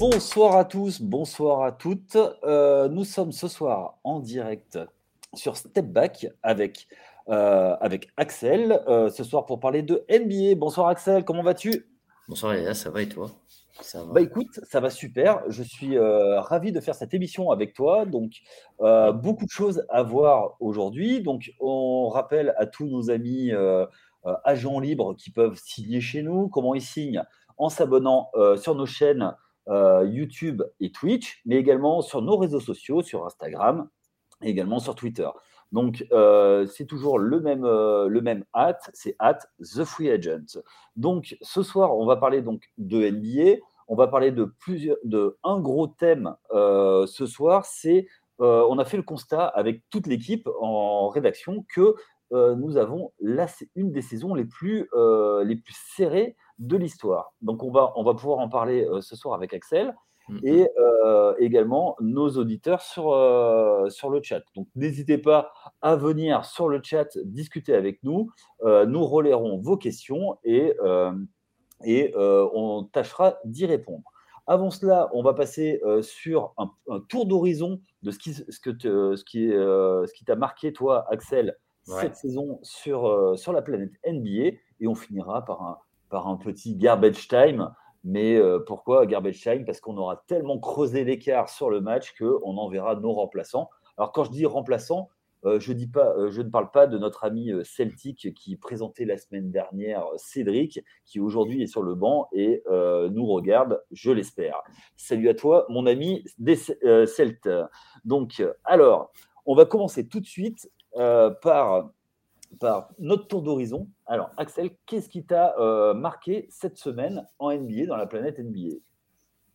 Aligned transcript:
Bonsoir 0.00 0.56
à 0.56 0.64
tous, 0.64 1.02
bonsoir 1.02 1.62
à 1.62 1.72
toutes. 1.72 2.16
Euh, 2.44 2.88
nous 2.88 3.04
sommes 3.04 3.32
ce 3.32 3.48
soir 3.48 3.98
en 4.02 4.18
direct 4.18 4.78
sur 5.34 5.58
Step 5.58 5.84
Back 5.84 6.26
avec, 6.42 6.88
euh, 7.28 7.76
avec 7.82 8.08
Axel, 8.16 8.82
euh, 8.88 9.10
ce 9.10 9.22
soir 9.24 9.44
pour 9.44 9.60
parler 9.60 9.82
de 9.82 10.02
NBA. 10.08 10.54
Bonsoir 10.56 10.88
Axel, 10.88 11.22
comment 11.22 11.42
vas-tu? 11.42 11.84
Bonsoir 12.28 12.54
Léa, 12.54 12.72
ça 12.72 12.88
va 12.88 13.02
et 13.02 13.10
toi? 13.10 13.30
Ça 13.82 14.02
va. 14.02 14.14
Bah 14.14 14.22
écoute, 14.22 14.58
ça 14.62 14.80
va 14.80 14.88
super. 14.88 15.42
Je 15.48 15.62
suis 15.62 15.98
ravi 15.98 16.72
de 16.72 16.80
faire 16.80 16.94
cette 16.94 17.12
émission 17.12 17.50
avec 17.50 17.74
toi. 17.74 18.06
Donc, 18.06 18.40
beaucoup 18.78 19.44
de 19.44 19.50
choses 19.50 19.84
à 19.90 20.02
voir 20.02 20.56
aujourd'hui. 20.60 21.20
Donc, 21.20 21.52
on 21.60 22.08
rappelle 22.08 22.54
à 22.56 22.64
tous 22.64 22.86
nos 22.86 23.10
amis 23.10 23.52
agents 24.44 24.80
libres 24.80 25.14
qui 25.14 25.30
peuvent 25.30 25.60
signer 25.62 26.00
chez 26.00 26.22
nous. 26.22 26.48
Comment 26.48 26.74
ils 26.74 26.80
signent? 26.80 27.22
En 27.58 27.68
s'abonnant 27.68 28.30
sur 28.56 28.74
nos 28.74 28.86
chaînes 28.86 29.34
euh, 29.68 30.04
YouTube 30.04 30.62
et 30.80 30.90
Twitch, 30.90 31.42
mais 31.44 31.56
également 31.56 32.00
sur 32.00 32.22
nos 32.22 32.36
réseaux 32.36 32.60
sociaux, 32.60 33.02
sur 33.02 33.26
Instagram 33.26 33.88
et 34.42 34.50
également 34.50 34.78
sur 34.78 34.94
Twitter. 34.94 35.28
Donc, 35.70 36.04
euh, 36.12 36.66
c'est 36.66 36.86
toujours 36.86 37.18
le 37.18 37.40
même, 37.40 37.64
euh, 37.64 38.08
le 38.08 38.20
même 38.20 38.44
at, 38.52 38.78
c'est 38.94 39.14
at 39.18 39.38
The 39.60 39.84
Free 39.84 40.10
Agent. 40.10 40.58
Donc, 40.96 41.36
ce 41.42 41.62
soir, 41.62 41.96
on 41.96 42.06
va 42.06 42.16
parler 42.16 42.42
donc 42.42 42.64
de 42.78 43.08
NBA. 43.08 43.60
On 43.86 43.96
va 43.96 44.08
parler 44.08 44.32
de 44.32 44.44
plusieurs, 44.44 44.96
de 45.04 45.38
un 45.44 45.60
gros 45.60 45.88
thème 45.88 46.34
ce 46.52 47.26
soir. 47.26 47.64
C'est, 47.64 48.06
on 48.38 48.78
a 48.78 48.84
fait 48.84 48.96
le 48.96 49.02
constat 49.02 49.46
avec 49.46 49.82
toute 49.90 50.06
l'équipe 50.06 50.48
en 50.60 51.08
rédaction 51.08 51.66
que 51.74 51.94
nous 52.30 52.76
avons 52.76 53.12
là, 53.18 53.48
c'est 53.48 53.68
une 53.74 53.90
des 53.90 54.02
saisons 54.02 54.34
les 54.34 54.44
plus, 54.44 54.88
les 55.44 55.56
plus 55.56 55.76
serrées 55.96 56.36
de 56.60 56.76
l'histoire. 56.76 57.32
Donc, 57.40 57.64
on 57.64 57.70
va, 57.70 57.92
on 57.96 58.04
va 58.04 58.14
pouvoir 58.14 58.38
en 58.38 58.48
parler 58.48 58.84
euh, 58.84 59.00
ce 59.00 59.16
soir 59.16 59.34
avec 59.34 59.54
Axel 59.54 59.96
mm-hmm. 60.28 60.40
et 60.44 60.68
euh, 60.78 61.34
également 61.38 61.96
nos 62.00 62.28
auditeurs 62.36 62.82
sur, 62.82 63.12
euh, 63.12 63.88
sur 63.88 64.10
le 64.10 64.22
chat. 64.22 64.42
Donc, 64.54 64.68
n'hésitez 64.76 65.18
pas 65.18 65.52
à 65.80 65.96
venir 65.96 66.44
sur 66.44 66.68
le 66.68 66.80
chat 66.82 67.18
discuter 67.24 67.74
avec 67.74 68.02
nous. 68.04 68.30
nous 68.62 69.04
relayerons 69.04 69.58
vos 69.58 69.78
questions 69.78 70.36
et, 70.44 70.74
et 71.84 72.14
on 72.16 72.84
tâchera 72.92 73.38
d'y 73.44 73.66
répondre. 73.66 74.04
Avant 74.46 74.70
cela, 74.70 75.08
on 75.14 75.22
va 75.22 75.32
passer 75.32 75.80
sur 76.02 76.52
un, 76.58 76.70
tour 77.08 77.24
d'horizon 77.24 77.80
de 78.02 78.10
ce 78.10 78.18
qui, 78.18 78.34
ce 78.34 78.60
que 78.60 79.16
ce 79.16 79.24
qui, 79.24 79.48
ce 79.48 80.12
qui 80.12 80.24
t'a 80.24 80.36
marqué, 80.36 80.72
toi, 80.74 81.06
Axel, 81.10 81.56
cette 81.84 82.16
saison 82.16 82.58
sur, 82.62 83.38
sur 83.38 83.52
la 83.54 83.62
planète 83.62 83.92
NBA. 84.06 84.58
Et 84.82 84.86
on 84.86 84.94
finira 84.94 85.44
par 85.44 85.62
un, 85.62 85.78
par 86.10 86.28
un 86.28 86.36
petit 86.36 86.76
garbage 86.76 87.28
time. 87.28 87.70
Mais 88.04 88.36
euh, 88.36 88.58
pourquoi 88.58 89.06
garbage 89.06 89.40
time? 89.40 89.64
Parce 89.64 89.80
qu'on 89.80 89.96
aura 89.96 90.22
tellement 90.26 90.58
creusé 90.58 91.04
l'écart 91.04 91.48
sur 91.48 91.70
le 91.70 91.80
match 91.80 92.14
qu'on 92.18 92.56
enverra 92.56 92.96
nos 92.96 93.12
remplaçants. 93.12 93.70
Alors 93.96 94.12
quand 94.12 94.24
je 94.24 94.30
dis 94.30 94.46
remplaçants, 94.46 95.08
euh, 95.46 95.58
euh, 95.58 96.30
je 96.30 96.42
ne 96.42 96.50
parle 96.50 96.70
pas 96.70 96.86
de 96.86 96.98
notre 96.98 97.24
ami 97.24 97.50
Celtic 97.64 98.34
qui 98.34 98.56
présentait 98.56 99.06
la 99.06 99.16
semaine 99.16 99.50
dernière 99.50 100.04
Cédric, 100.16 100.80
qui 101.06 101.20
aujourd'hui 101.20 101.62
est 101.62 101.66
sur 101.66 101.82
le 101.82 101.94
banc 101.94 102.28
et 102.32 102.62
nous 103.10 103.26
regarde, 103.26 103.82
je 103.90 104.10
l'espère. 104.10 104.62
Salut 104.96 105.28
à 105.28 105.34
toi, 105.34 105.66
mon 105.68 105.86
ami 105.86 106.24
des 106.38 106.56
Celt. 106.56 107.48
Donc, 108.04 108.42
alors, 108.64 109.12
on 109.46 109.54
va 109.54 109.64
commencer 109.64 110.08
tout 110.08 110.20
de 110.20 110.26
suite 110.26 110.70
par 110.92 111.90
par 112.58 112.90
notre 112.98 113.28
tour 113.28 113.42
d'horizon. 113.42 113.88
Alors, 114.06 114.30
Axel, 114.36 114.70
qu'est-ce 114.86 115.08
qui 115.08 115.24
t'a 115.24 115.54
euh, 115.58 115.94
marqué 115.94 116.48
cette 116.50 116.78
semaine 116.78 117.26
en 117.38 117.52
NBA, 117.52 117.86
dans 117.86 117.96
la 117.96 118.06
planète 118.06 118.38
NBA 118.38 118.76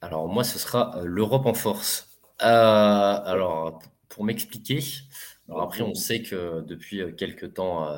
Alors, 0.01 0.27
moi, 0.27 0.43
ce 0.43 0.57
sera 0.57 0.97
euh, 0.97 1.03
l'Europe 1.05 1.45
en 1.45 1.53
force. 1.53 2.19
Euh, 2.41 2.45
alors, 2.45 3.79
pour 4.09 4.23
m'expliquer, 4.23 4.79
après, 5.49 5.81
on 5.81 5.93
sait 5.93 6.21
que 6.21 6.61
depuis 6.61 7.15
quelques 7.15 7.55
temps, 7.55 7.97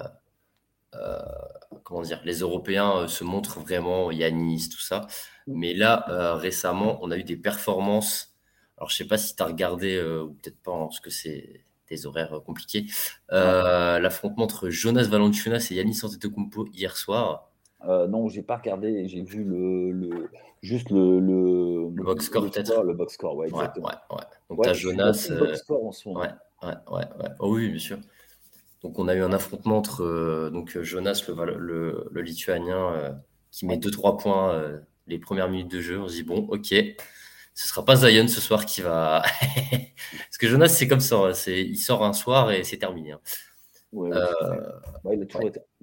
comment 1.83 2.01
dire, 2.01 2.21
les 2.25 2.39
Européens 2.39 3.07
se 3.07 3.23
montrent 3.23 3.59
vraiment, 3.59 4.11
Yanis, 4.11 4.69
tout 4.69 4.81
ça. 4.81 5.07
Mais 5.47 5.73
là, 5.73 6.35
récemment, 6.35 6.99
on 7.01 7.11
a 7.11 7.17
eu 7.17 7.23
des 7.23 7.37
performances. 7.37 8.35
Alors, 8.77 8.89
je 8.89 8.95
ne 8.95 8.97
sais 8.97 9.07
pas 9.07 9.17
si 9.17 9.35
tu 9.35 9.43
as 9.43 9.45
regardé, 9.45 10.01
ou 10.01 10.33
peut-être 10.33 10.61
pas, 10.61 10.73
hein, 10.73 10.89
que 11.01 11.09
c'est 11.09 11.66
des 11.89 12.05
horaires 12.05 12.33
euh, 12.33 12.39
compliqués. 12.39 12.85
Euh, 13.31 13.99
l'affrontement 13.99 14.43
entre 14.43 14.69
Jonas 14.69 15.03
Valanciunas 15.03 15.67
et 15.71 15.75
Yannis 15.75 15.99
Antetokounmpo 16.03 16.67
hier 16.73 16.95
soir. 16.97 17.51
Euh, 17.87 18.07
non, 18.07 18.27
j'ai 18.27 18.41
pas 18.41 18.57
regardé, 18.57 19.07
j'ai 19.07 19.21
vu 19.21 19.43
le, 19.43 19.91
le, 19.91 20.29
juste 20.61 20.89
le, 20.89 21.19
le, 21.19 21.89
le 21.93 22.03
box 22.03 22.25
score 22.25 22.43
peut-être. 22.43 22.83
Le 22.83 22.93
box 22.93 23.13
score, 23.13 23.35
ouais, 23.35 23.47
exactement. 23.47 23.87
Ouais, 23.87 24.17
ouais, 24.17 24.23
Donc 24.49 24.63
tu 24.63 24.69
as 24.69 24.73
Jonas. 24.73 25.27
Le 25.29 25.37
box 25.37 25.59
score 25.59 25.85
en 25.85 25.91
ce 25.91 26.09
moment. 26.09 26.21
Ouais, 26.21 26.29
ouais, 26.63 26.75
ouais, 26.91 27.29
Oh 27.39 27.53
oui, 27.53 27.69
bien 27.69 27.79
sûr. 27.79 27.99
Donc 28.81 28.99
on 28.99 29.07
a 29.07 29.15
eu 29.15 29.21
un 29.21 29.33
affrontement 29.33 29.77
entre 29.77 30.49
donc 30.51 30.79
Jonas, 30.81 31.23
le, 31.27 32.07
le, 32.11 32.21
lituanien, 32.21 33.17
qui 33.51 33.65
met 33.65 33.77
2-3 33.77 34.21
points 34.21 34.79
les 35.07 35.19
premières 35.19 35.49
minutes 35.49 35.71
de 35.71 35.81
jeu. 35.81 35.99
On 35.99 36.07
se 36.07 36.13
dit 36.13 36.23
bon, 36.23 36.47
ok, 36.49 36.73
ce 37.57 37.67
sera 37.67 37.83
pas 37.83 37.95
Zion 37.95 38.27
ce 38.27 38.39
soir 38.39 38.67
qui 38.67 38.81
va. 38.81 39.23
Parce 40.11 40.37
que 40.39 40.47
Jonas, 40.47 40.67
c'est 40.67 40.87
comme 40.87 40.99
ça. 40.99 41.33
C'est... 41.33 41.59
Il 41.59 41.77
sort 41.77 42.03
un 42.03 42.13
soir 42.13 42.51
et 42.51 42.63
c'est 42.63 42.77
terminé. 42.77 43.13
Hein. 43.13 43.19
Euh, 43.95 44.71
il, 45.11 45.23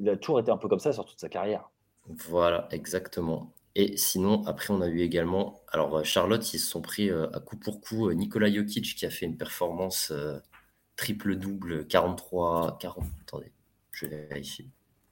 a 0.08 0.16
toujours 0.16 0.38
été, 0.38 0.52
un 0.52 0.56
peu 0.56 0.68
comme 0.68 0.78
ça 0.78 0.92
sur 0.92 1.04
toute 1.04 1.18
sa 1.18 1.28
carrière. 1.28 1.68
Voilà, 2.06 2.68
exactement. 2.70 3.52
Et 3.74 3.96
sinon, 3.96 4.44
après, 4.46 4.72
on 4.72 4.82
a 4.82 4.86
eu 4.86 5.00
également. 5.00 5.62
Alors, 5.72 5.96
euh, 5.96 6.04
Charlotte, 6.04 6.54
ils 6.54 6.60
se 6.60 6.70
sont 6.70 6.80
pris 6.80 7.10
euh, 7.10 7.26
à 7.32 7.40
coup 7.40 7.56
pour 7.56 7.80
coup 7.80 8.08
Nikola 8.12 8.52
Jokic 8.52 8.94
qui 8.94 9.04
a 9.04 9.10
fait 9.10 9.26
une 9.26 9.36
performance 9.36 10.12
triple-double, 10.94 11.88
43. 11.88 12.78
40. 12.78 13.04
Attendez, 13.22 13.50
je 13.90 14.06
vais 14.06 14.26
vérifier. 14.28 14.68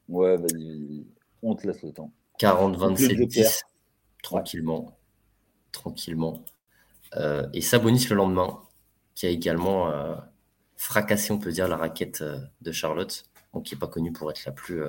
Ouais, 0.08 0.36
vas-y, 0.36 1.08
on 1.42 1.56
te 1.56 1.66
laisse 1.66 1.82
le 1.82 1.92
temps. 1.92 2.12
40, 2.38 2.76
27, 2.76 3.20
10. 3.26 3.62
Tranquillement. 4.22 4.96
Tranquillement. 5.72 6.44
Euh, 7.16 7.46
et 7.52 7.60
Sabonis 7.60 8.06
le 8.08 8.16
lendemain, 8.16 8.60
qui 9.14 9.26
a 9.26 9.30
également 9.30 9.90
euh, 9.90 10.14
fracassé, 10.76 11.32
on 11.32 11.38
peut 11.38 11.52
dire, 11.52 11.68
la 11.68 11.76
raquette 11.76 12.22
euh, 12.22 12.38
de 12.62 12.72
Charlotte, 12.72 13.24
donc 13.52 13.64
qui 13.64 13.74
n'est 13.74 13.78
pas 13.78 13.88
connue 13.88 14.12
pour 14.12 14.30
être 14.30 14.44
la 14.44 14.52
plus. 14.52 14.82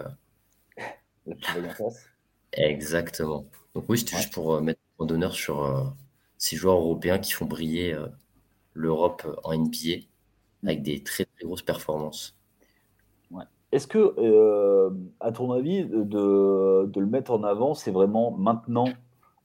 la 1.25 1.35
plus 1.35 1.61
Exactement. 2.53 3.45
Donc 3.73 3.85
oui, 3.89 3.97
c'était 3.97 4.17
juste 4.17 4.33
pour 4.33 4.61
mettre 4.61 4.79
en 4.99 5.05
d'honneur 5.05 5.33
sur 5.33 5.95
ces 6.37 6.55
joueurs 6.55 6.77
européens 6.77 7.17
qui 7.17 7.31
font 7.31 7.45
briller 7.45 7.97
l'Europe 8.73 9.25
en 9.43 9.57
NBA 9.57 10.05
avec 10.63 10.83
des 10.83 11.01
très 11.03 11.25
très 11.25 11.45
grosses 11.45 11.63
performances. 11.63 12.37
Est-ce 13.71 13.87
que, 13.87 14.93
à 15.19 15.31
ton 15.31 15.51
avis, 15.51 15.83
de, 15.83 16.03
de, 16.85 16.99
le 16.99 17.07
mettre 17.07 17.31
en 17.31 17.41
avant, 17.43 17.73
c'est 17.73 17.89
vraiment 17.89 18.29
maintenant 18.29 18.85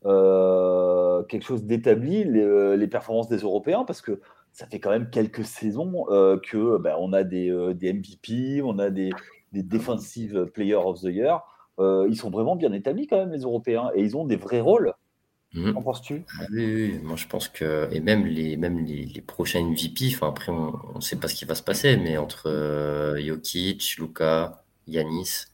euh, 0.08 1.22
quelque 1.24 1.44
chose 1.44 1.64
d'établi, 1.64 2.24
euh, 2.24 2.76
les, 2.76 2.86
performances 2.86 3.28
des 3.28 3.38
Européens, 3.38 3.84
parce 3.84 4.00
que 4.00 4.20
ça 4.52 4.66
fait 4.66 4.80
quand 4.80 4.90
même 4.90 5.10
quelques 5.10 5.44
saisons 5.44 6.06
euh, 6.10 6.38
que 6.38 6.78
ben, 6.78 6.96
on 6.98 7.12
a 7.12 7.24
des, 7.24 7.50
des, 7.74 7.92
MVP, 7.92 8.62
on 8.62 8.78
a 8.78 8.88
des, 8.88 9.10
des 9.52 9.62
Defensive 9.62 10.46
Player 10.54 10.76
of 10.76 11.00
the 11.00 11.08
Year. 11.08 11.42
ils 11.78 12.16
sont 12.16 12.30
vraiment 12.30 12.56
bien 12.56 12.72
établis 12.72 13.06
quand 13.06 13.18
même, 13.18 13.32
les 13.32 13.42
Européens, 13.42 13.90
et 13.94 14.02
ils 14.02 14.16
ont 14.16 14.24
des 14.24 14.36
vrais 14.36 14.60
rôles. 14.60 14.94
Mmh. 15.54 15.72
Qu'en 15.72 15.82
penses-tu? 15.82 16.24
Ah 16.38 16.44
oui, 16.52 16.98
moi 17.02 17.16
je 17.16 17.26
pense 17.26 17.48
que, 17.48 17.88
et 17.90 18.00
même 18.00 18.26
les, 18.26 18.56
même 18.58 18.84
les, 18.84 19.04
les 19.04 19.20
prochains 19.22 19.62
MVP, 19.62 20.12
enfin 20.14 20.28
après 20.28 20.52
on 20.52 20.96
ne 20.96 21.00
sait 21.00 21.16
pas 21.16 21.28
ce 21.28 21.34
qui 21.34 21.46
va 21.46 21.54
se 21.54 21.62
passer, 21.62 21.96
mais 21.96 22.18
entre 22.18 23.16
Jokic, 23.18 23.96
Luka, 23.98 24.62
Yanis, 24.86 25.46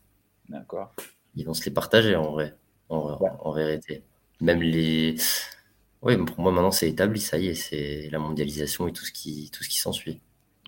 ils 1.36 1.46
vont 1.46 1.54
se 1.54 1.64
les 1.64 1.70
partager 1.72 2.16
en 2.16 2.32
vrai, 2.32 2.56
en 2.88 3.52
vérité. 3.52 4.02
Même 4.40 4.62
les. 4.62 5.16
Oui, 6.02 6.16
pour 6.18 6.40
moi, 6.40 6.52
maintenant, 6.52 6.70
c'est 6.70 6.88
établi, 6.88 7.20
ça 7.20 7.38
y 7.38 7.48
est, 7.48 7.54
c'est 7.54 8.08
la 8.10 8.18
mondialisation 8.18 8.86
et 8.88 8.92
tout 8.92 9.04
ce 9.04 9.12
qui, 9.12 9.50
tout 9.50 9.64
ce 9.64 9.68
qui 9.68 9.78
s'ensuit. 9.78 10.20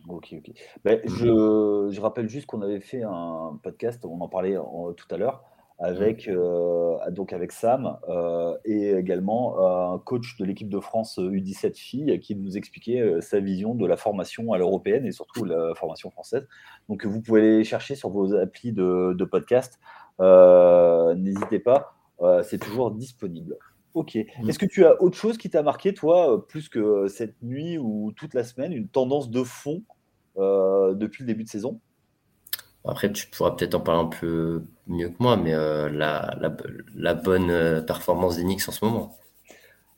Ok, 0.09 0.35
ok. 0.39 0.53
Ben, 0.85 1.01
mmh. 1.05 1.09
je, 1.09 1.89
je, 1.91 2.01
rappelle 2.01 2.29
juste 2.29 2.47
qu'on 2.47 2.63
avait 2.63 2.81
fait 2.81 3.03
un 3.03 3.59
podcast, 3.63 4.05
on 4.05 4.21
en 4.21 4.29
parlait 4.29 4.57
tout 4.97 5.15
à 5.15 5.17
l'heure, 5.17 5.43
avec, 5.79 6.29
mmh. 6.29 6.33
euh, 6.35 7.11
donc 7.11 7.33
avec 7.33 7.53
Sam 7.53 7.99
euh, 8.09 8.57
et 8.65 8.93
également 8.93 9.59
euh, 9.59 9.95
un 9.95 9.99
coach 9.99 10.37
de 10.39 10.45
l'équipe 10.45 10.69
de 10.69 10.81
France 10.81 11.19
U17 11.19 11.77
filles 11.77 12.21
qui 12.21 12.37
nous 12.37 12.57
expliquait 12.57 13.21
sa 13.21 13.41
vision 13.41 13.75
de 13.75 13.85
la 13.85 13.97
formation 13.97 14.53
à 14.53 14.59
l'européenne 14.59 15.07
et 15.07 15.13
surtout 15.13 15.45
la 15.45 15.75
formation 15.75 16.11
française. 16.11 16.47
Donc 16.89 17.05
vous 17.05 17.21
pouvez 17.21 17.59
les 17.59 17.65
chercher 17.65 17.95
sur 17.97 18.11
vos 18.11 18.35
applis 18.35 18.73
de, 18.73 19.13
de 19.13 19.25
podcast. 19.25 19.81
N'hésitez 20.21 21.59
pas. 21.59 21.96
Euh, 22.21 22.43
c'est 22.43 22.59
toujours 22.59 22.91
disponible. 22.91 23.57
Ok. 23.95 24.15
Mm. 24.15 24.49
Est-ce 24.49 24.59
que 24.59 24.67
tu 24.67 24.85
as 24.85 25.01
autre 25.03 25.17
chose 25.17 25.39
qui 25.39 25.51
t'a 25.51 25.63
marqué, 25.63 25.95
toi, 25.95 26.35
euh, 26.35 26.39
plus 26.39 26.69
que 26.69 26.79
euh, 26.79 27.09
cette 27.09 27.41
nuit 27.43 27.79
ou 27.79 28.13
toute 28.17 28.35
la 28.35 28.45
semaine, 28.45 28.73
une 28.73 28.89
tendance 28.89 29.31
de 29.31 29.43
fond 29.43 29.83
depuis 30.39 31.23
le 31.23 31.29
début 31.29 31.45
de 31.45 31.49
saison? 31.49 31.81
Après, 32.85 33.11
tu 33.11 33.27
pourras 33.29 33.53
peut-être 33.53 33.75
en 33.75 33.81
parler 33.81 34.03
un 34.03 34.07
peu 34.21 34.63
mieux 34.87 35.09
que 35.09 35.17
moi, 35.19 35.39
mais 35.39 35.53
la, 35.53 36.37
la, 36.95 37.15
bonne 37.15 37.83
performance 37.87 38.37
d'Enix 38.37 38.69
en 38.69 38.73
ce 38.73 38.85
moment. 38.85 39.17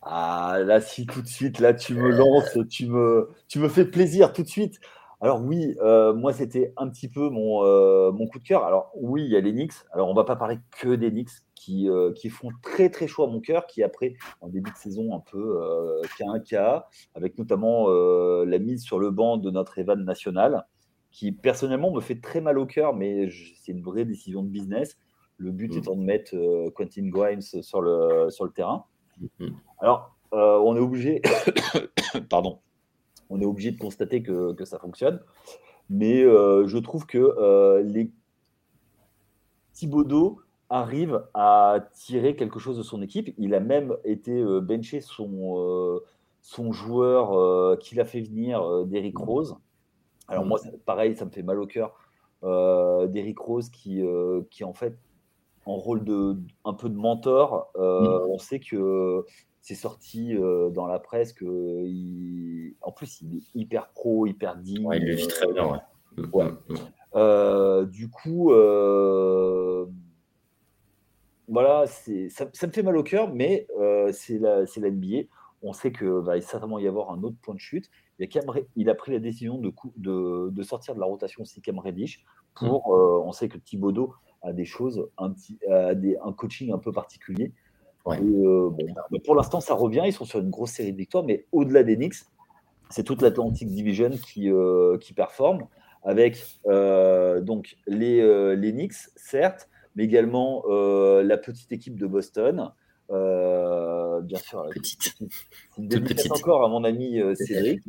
Ah, 0.01 0.59
là, 0.65 0.81
si 0.81 1.07
tout 1.07 1.21
de 1.21 1.27
suite, 1.27 1.59
là, 1.59 1.75
tu 1.75 1.95
me 1.95 2.09
lances, 2.09 2.57
tu 2.71 2.87
me, 2.87 3.31
tu 3.49 3.59
me 3.59 3.69
fais 3.69 3.85
plaisir 3.85 4.33
tout 4.33 4.45
de 4.45 4.49
suite. 4.49 4.79
Alors 5.21 5.43
oui, 5.43 5.77
euh, 5.83 6.15
moi, 6.15 6.33
c'était 6.33 6.73
un 6.77 6.89
petit 6.89 7.09
peu 7.09 7.29
mon, 7.29 7.65
euh, 7.65 8.13
mon 8.13 8.29
coup 8.29 8.39
de 8.39 8.45
cœur. 8.45 8.65
Alors 8.65 8.93
oui, 8.95 9.25
il 9.25 9.31
y 9.31 9.37
a 9.37 9.41
les 9.41 9.53
Knicks. 9.53 9.73
Alors 9.93 10.09
on 10.09 10.15
va 10.15 10.25
pas 10.25 10.37
parler 10.37 10.59
que 10.81 10.95
des 10.95 11.11
Knicks 11.11 11.31
qui, 11.59 11.89
euh, 11.89 12.13
qui 12.13 12.29
font 12.29 12.51
très 12.63 12.91
très 12.91 13.07
chaud 13.07 13.25
à 13.25 13.27
mon 13.27 13.41
cœur, 13.41 13.67
qui 13.67 13.83
après, 13.83 14.15
en 14.41 14.49
début 14.49 14.71
de 14.71 14.77
saison, 14.77 15.15
un 15.15 15.21
peu 15.21 15.61
un 16.21 16.41
cas, 16.41 16.87
avec 17.15 17.39
notamment 17.39 17.89
la 17.89 18.59
mise 18.59 18.83
sur 18.83 18.99
le 18.99 19.11
banc 19.11 19.37
de 19.37 19.51
notre 19.51 19.79
Evan 19.79 20.05
national, 20.05 20.67
qui 21.11 21.33
personnellement 21.33 21.93
me 21.93 22.01
fait 22.01 22.21
très 22.21 22.41
mal 22.41 22.59
au 22.59 22.67
cœur, 22.67 22.95
mais 22.95 23.29
c'est 23.63 23.73
une 23.73 23.83
vraie 23.83 24.05
décision 24.05 24.43
de 24.43 24.49
business. 24.49 24.99
Le 25.37 25.53
but 25.53 25.75
mm. 25.75 25.79
étant 25.79 25.97
de 25.97 26.03
mettre 26.03 26.35
Quentin 26.75 27.09
Grimes 27.09 27.41
sur 27.41 27.81
le, 27.81 28.31
sur 28.31 28.45
le 28.45 28.51
terrain. 28.51 28.85
Mm. 29.39 29.49
Alors, 29.79 30.17
on 30.33 30.77
est 30.77 30.81
obligé, 30.81 31.23
pardon, 32.31 32.59
on 33.31 33.41
est 33.41 33.45
obligé 33.45 33.71
de 33.73 33.79
constater 33.79 34.23
que, 34.23 34.65
ça 34.65 34.79
fonctionne. 34.79 35.21
Mais 35.91 36.23
euh, 36.23 36.67
je 36.67 36.79
trouve 36.79 37.07
que 37.07 37.19
euh, 37.19 37.83
les 37.83 38.11
Thibaudot 39.73 40.41
arrive 40.71 41.23
à 41.35 41.89
tirer 41.95 42.37
quelque 42.37 42.59
chose 42.59 42.77
de 42.77 42.83
son 42.83 43.03
équipe. 43.03 43.35
Il 43.39 43.55
a 43.55 43.61
même 43.61 43.97
été 44.05 44.33
euh, 44.33 44.61
benché 44.61 45.01
son, 45.01 46.01
son 46.43 46.73
joueur 46.73 47.79
qu'il 47.79 48.01
a 48.01 48.05
fait 48.05 48.21
venir, 48.21 48.87
Derrick 48.87 49.19
Rose. 49.19 49.57
Alors 50.29 50.45
moi, 50.45 50.61
pareil, 50.85 51.17
ça 51.17 51.25
me 51.25 51.31
fait 51.31 51.43
mal 51.43 51.59
au 51.59 51.67
cœur. 51.67 51.95
Derrick 52.43 53.39
Rose 53.39 53.71
qui, 53.71 54.03
qui 54.51 54.65
en 54.65 54.73
fait 54.73 54.97
en 55.65 55.77
rôle 55.77 56.05
de 56.05 56.37
un 56.65 56.73
peu 56.73 56.89
de 56.89 56.97
mentor. 56.97 57.71
Mm. 57.77 58.31
On 58.31 58.39
sait 58.39 58.61
que 58.61 59.25
c'est 59.69 59.75
sorti 59.75 60.35
euh, 60.35 60.71
dans 60.71 60.87
la 60.87 60.99
presse 60.99 61.35
que 61.35 61.45
en 62.81 62.91
plus 62.91 63.21
il 63.21 63.37
est 63.37 63.43
hyper 63.55 63.89
pro, 63.89 64.27
hyper 64.27 64.57
digne. 64.57 64.89
il 64.95 65.05
le 65.05 65.15
vit 65.15 65.29
très 65.29 65.53
bien. 65.53 65.83
Ouais. 66.33 66.47
Euh, 67.15 67.85
du 67.85 68.09
coup, 68.09 68.51
euh, 68.53 69.87
voilà, 71.61 71.87
ça, 71.87 72.47
ça, 72.53 72.67
me 72.67 72.73
fait 72.73 72.83
mal 72.83 72.97
au 72.97 73.03
cœur, 73.03 73.33
mais 73.33 73.67
c'est 74.13 74.39
la, 74.39 74.63
la 74.63 74.91
NBA. 74.91 75.29
On 75.63 75.73
sait 75.73 75.91
que 75.91 76.05
va 76.05 76.41
certainement 76.41 76.79
y 76.79 76.87
avoir 76.87 77.11
un 77.11 77.23
autre 77.23 77.37
point 77.43 77.55
de 77.55 77.61
chute. 77.61 77.91
Il, 78.19 78.25
a 78.25 78.43
il 78.77 78.91
a 78.91 78.95
pris 78.95 79.13
la 79.13 79.19
décision 79.19 79.59
de, 79.59 79.73
de, 79.97 80.51
de, 80.51 80.63
sortir 80.63 80.95
de 80.95 81.01
la 81.01 81.07
rotation 81.07 81.43
aussi 81.43 81.61
Cam 81.61 81.79
Reddish 81.79 82.25
pour. 82.55 82.89
on 82.89 83.33
sait 83.33 83.49
que 83.49 83.59
Thibodeau 83.59 84.15
a 84.43 84.53
des 84.53 84.65
choses, 84.65 85.09
un, 85.19 85.31
petit, 85.31 85.59
a 85.69 85.95
des, 85.95 86.17
un 86.25 86.33
coaching 86.33 86.73
un 86.73 86.79
peu 86.79 86.93
particulier. 86.93 87.53
Euh, 88.17 88.71
bah, 89.11 89.19
pour 89.25 89.35
l'instant, 89.35 89.61
ça 89.61 89.75
revient. 89.75 90.03
Ils 90.07 90.13
sont 90.13 90.25
sur 90.25 90.41
une 90.41 90.51
grosse 90.51 90.73
série 90.73 90.93
de 90.93 90.97
victoires, 90.97 91.25
mais 91.25 91.47
au-delà 91.53 91.83
des 91.83 91.97
Knicks, 91.97 92.25
c'est 92.91 93.05
toute 93.05 93.23
l'Atlantic 93.23 93.69
Division 93.69 94.11
qui, 94.11 94.51
euh, 94.51 94.97
qui 94.99 95.13
performe, 95.13 95.67
avec 96.03 96.43
euh, 96.67 97.41
donc 97.41 97.77
les, 97.87 98.57
les 98.57 98.73
Knicks, 98.73 99.11
certes, 99.17 99.69
mais 99.95 100.05
également 100.05 100.65
la 100.67 101.37
petite 101.37 101.73
équipe 101.73 101.97
de 101.97 102.07
Boston. 102.07 102.71
bien 103.09 104.39
sûr, 104.39 104.67
petite. 104.73 105.15
petite. 105.77 106.33
encore 106.33 106.65
à 106.65 106.69
mon 106.69 106.85
ami 106.85 107.21
Cédric, 107.35 107.83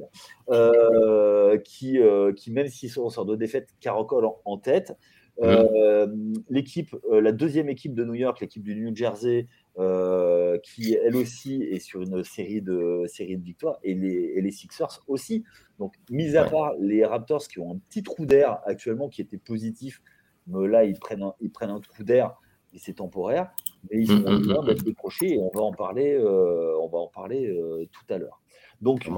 qui, 1.64 2.00
qui, 2.36 2.52
même 2.52 2.68
s'ils 2.68 2.92
sont 2.92 3.10
sur 3.10 3.26
deux 3.26 3.38
défaites, 3.38 3.70
caracole 3.80 4.28
en, 4.46 4.58
tête. 4.58 4.98
Mmh. 5.42 6.44
L'équipe, 6.50 6.96
la 7.12 7.32
deuxième 7.32 7.70
équipe 7.70 7.94
de 7.94 8.04
New 8.04 8.16
York, 8.16 8.42
l'équipe 8.42 8.64
du 8.64 8.76
New 8.76 8.96
Jersey, 8.96 9.48
euh, 9.80 10.58
qui 10.58 10.94
elle 10.96 11.16
aussi 11.16 11.64
est 11.64 11.80
sur 11.80 12.02
une 12.02 12.22
série 12.26 12.62
de, 12.62 13.06
série 13.08 13.38
de 13.38 13.44
victoires, 13.46 13.80
et 13.82 13.94
les, 13.94 14.42
les 14.42 14.52
Sixers 14.52 15.02
aussi. 15.08 15.46
Donc, 15.78 15.94
mis 16.10 16.36
à 16.36 16.44
part 16.44 16.74
les 16.82 17.06
Raptors 17.06 17.48
qui 17.48 17.60
ont 17.60 17.76
un 17.76 17.78
petit 17.90 18.04
trou 18.04 18.26
d'air 18.26 18.60
actuellement 18.66 19.08
qui 19.08 19.22
était 19.22 19.38
positif, 19.38 20.02
mais 20.50 20.68
là, 20.68 20.84
ils 20.84 21.00
prennent 21.00 21.24
un, 21.24 21.34
ils 21.40 21.52
prennent 21.52 21.70
un 21.70 21.80
trou 21.80 22.04
d'air 22.04 22.36
et 22.74 22.80
c'est 22.80 22.94
temporaire, 22.94 23.52
mais 23.90 24.02
ils 24.02 24.08
sont 24.08 24.26
en 24.28 24.42
train 24.42 24.66
d'être 24.66 24.84
décrochés 24.84 25.36
et 25.36 25.40
on 25.40 25.50
va 25.54 25.62
en 25.62 25.72
parler, 25.72 26.14
euh, 26.14 26.78
on 26.82 26.88
va 26.88 27.00
en 27.00 27.08
parler 27.08 27.48
euh, 27.48 27.86
tout 27.92 28.14
à 28.14 28.18
l'heure. 28.18 28.42
Donc, 28.82 29.10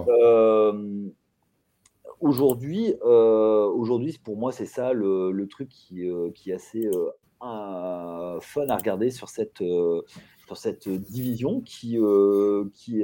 aujourd'hui, 2.19 2.95
aujourd'hui, 3.01 4.19
pour 4.23 4.37
moi, 4.37 4.51
c'est 4.51 4.65
ça 4.65 4.93
le, 4.93 5.31
le, 5.31 5.47
truc 5.47 5.69
qui, 5.69 6.07
qui 6.35 6.51
est 6.51 6.55
assez 6.55 6.89
fun 7.39 8.67
à 8.69 8.77
regarder 8.77 9.11
sur 9.11 9.29
cette, 9.29 9.61
cette 10.55 10.89
division 10.89 11.61
qui, 11.61 11.97
euh, 11.97 12.65
qui, 12.73 13.03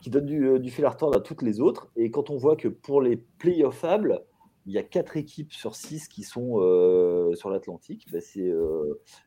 qui 0.00 0.10
donne 0.10 0.26
du, 0.26 0.46
euh, 0.46 0.58
du 0.58 0.70
fil 0.70 0.84
à 0.84 0.90
retordre 0.90 1.18
à 1.18 1.20
toutes 1.20 1.42
les 1.42 1.60
autres. 1.60 1.90
Et 1.96 2.10
quand 2.10 2.30
on 2.30 2.36
voit 2.36 2.56
que 2.56 2.68
pour 2.68 3.00
les 3.00 3.16
playoffables, 3.16 4.24
il 4.68 4.72
y 4.72 4.78
a 4.78 4.84
quatre 4.84 5.16
équipes 5.16 5.52
sur 5.52 5.74
six 5.74 6.06
qui 6.06 6.22
sont 6.22 6.60
euh, 6.60 7.34
sur 7.34 7.50
l'Atlantique, 7.50 8.06
bah, 8.12 8.20
c'est 8.20 8.52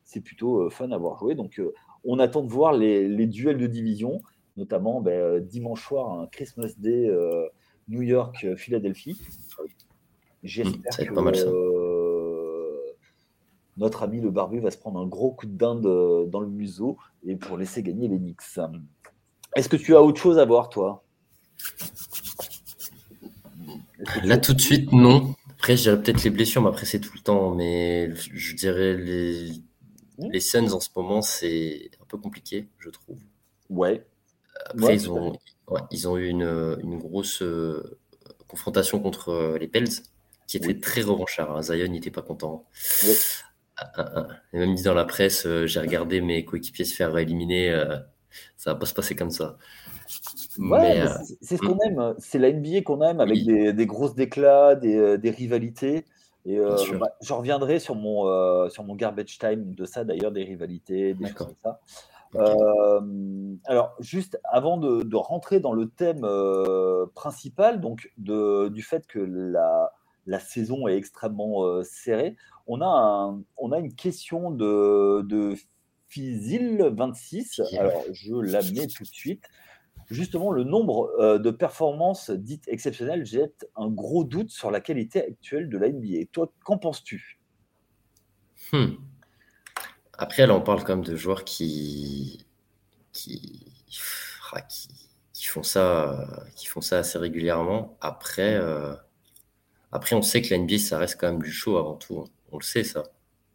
c'est 0.05 0.21
plutôt 0.21 0.69
fun 0.69 0.91
à 0.91 0.97
voir 0.97 1.17
jouer. 1.17 1.35
Donc 1.35 1.61
on 2.05 2.19
attend 2.19 2.43
de 2.43 2.49
voir 2.49 2.71
les, 2.73 3.07
les 3.07 3.27
duels 3.27 3.57
de 3.57 3.67
division, 3.67 4.21
notamment 4.55 5.01
bah, 5.01 5.39
dimanche 5.39 5.85
soir, 5.85 6.19
un 6.19 6.27
Christmas 6.27 6.73
Day 6.77 7.11
New 7.89 8.01
York-Philadelphie. 8.01 9.21
J'espère 10.43 10.93
mmh, 10.99 11.05
que 11.05 11.13
pas 11.13 11.21
mal, 11.21 11.35
ça 11.35 11.49
notre 13.77 14.03
ami 14.03 14.21
le 14.21 14.31
barbu 14.31 14.59
va 14.59 14.71
se 14.71 14.77
prendre 14.77 14.99
un 14.99 15.07
gros 15.07 15.31
coup 15.31 15.47
de 15.47 15.57
dinde 15.57 15.85
euh, 15.85 16.25
dans 16.25 16.39
le 16.39 16.47
museau 16.47 16.97
et 17.25 17.35
pour 17.35 17.57
laisser 17.57 17.81
gagner 17.83 18.07
les 18.07 18.19
Knicks. 18.19 18.59
Est-ce 19.55 19.69
que 19.69 19.77
tu 19.77 19.95
as 19.95 20.03
autre 20.03 20.21
chose 20.21 20.37
à 20.37 20.45
voir, 20.45 20.69
toi? 20.69 21.03
Là, 24.24 24.38
tout 24.38 24.53
de 24.53 24.62
suite, 24.62 24.92
non. 24.92 25.36
Après, 25.51 25.77
je 25.77 25.83
dirais 25.83 26.01
peut-être 26.01 26.24
les 26.24 26.31
blessures 26.31 26.62
mais 26.63 26.69
après 26.69 26.86
c'est 26.86 27.00
tout 27.00 27.13
le 27.13 27.21
temps. 27.21 27.53
Mais 27.53 28.13
je 28.15 28.56
dirais 28.56 28.95
les, 28.98 29.51
les 30.18 30.39
Suns 30.39 30.74
en 30.74 30.80
ce 30.80 30.89
moment, 30.95 31.21
c'est 31.21 31.92
un 32.01 32.06
peu 32.06 32.18
compliqué, 32.18 32.68
je 32.80 32.89
trouve. 32.89 33.19
Ouais. 33.69 34.06
Après, 34.65 34.95
ils, 34.95 35.09
ont, 35.09 35.38
ils 35.92 36.07
ont 36.07 36.18
eu 36.18 36.27
une, 36.27 36.77
une 36.83 36.98
grosse 36.98 37.42
euh, 37.42 38.00
confrontation 38.48 39.00
contre 39.00 39.30
euh, 39.30 39.57
les 39.57 39.68
Pels 39.68 39.90
qui 40.47 40.57
était 40.57 40.80
très 40.80 41.02
revanchard. 41.02 41.56
Hein. 41.56 41.61
Zion 41.61 41.87
n'était 41.87 42.11
pas 42.11 42.21
content. 42.21 42.66
Et 44.54 44.57
même 44.57 44.75
dit 44.75 44.83
dans 44.83 44.94
la 44.94 45.06
presse, 45.06 45.45
euh, 45.45 45.66
j'ai 45.66 45.80
regardé 45.80 46.21
mes 46.21 46.44
coéquipiers 46.44 46.85
se 46.85 46.94
faire 46.94 47.18
éliminer, 47.18 47.71
ça 48.57 48.73
va 48.73 48.80
pas 48.80 48.85
se 48.85 48.94
passer 48.94 49.16
comme 49.16 49.31
ça. 49.31 49.57
Ouais, 50.57 51.02
euh, 51.02 51.07
c'est 51.42 51.57
ce 51.57 51.61
qu'on 51.61 51.76
mm. 51.76 51.85
aime. 51.85 52.16
C'est 52.19 52.40
la 52.40 52.52
NBA 52.52 52.81
qu'on 52.81 53.02
aime 53.02 53.19
avec 53.19 53.45
des, 53.45 53.73
des, 53.73 53.85
grosses 53.85 54.16
déclats, 54.16 54.76
des, 54.76 55.18
des 55.18 55.30
rivalités. 55.30 56.06
Et 56.45 56.57
bah, 56.57 57.16
je 57.21 57.33
reviendrai 57.33 57.80
sur 57.80 57.95
mon, 57.95 58.69
sur 58.69 58.83
mon 58.83 58.95
garbage 58.95 59.38
time 59.38 59.76
de 59.76 59.85
ça 59.85 60.04
d'ailleurs, 60.04 60.31
des 60.31 60.44
rivalités, 60.44 61.14
des 61.14 61.28
choses 61.28 61.35
comme 61.35 61.56
ça. 61.64 61.80
alors, 63.66 63.95
juste 64.00 64.40
avant 64.44 64.78
de, 64.78 65.04
de, 65.04 65.16
rentrer 65.16 65.59
dans 65.59 65.73
le 65.73 65.88
thème 65.88 66.28
principal, 67.14 67.80
donc 67.80 68.11
de, 68.18 68.69
du 68.69 68.81
fait 68.81 69.06
que 69.06 69.19
la, 69.19 69.94
la 70.26 70.40
saison 70.40 70.88
est 70.88 70.97
extrêmement 70.97 71.83
serrée, 71.83 72.35
on 72.68 72.81
a, 72.81 73.35
on 73.57 73.71
a 73.71 73.80
une 73.80 73.94
question 73.94 74.50
de, 74.50 75.21
de 75.21 75.56
Fizil26. 76.11 77.77
Alors, 77.77 78.03
je 78.11 78.33
la 78.35 78.61
mets 78.61 78.87
tout 78.87 79.03
de 79.03 79.09
suite. 79.09 79.44
Justement, 80.09 80.51
le 80.51 80.63
nombre 80.63 81.09
euh, 81.19 81.39
de 81.39 81.51
performances 81.51 82.31
dites 82.31 82.68
exceptionnelles 82.68 83.25
jette 83.25 83.69
un 83.77 83.87
gros 83.87 84.25
doute 84.25 84.49
sur 84.49 84.69
la 84.69 84.81
qualité 84.81 85.23
actuelle 85.23 85.69
de 85.69 85.77
la 85.77 85.89
NBA. 85.89 86.25
Toi, 86.31 86.51
qu'en 86.63 86.77
penses-tu? 86.77 87.39
Hmm. 88.73 88.95
Après, 90.18 90.45
là, 90.45 90.53
on 90.53 90.61
parle 90.61 90.83
quand 90.83 90.97
même 90.97 91.06
de 91.06 91.15
joueurs 91.15 91.45
qui, 91.45 92.45
qui, 93.13 93.65
ah, 94.51 94.61
qui, 94.61 95.45
font, 95.45 95.63
ça, 95.63 96.45
qui 96.56 96.68
font 96.68 96.81
ça 96.81 96.99
assez 96.99 97.18
régulièrement. 97.18 97.97
Après, 98.01 98.56
euh, 98.56 98.94
après, 99.91 100.15
on 100.15 100.21
sait 100.21 100.41
que 100.41 100.53
la 100.53 100.59
NBA, 100.59 100.77
ça 100.77 100.97
reste 100.97 101.19
quand 101.19 101.31
même 101.31 101.41
du 101.41 101.51
show 101.51 101.77
avant 101.77 101.95
tout. 101.95 102.19
Hein 102.19 102.25
on 102.51 102.57
le 102.57 102.63
sait 102.63 102.83
ça. 102.83 103.03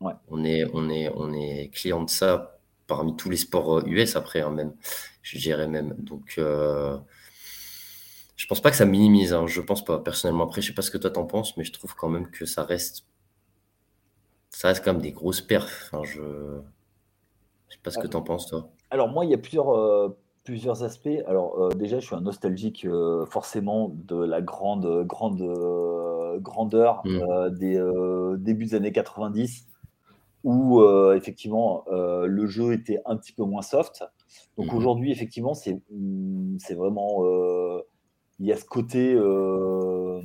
On, 0.01 0.45
est, 0.45 0.65
on, 0.73 0.91
est, 0.91 1.11
on 1.15 1.33
est 1.33 1.71
client 1.73 2.05
de 2.05 2.11
ça 2.11 2.59
parmi 2.87 3.17
tous 3.17 3.31
les 3.31 3.37
sports 3.37 3.87
US 3.87 4.15
euh, 4.15 4.19
après, 4.19 4.41
hein, 4.41 4.51
même, 4.51 4.75
je 5.23 5.39
dirais 5.39 5.67
même. 5.67 5.95
Donc, 5.99 6.35
euh, 6.39 6.97
je 8.37 8.47
pense 8.47 8.61
pas 8.61 8.71
que 8.71 8.77
ça 8.77 8.85
minimise, 8.85 9.33
hein, 9.33 9.47
je 9.47 9.61
pense 9.61 9.85
pas 9.85 9.99
personnellement. 9.99 10.45
Après, 10.45 10.61
je 10.61 10.69
sais 10.69 10.75
pas 10.75 10.83
ce 10.83 10.91
que 10.91 10.99
toi 10.99 11.11
t'en 11.11 11.25
penses, 11.25 11.57
mais 11.57 11.65
je 11.65 11.73
trouve 11.73 11.95
quand 11.95 12.09
même 12.09 12.31
que 12.31 12.45
ça 12.45 12.65
reste, 12.65 13.07
ça 14.51 14.69
reste 14.69 14.85
quand 14.85 14.93
même 14.93 15.03
des 15.03 15.13
grosses 15.13 15.41
perfs. 15.41 15.91
Je, 16.05 16.21
je 17.69 17.75
sais 17.75 17.81
pas 17.83 17.91
ce 17.91 17.99
que 17.99 18.07
tu 18.07 18.17
en 18.17 18.23
penses 18.23 18.47
toi. 18.47 18.71
Alors 18.91 19.09
moi, 19.09 19.25
il 19.25 19.31
y 19.31 19.35
a 19.35 19.39
plusieurs, 19.39 19.75
euh, 19.75 20.17
plusieurs 20.47 20.85
aspects. 20.85 21.23
Alors 21.27 21.61
euh, 21.61 21.69
déjà, 21.75 21.99
je 21.99 22.07
suis 22.07 22.15
un 22.15 22.21
nostalgique 22.23 22.87
euh, 22.87 23.27
forcément 23.27 23.93
de 23.93 24.17
la 24.17 24.41
grande, 24.41 25.05
grande 25.05 25.43
euh, 25.43 26.39
grandeur 26.39 27.03
mm. 27.05 27.51
des 27.51 27.79
débuts 28.39 28.67
des 28.67 28.75
années 28.75 28.93
90, 28.93 29.67
où 30.47 30.81
effectivement 31.13 31.85
le 31.91 32.47
jeu 32.47 32.73
était 32.73 33.01
un 33.05 33.17
petit 33.17 33.33
peu 33.33 33.43
moins 33.43 33.63
soft. 33.63 34.05
Donc 34.57 34.73
mmh 34.73 34.77
aujourd'hui, 34.77 35.11
effectivement, 35.11 35.55
c'est 35.55 35.81
mmh, 35.91 36.59
vraiment. 36.77 37.25
il 38.39 38.47
y 38.47 38.53
a 38.53 38.57
ce 38.57 38.65
côté. 38.65 39.15
je 39.15 40.23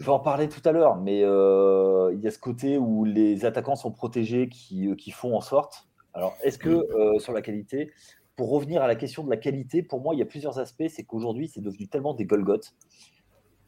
vais 0.00 0.08
en 0.08 0.20
parler 0.20 0.48
tout 0.48 0.62
à 0.64 0.72
l'heure, 0.72 0.96
mais 0.96 1.18
il 1.18 2.20
y 2.20 2.26
a 2.26 2.30
ce 2.30 2.38
côté 2.38 2.78
où 2.78 3.04
les 3.04 3.44
attaquants 3.44 3.76
sont 3.76 3.92
protégés 3.92 4.48
qui, 4.48 4.88
qui 4.96 5.10
font 5.10 5.36
en 5.36 5.42
sorte. 5.42 5.86
Alors, 6.14 6.34
est-ce 6.42 6.56
que 6.58 6.82
sur 7.18 7.34
la 7.34 7.42
qualité, 7.42 7.92
pour 8.36 8.50
revenir 8.50 8.82
à 8.82 8.88
la 8.88 8.96
question 8.96 9.22
de 9.22 9.30
la 9.30 9.36
qualité, 9.36 9.82
pour 9.82 10.00
moi, 10.00 10.14
il 10.14 10.18
y 10.18 10.22
a 10.22 10.26
plusieurs 10.26 10.58
aspects. 10.58 10.88
C'est 10.88 11.04
qu'aujourd'hui, 11.04 11.48
c'est 11.48 11.60
devenu 11.60 11.88
tellement 11.88 12.14
des 12.14 12.24
Golgoth. 12.24 12.74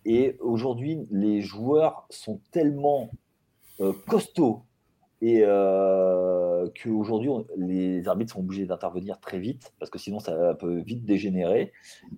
Et 0.04 0.36
aujourd'hui, 0.40 1.06
les 1.10 1.40
joueurs 1.40 2.06
sont 2.10 2.40
tellement 2.52 3.10
euh, 3.80 3.92
costauds 4.06 4.64
et 5.22 5.40
euh, 5.42 6.68
qu'aujourd'hui, 6.82 7.30
les 7.56 8.06
arbitres 8.06 8.34
sont 8.34 8.40
obligés 8.40 8.66
d'intervenir 8.66 9.18
très 9.18 9.38
vite 9.38 9.72
parce 9.78 9.90
que 9.90 9.98
sinon, 9.98 10.18
ça 10.18 10.54
peut 10.54 10.80
vite 10.80 11.04
dégénérer. 11.04 11.72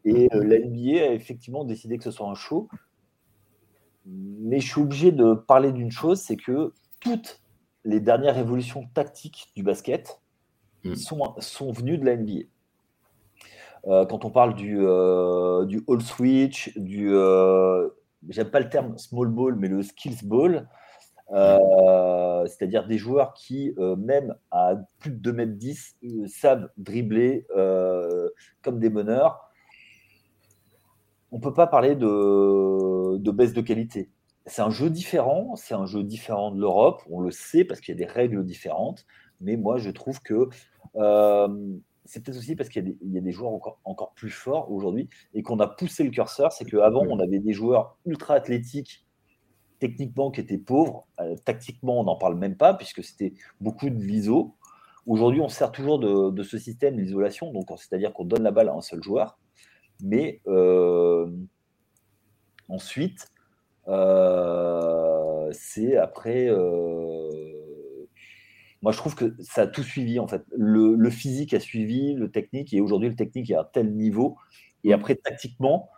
Et 0.04 0.28
euh, 0.34 0.42
la 0.44 0.58
NBA 0.58 1.02
a 1.02 1.12
effectivement 1.12 1.64
décidé 1.64 1.98
que 1.98 2.04
ce 2.04 2.10
soit 2.10 2.28
un 2.28 2.34
show. 2.34 2.68
Mais 4.06 4.58
je 4.60 4.66
suis 4.66 4.80
obligé 4.80 5.12
de 5.12 5.34
parler 5.34 5.70
d'une 5.70 5.90
chose 5.90 6.20
c'est 6.20 6.36
que 6.36 6.72
toutes 7.00 7.40
les 7.84 8.00
dernières 8.00 8.38
évolutions 8.38 8.88
tactiques 8.94 9.52
du 9.54 9.62
basket, 9.62 10.20
Mm. 10.84 10.94
sont, 10.94 11.34
sont 11.38 11.72
venus 11.72 11.98
de 11.98 12.04
la 12.04 12.16
NBA. 12.16 12.46
Euh, 13.86 14.06
quand 14.06 14.24
on 14.24 14.30
parle 14.30 14.54
du, 14.54 14.78
euh, 14.80 15.64
du 15.64 15.82
all 15.88 16.00
switch, 16.02 16.76
du. 16.76 17.10
J'aime 18.28 18.50
pas 18.50 18.60
le 18.60 18.68
terme 18.68 18.98
small 18.98 19.28
ball, 19.28 19.54
mais 19.56 19.68
le 19.68 19.82
skills 19.82 20.24
ball, 20.24 20.68
c'est-à-dire 21.30 22.86
des 22.86 22.98
joueurs 22.98 23.34
qui, 23.34 23.74
même 23.98 24.34
à 24.50 24.76
plus 24.98 25.10
de 25.10 25.32
2m10, 25.32 26.28
savent 26.28 26.68
dribbler 26.76 27.46
comme 28.62 28.78
des 28.78 28.90
meneurs. 28.90 29.50
On 31.30 31.36
ne 31.36 31.42
peut 31.42 31.52
pas 31.52 31.66
parler 31.66 31.94
de, 31.94 33.18
de 33.18 33.30
baisse 33.30 33.52
de 33.52 33.60
qualité. 33.60 34.08
C'est 34.46 34.62
un 34.62 34.70
jeu 34.70 34.88
différent, 34.88 35.56
c'est 35.56 35.74
un 35.74 35.84
jeu 35.84 36.02
différent 36.02 36.50
de 36.50 36.58
l'Europe, 36.58 37.02
on 37.10 37.20
le 37.20 37.30
sait 37.30 37.64
parce 37.64 37.80
qu'il 37.80 37.94
y 37.94 38.02
a 38.02 38.06
des 38.06 38.10
règles 38.10 38.44
différentes, 38.44 39.04
mais 39.42 39.56
moi 39.56 39.76
je 39.76 39.90
trouve 39.90 40.22
que 40.22 40.48
euh, 40.96 41.76
c'est 42.04 42.24
peut-être 42.24 42.38
aussi 42.38 42.56
parce 42.56 42.70
qu'il 42.70 42.96
y, 43.02 43.18
a 43.18 43.20
des 43.20 43.32
joueurs 43.32 43.52
encore, 43.52 43.78
encore 43.84 44.12
plus 44.14 44.30
forts 44.30 44.70
aujourd'hui 44.72 45.08
et 45.34 45.42
qu'on 45.42 45.60
a 45.60 45.66
poussé 45.66 46.04
le 46.04 46.10
curseur. 46.10 46.52
C'est 46.52 46.64
qu'avant, 46.64 47.04
on 47.06 47.18
avait 47.18 47.38
des 47.38 47.52
joueurs 47.52 47.98
ultra 48.06 48.34
athlétiques, 48.34 49.06
techniquement, 49.78 50.30
qui 50.30 50.40
étaient 50.40 50.58
pauvres. 50.58 51.06
Euh, 51.20 51.36
tactiquement, 51.44 52.00
on 52.00 52.04
n'en 52.04 52.16
parle 52.16 52.36
même 52.36 52.56
pas 52.56 52.74
puisque 52.74 53.02
c'était 53.02 53.34
beaucoup 53.60 53.90
de 53.90 54.02
l'ISO. 54.02 54.54
Aujourd'hui, 55.06 55.40
on 55.40 55.48
sert 55.48 55.72
toujours 55.72 55.98
de, 55.98 56.42
ce 56.42 56.58
système 56.58 56.96
d'isolation, 56.96 57.52
donc 57.52 57.66
c'est-à-dire 57.76 58.12
qu'on 58.12 58.24
donne 58.24 58.42
la 58.42 58.50
balle 58.50 58.68
à 58.68 58.74
un 58.74 58.82
seul 58.82 59.02
joueur. 59.02 59.38
Mais 60.02 60.40
euh, 60.46 61.30
ensuite, 62.68 63.32
c'est 65.52 65.96
après 65.96 66.50
moi, 68.82 68.92
je 68.92 68.98
trouve 68.98 69.14
que 69.14 69.34
ça 69.40 69.62
a 69.62 69.66
tout 69.66 69.82
suivi, 69.82 70.18
en 70.18 70.28
fait. 70.28 70.42
Le, 70.56 71.10
physique 71.10 71.52
a 71.52 71.60
suivi, 71.60 72.14
le 72.14 72.30
technique, 72.30 72.72
et 72.72 72.80
aujourd'hui, 72.80 73.08
le 73.08 73.16
technique 73.16 73.50
est 73.50 73.56
à 73.56 73.64
tel 73.64 73.92
niveau. 73.94 74.36
Et 74.84 74.92
après, 74.92 75.16
tactiquement, 75.16 75.88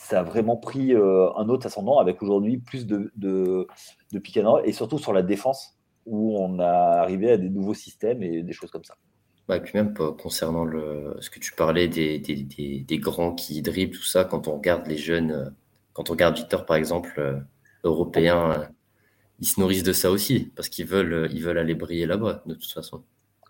ça 0.00 0.20
a 0.20 0.22
vraiment 0.22 0.56
pris 0.56 0.94
euh, 0.94 1.30
un 1.36 1.48
autre 1.50 1.66
ascendant 1.66 1.98
avec 1.98 2.22
aujourd'hui 2.22 2.56
plus 2.56 2.86
de, 2.86 3.12
de, 3.16 3.66
de 4.12 4.18
pick 4.18 4.38
and 4.38 4.50
roll, 4.50 4.62
et 4.64 4.72
surtout 4.72 4.98
sur 4.98 5.12
la 5.12 5.22
défense, 5.22 5.78
où 6.06 6.38
on 6.38 6.58
a 6.58 7.02
arrivé 7.02 7.30
à 7.30 7.36
des 7.36 7.50
nouveaux 7.50 7.74
systèmes 7.74 8.22
et 8.22 8.42
des 8.42 8.52
choses 8.52 8.70
comme 8.70 8.82
ça. 8.82 8.96
et 9.54 9.60
puis 9.60 9.72
même 9.74 9.92
concernant 9.94 10.64
le, 10.64 11.16
ce 11.20 11.28
que 11.28 11.38
tu 11.38 11.52
parlais 11.52 11.86
des, 11.86 12.18
des, 12.18 12.34
des, 12.80 12.98
grands 12.98 13.34
qui 13.34 13.60
dribblent, 13.60 13.94
tout 13.94 14.02
ça, 14.02 14.24
quand 14.24 14.48
on 14.48 14.56
regarde 14.56 14.86
les 14.86 14.96
jeunes, 14.96 15.32
euh, 15.32 15.50
quand 15.92 16.08
on 16.08 16.14
regarde 16.14 16.36
Victor 16.36 16.64
par 16.64 16.76
exemple, 16.76 17.12
euh, 17.18 17.38
européen, 17.84 18.70
ils 19.38 19.46
se 19.46 19.60
nourrissent 19.60 19.82
de 19.82 19.92
ça 19.92 20.10
aussi, 20.10 20.50
parce 20.56 20.70
qu'ils 20.70 20.86
veulent, 20.86 21.28
ils 21.30 21.42
veulent 21.42 21.58
aller 21.58 21.74
briller 21.74 22.06
là-bas, 22.06 22.42
de 22.46 22.54
toute 22.54 22.72
façon. 22.72 23.04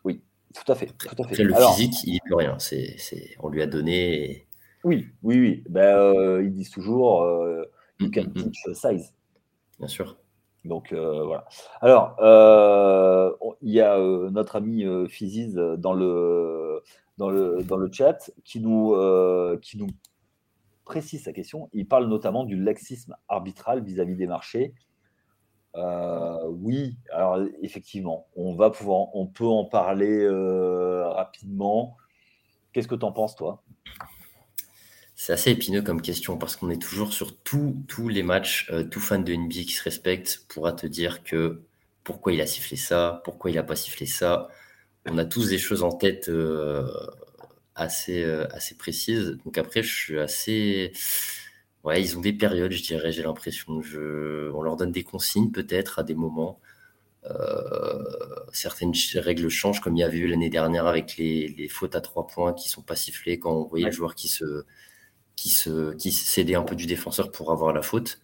Oui, 0.05 0.21
tout 0.53 0.71
à 0.71 0.75
fait. 0.75 0.87
Tout 0.87 1.09
à 1.11 1.15
fait. 1.15 1.23
Après, 1.23 1.45
le 1.45 1.55
physique, 1.55 1.95
il 2.05 2.15
n'y 2.15 2.21
peut 2.29 2.35
rien. 2.35 2.59
C'est, 2.59 2.97
c'est, 2.99 3.37
on 3.39 3.49
lui 3.49 3.63
a 3.63 3.67
donné. 3.67 4.49
Oui, 4.85 5.09
oui, 5.23 5.41
oui. 5.41 5.65
Ben, 5.69 5.97
euh, 5.97 6.43
ils 6.45 6.53
disent 6.53 6.71
toujours 6.71 7.23
euh, 7.23 7.65
you 7.99 8.09
mm, 8.09 8.11
can 8.11 8.23
mm, 8.23 8.29
mm. 8.29 8.35
teach 8.35 8.75
size. 8.75 9.15
Bien 9.79 9.89
sûr. 9.89 10.17
Donc 10.65 10.93
voilà. 10.93 11.47
Alors, 11.81 12.17
il 13.63 13.73
y 13.73 13.81
a 13.81 13.99
notre 13.99 14.57
ami 14.57 14.85
Physis 15.09 15.55
dans 15.55 15.95
le, 15.95 16.83
dans, 17.17 17.31
le, 17.31 17.63
dans 17.63 17.79
le 17.79 17.91
chat 17.91 18.31
qui 18.45 18.61
nous, 18.61 18.95
qui 19.63 19.79
nous 19.79 19.87
précise 20.85 21.25
sa 21.25 21.33
question. 21.33 21.71
Il 21.73 21.89
parle 21.89 22.09
notamment 22.09 22.45
du 22.45 22.63
laxisme 22.63 23.17
arbitral 23.27 23.83
vis-à-vis 23.83 24.17
des 24.17 24.27
marchés 24.27 24.75
euh, 25.77 26.49
oui, 26.49 26.97
alors 27.13 27.39
effectivement, 27.63 28.27
on 28.35 28.55
va 28.55 28.71
pouvoir, 28.71 29.15
on 29.15 29.27
peut 29.27 29.47
en 29.47 29.65
parler 29.65 30.25
euh, 30.25 31.09
rapidement. 31.09 31.97
Qu'est-ce 32.73 32.89
que 32.89 32.95
tu 32.95 33.05
en 33.05 33.13
penses, 33.13 33.37
toi? 33.37 33.63
C'est 35.23 35.35
assez 35.35 35.51
épineux 35.51 35.83
comme 35.83 36.01
question 36.01 36.39
parce 36.39 36.57
qu'on 36.57 36.71
est 36.71 36.81
toujours 36.81 37.13
sur 37.13 37.37
tous 37.37 38.09
les 38.09 38.23
matchs. 38.23 38.71
Euh, 38.71 38.85
tout 38.85 39.01
fan 39.01 39.23
de 39.23 39.35
NBA 39.35 39.65
qui 39.65 39.73
se 39.73 39.83
respecte 39.83 40.47
pourra 40.49 40.73
te 40.73 40.87
dire 40.87 41.23
que 41.23 41.61
pourquoi 42.05 42.33
il 42.33 42.41
a 42.41 42.47
sifflé 42.47 42.79
ça, 42.79 43.21
pourquoi 43.25 43.51
il 43.51 43.57
n'a 43.57 43.63
pas 43.63 43.77
sifflé 43.77 44.07
ça. 44.07 44.49
On 45.07 45.19
a 45.19 45.27
tous 45.27 45.51
des 45.51 45.59
choses 45.59 45.83
en 45.83 45.93
tête 45.93 46.31
assez, 47.75 48.25
assez 48.25 48.77
précises. 48.77 49.39
Donc 49.45 49.59
après, 49.59 49.83
je 49.83 49.95
suis 49.95 50.19
assez 50.19 50.93
Ouais, 51.85 52.01
ils 52.03 52.17
ont 52.19 52.21
des 52.21 52.33
périodes, 52.33 52.73
je 52.73 52.83
dirais, 52.83 53.13
j'ai 53.13 53.23
l'impression. 53.23 53.81
Je... 53.83 54.51
On 54.53 54.63
leur 54.63 54.77
donne 54.77 54.93
des 54.93 55.03
consignes 55.03 55.51
peut-être 55.51 55.99
à 55.99 56.03
des 56.03 56.15
moments. 56.15 56.61
Euh, 57.25 58.03
certaines 58.53 58.95
règles 59.17 59.49
changent, 59.49 59.81
comme 59.81 59.97
il 59.97 60.01
y 60.01 60.05
avait 60.05 60.19
eu 60.19 60.27
l'année 60.27 60.51
dernière 60.51 60.87
avec 60.87 61.17
les, 61.17 61.69
fautes 61.69 61.97
à 61.97 62.01
trois 62.01 62.27
points 62.27 62.53
qui 62.53 62.69
sont 62.69 62.83
pas 62.83 62.97
sifflées 62.97 63.39
quand 63.39 63.53
on 63.53 63.65
voyait 63.65 63.87
le 63.87 63.93
joueur 63.93 64.15
qui 64.15 64.29
se 64.29 64.65
qui 65.41 65.49
se 65.49 65.95
qui 65.95 66.13
cédait 66.13 66.55
un 66.55 66.63
peu 66.63 66.77
du 66.77 66.85
défenseur 66.85 67.33
pour 67.33 67.51
avoir 67.51 67.73
la 67.73 67.81
faute. 67.81 68.21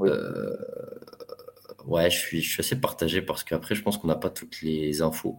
Euh, 0.00 0.56
ouais, 1.84 2.10
je 2.10 2.18
suis, 2.18 2.40
je 2.40 2.50
suis 2.50 2.60
assez 2.60 2.80
partagé 2.80 3.20
parce 3.20 3.44
qu'après, 3.44 3.74
je 3.74 3.82
pense 3.82 3.98
qu'on 3.98 4.08
n'a 4.08 4.16
pas 4.16 4.30
toutes 4.30 4.62
les 4.62 5.02
infos. 5.02 5.38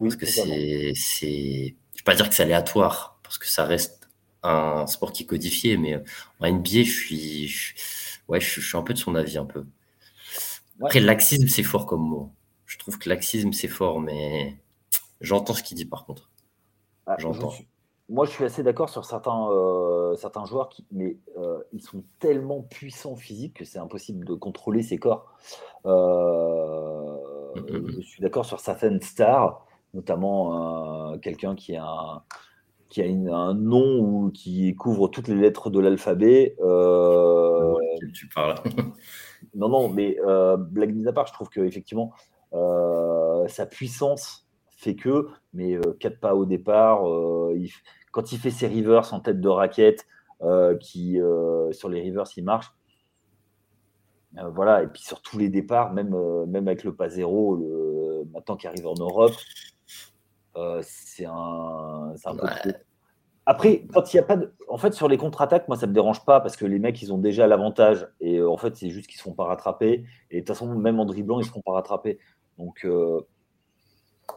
parce 0.00 0.16
que 0.16 0.24
c'est, 0.24 0.92
c'est, 0.94 1.74
je 1.94 2.00
vais 2.00 2.04
pas 2.04 2.14
dire 2.14 2.30
que 2.30 2.34
c'est 2.34 2.44
aléatoire 2.44 3.20
parce 3.22 3.36
que 3.36 3.46
ça 3.46 3.64
reste 3.64 4.08
un 4.42 4.86
sport 4.86 5.12
qui 5.12 5.24
est 5.24 5.26
codifié, 5.26 5.76
mais 5.76 6.02
en 6.40 6.50
NBA, 6.50 6.82
je 6.82 6.92
suis, 6.92 7.54
ouais, 8.28 8.40
je, 8.40 8.62
suis 8.62 8.78
un 8.78 8.82
peu 8.82 8.94
de 8.94 8.98
son 8.98 9.16
avis 9.16 9.36
un 9.36 9.44
peu. 9.44 9.66
Après, 10.80 11.00
laxisme, 11.00 11.46
c'est 11.48 11.62
fort 11.62 11.84
comme 11.84 12.08
mot. 12.08 12.32
Je 12.64 12.78
trouve 12.78 12.98
que 12.98 13.10
laxisme, 13.10 13.52
c'est 13.52 13.68
fort, 13.68 14.00
mais 14.00 14.56
j'entends 15.20 15.52
ce 15.52 15.62
qu'il 15.62 15.76
dit 15.76 15.84
par 15.84 16.06
contre. 16.06 16.30
Ah, 17.06 17.16
j'entends. 17.18 17.52
Moi, 18.08 18.24
je 18.24 18.30
suis 18.30 18.44
assez 18.44 18.62
d'accord 18.62 18.88
sur 18.88 19.04
certains, 19.04 19.50
euh, 19.50 20.14
certains 20.16 20.46
joueurs, 20.46 20.68
qui, 20.70 20.86
mais 20.90 21.18
euh, 21.36 21.62
ils 21.72 21.82
sont 21.82 22.04
tellement 22.18 22.62
puissants 22.62 23.16
physiques 23.16 23.54
que 23.54 23.64
c'est 23.64 23.78
impossible 23.78 24.24
de 24.24 24.34
contrôler 24.34 24.82
ces 24.82 24.98
corps. 24.98 25.34
Mm. 25.84 25.90
Je 27.56 28.00
suis 28.00 28.22
d'accord 28.22 28.44
sur 28.44 28.60
certaines 28.60 29.00
stars, 29.02 29.66
notamment 29.94 31.18
quelqu'un 31.18 31.54
qui 31.54 31.76
a 31.76 31.84
un, 31.84 32.22
qui 32.88 33.02
a 33.02 33.06
un 33.06 33.54
nom 33.54 33.98
ou 33.98 34.30
qui 34.30 34.74
couvre 34.74 35.08
toutes 35.08 35.28
les 35.28 35.34
lettres 35.34 35.70
de 35.70 35.80
l'alphabet. 35.80 36.56
Euh, 36.60 37.74
tu 38.14 38.28
parles. 38.28 38.56
non, 39.54 39.68
non, 39.68 39.88
mais 39.88 40.16
euh, 40.26 40.56
blague 40.56 40.94
mise 40.94 41.06
à 41.06 41.12
part, 41.12 41.26
je 41.26 41.32
trouve 41.32 41.48
qu'effectivement, 41.50 42.12
euh, 42.54 43.46
sa 43.48 43.66
puissance 43.66 44.46
fait 44.70 44.94
que, 44.94 45.28
mais 45.52 45.74
euh, 45.74 45.96
quatre 45.98 46.20
pas 46.20 46.34
au 46.34 46.46
départ, 46.46 47.02
quand 48.12 48.32
il 48.32 48.38
fait 48.38 48.50
ses 48.50 48.66
rivers 48.66 49.12
en 49.14 49.20
tête 49.20 49.40
de 49.40 49.48
raquette, 49.48 50.06
qui 50.80 51.18
sur 51.72 51.88
les 51.88 52.00
rivers, 52.00 52.24
il 52.36 52.44
marche. 52.44 52.72
voilà, 54.52 54.82
et 54.82 54.86
puis 54.86 55.02
sur 55.02 55.20
tous 55.20 55.38
les 55.38 55.48
départs, 55.48 55.92
même, 55.92 56.16
même 56.46 56.68
avec 56.68 56.84
le 56.84 56.94
pas 56.94 57.08
zéro, 57.08 57.56
le, 57.56 58.24
maintenant 58.32 58.56
qui 58.56 58.66
arrive 58.66 58.86
en 58.86 58.94
Europe, 58.94 59.32
euh, 60.58 60.80
c'est 60.82 61.24
un, 61.24 62.14
un 62.24 62.36
peu 62.36 62.46
Après, 63.46 63.86
quand 63.92 64.12
il 64.12 64.16
n'y 64.16 64.20
a 64.20 64.24
pas 64.24 64.36
de. 64.36 64.52
En 64.68 64.76
fait, 64.76 64.92
sur 64.92 65.08
les 65.08 65.16
contre-attaques, 65.16 65.68
moi, 65.68 65.76
ça 65.76 65.86
ne 65.86 65.90
me 65.90 65.94
dérange 65.94 66.24
pas 66.24 66.40
parce 66.40 66.56
que 66.56 66.66
les 66.66 66.78
mecs, 66.78 67.00
ils 67.00 67.12
ont 67.12 67.18
déjà 67.18 67.46
l'avantage. 67.46 68.08
Et 68.20 68.38
euh, 68.38 68.50
en 68.50 68.56
fait, 68.56 68.76
c'est 68.76 68.90
juste 68.90 69.06
qu'ils 69.06 69.16
ne 69.16 69.20
se 69.20 69.24
font 69.24 69.34
pas 69.34 69.44
rattraper. 69.44 70.04
Et 70.30 70.36
de 70.36 70.40
toute 70.40 70.48
façon, 70.48 70.74
même 70.74 70.98
en 71.00 71.04
dribblant, 71.04 71.38
ils 71.38 71.42
ne 71.42 71.46
se 71.46 71.52
font 71.52 71.62
pas 71.62 71.72
rattraper. 71.72 72.18
Donc, 72.58 72.84
euh, 72.84 73.20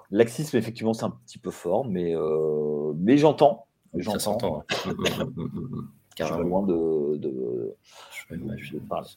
laxisme, 0.09 0.57
effectivement, 0.57 0.93
c'est 0.93 1.05
un 1.05 1.17
petit 1.25 1.37
peu 1.37 1.51
fort. 1.51 1.85
Mais, 1.85 2.15
euh, 2.15 2.93
mais 2.97 3.17
j'entends. 3.17 3.67
J'entends. 3.93 4.63
Je 6.17 6.25
suis 6.25 6.43
loin 6.43 6.63
de, 6.63 7.17
de, 7.17 7.75
de 8.31 8.79
parler. 8.87 9.07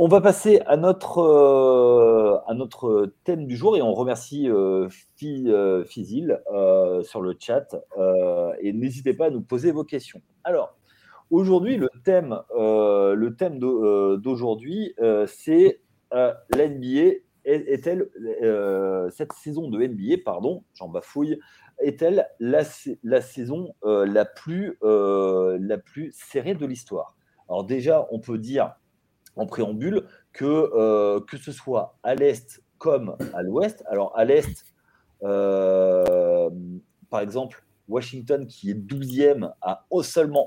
On 0.00 0.08
va 0.08 0.20
passer 0.20 0.60
à 0.66 0.76
notre, 0.76 1.18
euh, 1.18 2.38
à 2.48 2.54
notre 2.54 3.12
thème 3.22 3.46
du 3.46 3.56
jour 3.56 3.76
et 3.76 3.82
on 3.82 3.94
remercie 3.94 4.50
euh, 4.50 4.88
euh 5.22 5.84
Fizil 5.84 6.40
euh, 6.52 7.04
sur 7.04 7.22
le 7.22 7.36
chat 7.38 7.76
et 8.60 8.72
n'hésitez 8.72 9.14
pas 9.14 9.26
à 9.26 9.30
nous 9.30 9.40
poser 9.40 9.70
vos 9.70 9.84
questions. 9.84 10.20
Alors, 10.42 10.76
aujourd'hui, 11.30 11.76
le 11.76 11.90
thème, 12.04 12.40
le 12.56 13.28
thème 13.38 13.60
d'aujourd'hui, 13.60 14.94
c'est 15.28 15.80
l'NBA 16.10 17.20
est-elle 17.44 18.08
cette 19.10 19.32
saison 19.32 19.68
de 19.68 19.86
NBA, 19.86 20.22
pardon, 20.24 20.64
j'en 20.74 20.88
bafouille, 20.88 21.38
est-elle 21.80 22.26
la, 22.40 22.62
la, 23.02 23.20
saison 23.20 23.74
la 23.82 24.24
plus 24.24 24.78
la 24.82 25.78
plus 25.78 26.12
serrée 26.12 26.54
de 26.54 26.66
l'histoire? 26.66 27.16
Alors 27.48 27.64
déjà, 27.64 28.06
on 28.10 28.20
peut 28.20 28.38
dire 28.38 28.74
en 29.36 29.46
préambule 29.46 30.06
que, 30.32 30.44
euh, 30.44 31.20
que 31.20 31.36
ce 31.36 31.52
soit 31.52 31.98
à 32.02 32.14
l'Est 32.14 32.62
comme 32.78 33.16
à 33.32 33.42
l'Ouest. 33.42 33.84
Alors 33.86 34.16
à 34.16 34.24
l'Est, 34.24 34.64
euh, 35.22 36.50
par 37.10 37.20
exemple, 37.20 37.64
Washington 37.88 38.46
qui 38.46 38.70
est 38.70 38.74
12e 38.74 39.52
a 39.60 39.86
seulement 40.02 40.46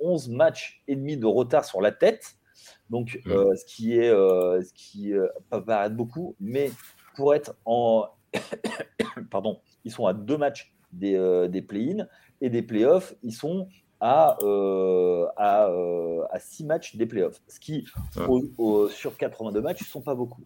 11 0.00 0.28
matchs 0.30 0.82
et 0.88 0.96
demi 0.96 1.16
de 1.16 1.26
retard 1.26 1.64
sur 1.64 1.80
la 1.80 1.92
tête. 1.92 2.36
Donc, 2.92 3.20
mmh. 3.24 3.30
euh, 3.30 3.56
ce 3.56 3.64
qui 3.64 3.98
est, 3.98 4.10
ce 4.10 4.72
qui 4.74 5.12
peut 5.50 5.64
paraître 5.64 5.96
beaucoup, 5.96 6.36
mais 6.38 6.70
pour 7.16 7.34
être 7.34 7.56
en, 7.64 8.06
pardon, 9.30 9.60
ils 9.84 9.90
sont 9.90 10.06
à 10.06 10.12
deux 10.12 10.36
matchs 10.36 10.72
des, 10.92 11.48
des 11.48 11.62
play-in 11.62 12.06
et 12.40 12.50
des 12.50 12.62
play-offs, 12.62 13.14
ils 13.24 13.32
sont 13.32 13.66
à, 14.04 14.36
euh, 14.42 15.28
à, 15.36 15.68
euh, 15.68 16.24
à, 16.30 16.40
six 16.40 16.64
matchs 16.64 16.96
des 16.96 17.06
playoffs, 17.06 17.40
ce 17.46 17.60
qui, 17.60 17.86
sur 18.90 19.16
82 19.16 19.60
matchs, 19.60 19.82
ne 19.82 19.86
sont 19.86 20.02
pas 20.02 20.16
beaucoup. 20.16 20.42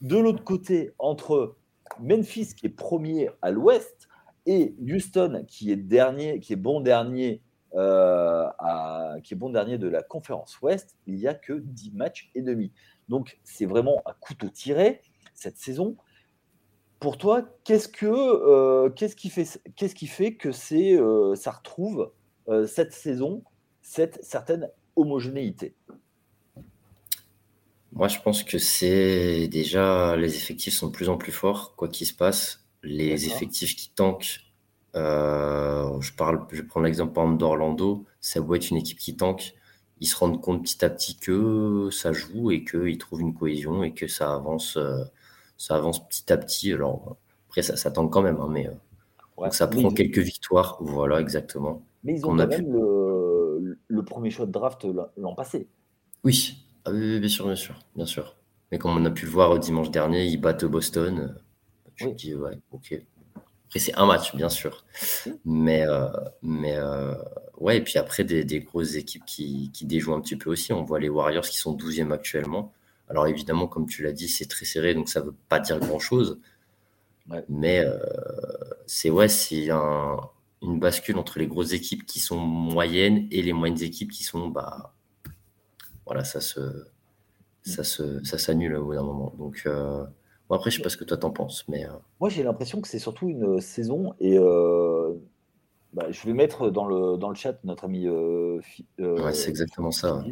De 0.00 0.18
l'autre 0.18 0.42
côté, 0.42 0.90
entre 0.98 1.54
Memphis, 2.00 2.54
qui 2.56 2.66
est 2.66 2.70
premier 2.70 3.30
à 3.42 3.52
l'ouest, 3.52 4.08
et 4.44 4.74
Houston, 4.80 5.44
qui 5.46 5.70
est, 5.70 5.76
dernier, 5.76 6.40
qui 6.40 6.52
est 6.52 6.56
bon 6.56 6.80
dernier 6.80 7.42
euh, 7.76 8.48
à, 8.58 9.16
qui 9.22 9.34
est 9.34 9.36
bon 9.36 9.50
dernier 9.50 9.78
de 9.78 9.88
la 9.88 10.02
conférence 10.02 10.60
Ouest, 10.60 10.96
il 11.06 11.16
n'y 11.16 11.26
a 11.26 11.34
que 11.34 11.52
10 11.52 11.92
matchs 11.92 12.30
et 12.34 12.42
demi. 12.42 12.72
Donc 13.08 13.38
c'est 13.44 13.66
vraiment 13.66 14.02
un 14.06 14.14
couteau 14.20 14.48
tiré 14.48 15.00
cette 15.34 15.58
saison. 15.58 15.96
Pour 17.00 17.18
toi, 17.18 17.42
qu'est-ce 17.64 17.88
que 17.88 18.88
qu'est-ce 18.88 19.16
qui 19.16 19.28
fait 19.28 19.60
qu'est-ce 19.76 19.94
qui 19.94 20.06
fait 20.06 20.34
que 20.34 20.50
c'est 20.50 20.98
ça 21.34 21.50
retrouve 21.50 22.12
euh, 22.48 22.66
cette 22.66 22.92
saison 22.92 23.42
cette 23.82 24.22
certaine 24.24 24.68
homogénéité? 24.96 25.76
Moi, 27.92 28.08
je 28.08 28.18
pense 28.20 28.42
que 28.42 28.58
c'est 28.58 29.48
déjà 29.48 30.16
les 30.16 30.36
effectifs 30.36 30.74
sont 30.74 30.88
de 30.88 30.92
plus 30.92 31.08
en 31.08 31.16
plus 31.16 31.32
forts, 31.32 31.74
quoi 31.76 31.88
qu'il 31.88 32.06
se 32.06 32.12
passe. 32.12 32.66
Les 32.82 33.26
effectifs 33.26 33.74
qui 33.74 33.90
tankent, 33.90 34.40
euh, 34.96 36.00
je 36.00 36.12
parle, 36.12 36.46
je 36.50 36.62
prends 36.62 36.80
l'exemple 36.80 37.36
d'Orlando, 37.36 38.04
ça 38.20 38.40
doit 38.40 38.56
être 38.56 38.70
une 38.70 38.78
équipe 38.78 38.98
qui 38.98 39.16
tank. 39.16 39.54
Ils 40.00 40.06
se 40.06 40.16
rendent 40.16 40.40
compte 40.40 40.62
petit 40.62 40.84
à 40.84 40.90
petit 40.90 41.16
que 41.16 41.88
ça 41.90 42.12
joue 42.12 42.50
et 42.50 42.64
qu'ils 42.64 42.98
trouvent 42.98 43.22
une 43.22 43.34
cohésion 43.34 43.82
et 43.82 43.94
que 43.94 44.06
ça 44.06 44.34
avance, 44.34 44.76
euh, 44.76 45.04
ça 45.56 45.76
avance 45.76 46.06
petit 46.08 46.32
à 46.32 46.36
petit. 46.36 46.72
Alors 46.72 47.16
après, 47.48 47.62
ça, 47.62 47.76
ça 47.76 47.90
tank 47.90 48.12
quand 48.12 48.22
même, 48.22 48.40
hein, 48.40 48.48
mais 48.50 48.68
ça 49.50 49.66
prend 49.66 49.90
quelques 49.90 50.18
victoires. 50.18 50.78
Voilà, 50.80 51.20
exactement. 51.20 51.82
Mais 52.04 52.14
ils 52.14 52.26
ont 52.26 52.36
quand 52.36 52.46
même 52.46 52.72
le, 52.72 54.02
premier 54.04 54.30
choix 54.30 54.46
de 54.46 54.52
draft 54.52 54.86
l'an 55.16 55.34
passé. 55.34 55.68
Oui. 56.24 56.58
Ah 56.84 56.90
oui, 56.92 57.18
bien 57.18 57.28
sûr, 57.28 57.46
bien 57.46 57.56
sûr, 57.56 57.74
bien 57.96 58.06
sûr. 58.06 58.36
Mais 58.70 58.78
comme 58.78 58.92
on 58.92 59.04
a 59.04 59.10
pu 59.10 59.26
le 59.26 59.30
voir 59.30 59.58
dimanche 59.58 59.90
dernier, 59.90 60.26
ils 60.26 60.40
battent 60.40 60.64
Boston. 60.64 61.36
Je 61.96 62.06
me 62.06 62.12
dis, 62.12 62.34
ouais, 62.34 62.58
ok. 62.72 63.02
Après, 63.66 63.78
c'est 63.78 63.94
un 63.94 64.06
match, 64.06 64.34
bien 64.34 64.48
sûr. 64.48 64.84
Mais, 65.44 65.86
euh, 65.86 66.08
mais 66.42 66.76
euh, 66.76 67.14
ouais, 67.58 67.78
et 67.78 67.80
puis 67.82 67.98
après, 67.98 68.24
des, 68.24 68.60
grosses 68.60 68.94
équipes 68.94 69.24
qui, 69.26 69.70
qui, 69.72 69.86
déjouent 69.86 70.14
un 70.14 70.20
petit 70.20 70.36
peu 70.36 70.50
aussi. 70.50 70.72
On 70.72 70.82
voit 70.82 71.00
les 71.00 71.08
Warriors 71.08 71.44
qui 71.44 71.58
sont 71.58 71.76
12e 71.76 72.12
actuellement. 72.12 72.72
Alors 73.08 73.26
évidemment, 73.26 73.66
comme 73.68 73.86
tu 73.86 74.02
l'as 74.02 74.12
dit, 74.12 74.28
c'est 74.28 74.46
très 74.46 74.64
serré, 74.64 74.94
donc 74.94 75.08
ça 75.08 75.20
ne 75.20 75.26
veut 75.26 75.34
pas 75.48 75.60
dire 75.60 75.78
grand-chose. 75.78 76.40
Mais 77.48 77.80
euh, 77.84 77.98
c'est 78.86 79.10
ouais, 79.10 79.28
c'est 79.28 79.70
un, 79.70 80.18
une 80.62 80.78
bascule 80.78 81.18
entre 81.18 81.38
les 81.38 81.46
grosses 81.46 81.72
équipes 81.72 82.06
qui 82.06 82.20
sont 82.20 82.38
moyennes 82.38 83.26
et 83.30 83.42
les 83.42 83.52
moyennes 83.52 83.82
équipes 83.82 84.10
qui 84.12 84.24
sont 84.24 84.48
bah 84.48 84.94
voilà 86.04 86.24
ça 86.24 86.40
se 86.40 86.60
ça 87.62 87.84
se 87.84 88.22
ça 88.24 88.38
s'annule 88.38 88.76
au 88.76 88.84
bout 88.84 88.94
d'un 88.94 89.02
moment 89.02 89.34
donc 89.38 89.68
euh, 90.50 90.54
après 90.54 90.70
je 90.70 90.76
sais 90.76 90.82
pas 90.82 90.88
ce 90.88 90.96
que 90.96 91.04
toi 91.04 91.16
t'en 91.16 91.30
penses 91.30 91.64
mais 91.68 91.84
euh, 91.84 91.90
moi 92.20 92.28
j'ai 92.28 92.42
l'impression 92.42 92.80
que 92.80 92.88
c'est 92.88 92.98
surtout 92.98 93.28
une 93.28 93.60
saison 93.60 94.14
et 94.20 94.38
euh, 94.38 95.14
bah, 95.92 96.10
je 96.10 96.26
vais 96.26 96.32
mettre 96.32 96.70
dans 96.70 96.86
le, 96.86 97.16
dans 97.16 97.28
le 97.28 97.34
chat 97.34 97.58
notre 97.64 97.84
ami 97.84 98.08
ouais, 98.08 99.32
c'est 99.32 99.50
exactement 99.50 99.90
ça 99.90 100.24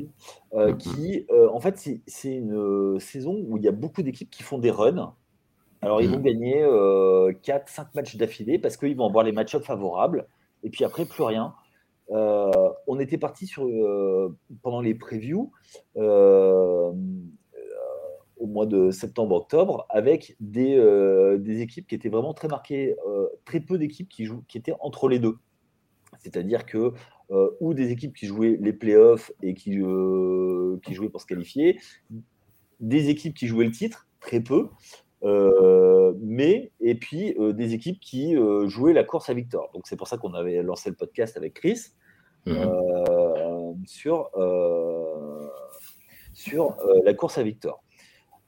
mm, 0.53 0.70
mm. 0.70 0.77
qui 0.77 1.27
en 1.53 1.61
fait 1.61 1.79
c'est 2.07 2.35
une 2.35 2.98
saison 3.00 3.44
où 3.46 3.57
il 3.57 3.62
y 3.64 3.68
a 3.68 3.72
beaucoup 3.72 4.03
d'équipes 4.03 4.31
qui 4.31 4.42
font 4.42 4.59
des 4.59 4.70
runs 4.70 5.14
alors, 5.85 6.00
ils 6.00 6.09
vont 6.09 6.18
mm. 6.18 6.22
gagner 6.22 6.62
4-5 6.62 6.64
euh, 6.64 7.85
matchs 7.94 8.16
d'affilée 8.16 8.59
parce 8.59 8.77
qu'ils 8.77 8.96
vont 8.96 9.07
avoir 9.07 9.22
les 9.22 9.33
match-ups 9.33 9.64
favorables. 9.64 10.27
Et 10.62 10.70
puis 10.70 10.85
après, 10.85 11.05
plus 11.05 11.22
rien. 11.22 11.55
Euh, 12.11 12.50
on 12.87 12.98
était 12.98 13.18
parti 13.18 13.46
sur, 13.46 13.66
euh, 13.66 14.35
pendant 14.62 14.81
les 14.81 14.94
previews 14.94 15.53
au 18.37 18.47
mois 18.47 18.66
de 18.66 18.90
septembre-octobre 18.90 19.87
avec 19.88 20.37
des, 20.40 20.77
des, 21.38 21.61
équipes 21.61 21.87
qui 21.87 21.94
étaient 21.94 22.09
vraiment 22.09 22.35
très 22.35 22.49
marquées, 22.49 22.97
très 23.44 23.61
peu 23.61 23.79
d'équipes 23.79 24.09
qui, 24.09 24.29
qui 24.49 24.59
étaient 24.59 24.75
entre 24.81 25.09
les 25.09 25.18
deux. 25.18 25.37
C'est-à-dire 26.18 26.66
que, 26.66 26.92
ou 27.61 27.75
des 27.75 27.90
équipes 27.90 28.14
qui 28.14 28.27
jouaient 28.27 28.59
les 28.61 28.73
playoffs 28.73 29.33
et 29.42 29.55
qui, 29.55 29.70
qui 29.70 30.94
jouaient 30.94 31.09
pour 31.09 31.20
se 31.20 31.27
qualifier, 31.27 31.79
des 32.81 33.09
équipes 33.09 33.35
qui 33.35 33.47
jouaient 33.47 33.66
le 33.66 33.70
titre, 33.70 34.09
très 34.20 34.40
peu, 34.40 34.68
euh, 35.25 36.12
mais 36.20 36.70
et 36.81 36.94
puis 36.94 37.35
euh, 37.38 37.53
des 37.53 37.73
équipes 37.73 37.99
qui 37.99 38.37
euh, 38.37 38.68
jouaient 38.68 38.92
la 38.92 39.05
course 39.05 39.31
à 39.31 39.35
victoire. 39.35 39.70
Donc 39.73 39.87
c'est 39.87 39.97
pour 39.97 40.09
ça 40.09 40.18
qu'on 40.18 40.35
avait 40.35 40.62
lancé 40.62 40.90
le 40.90 40.97
podcast 40.97 41.37
avec 41.37 41.55
Chris 41.55 41.92
mhm. 42.47 43.85
sur, 43.87 44.31
sur 46.33 46.77
la 47.05 47.14
course 47.14 47.38
à 47.38 47.42
victoire. 47.42 47.84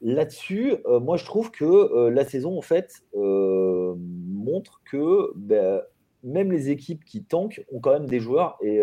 Là-dessus, 0.02 0.74
moi 0.86 1.16
je 1.16 1.24
trouve 1.24 1.50
que 1.50 2.08
la 2.08 2.24
saison 2.24 2.58
en 2.58 2.62
fait 2.62 3.02
montre 3.14 4.82
que 4.84 5.32
ben, 5.36 5.80
même 6.22 6.52
les 6.52 6.70
équipes 6.70 7.04
qui 7.04 7.24
tankent 7.24 7.64
ont 7.72 7.80
quand 7.80 7.92
même 7.92 8.06
des 8.06 8.20
joueurs 8.20 8.58
et, 8.62 8.82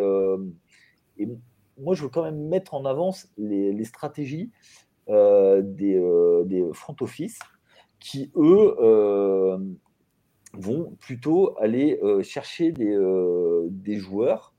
moi 1.78 1.94
je 1.94 2.04
veux 2.04 2.10
quand 2.10 2.24
même 2.24 2.48
mettre 2.48 2.74
en 2.74 2.86
avance 2.86 3.30
les, 3.38 3.84
stratégies 3.84 4.52
des, 5.08 6.70
front 6.74 6.96
office 7.02 7.38
qui, 8.04 8.32
eux, 8.36 8.76
euh, 8.80 9.58
vont 10.54 10.96
plutôt 11.00 11.58
aller 11.58 12.00
euh, 12.04 12.22
chercher 12.22 12.74
euh, 12.80 13.66
des 13.70 13.96
joueurs, 13.96 14.53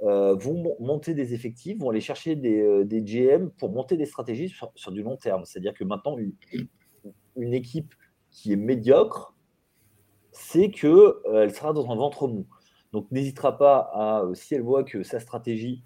vont 0.00 0.76
monter 0.80 1.14
des 1.14 1.34
effectifs, 1.34 1.78
vont 1.78 1.90
aller 1.90 2.00
chercher 2.00 2.36
des, 2.36 2.84
des 2.84 3.02
GM 3.02 3.50
pour 3.58 3.70
monter 3.70 3.96
des 3.96 4.06
stratégies 4.06 4.54
sur, 4.74 4.92
du 4.92 5.02
long 5.02 5.16
terme. 5.16 5.44
C'est-à-dire 5.44 5.74
que 5.74 5.84
maintenant, 5.84 6.16
une, 7.36 7.54
équipe 7.54 7.94
qui 8.30 8.52
est 8.52 8.56
médiocre, 8.56 9.34
c'est 10.32 10.70
qu'elle 10.70 11.52
sera 11.52 11.72
dans 11.72 11.90
un 11.90 11.96
ventre 11.96 12.28
mou. 12.28 12.46
Donc 12.92 13.10
n'hésitera 13.10 13.58
pas 13.58 13.90
à, 13.92 14.24
si 14.34 14.54
elle 14.54 14.62
voit 14.62 14.84
que 14.84 15.02
sa 15.02 15.20
stratégie, 15.20 15.82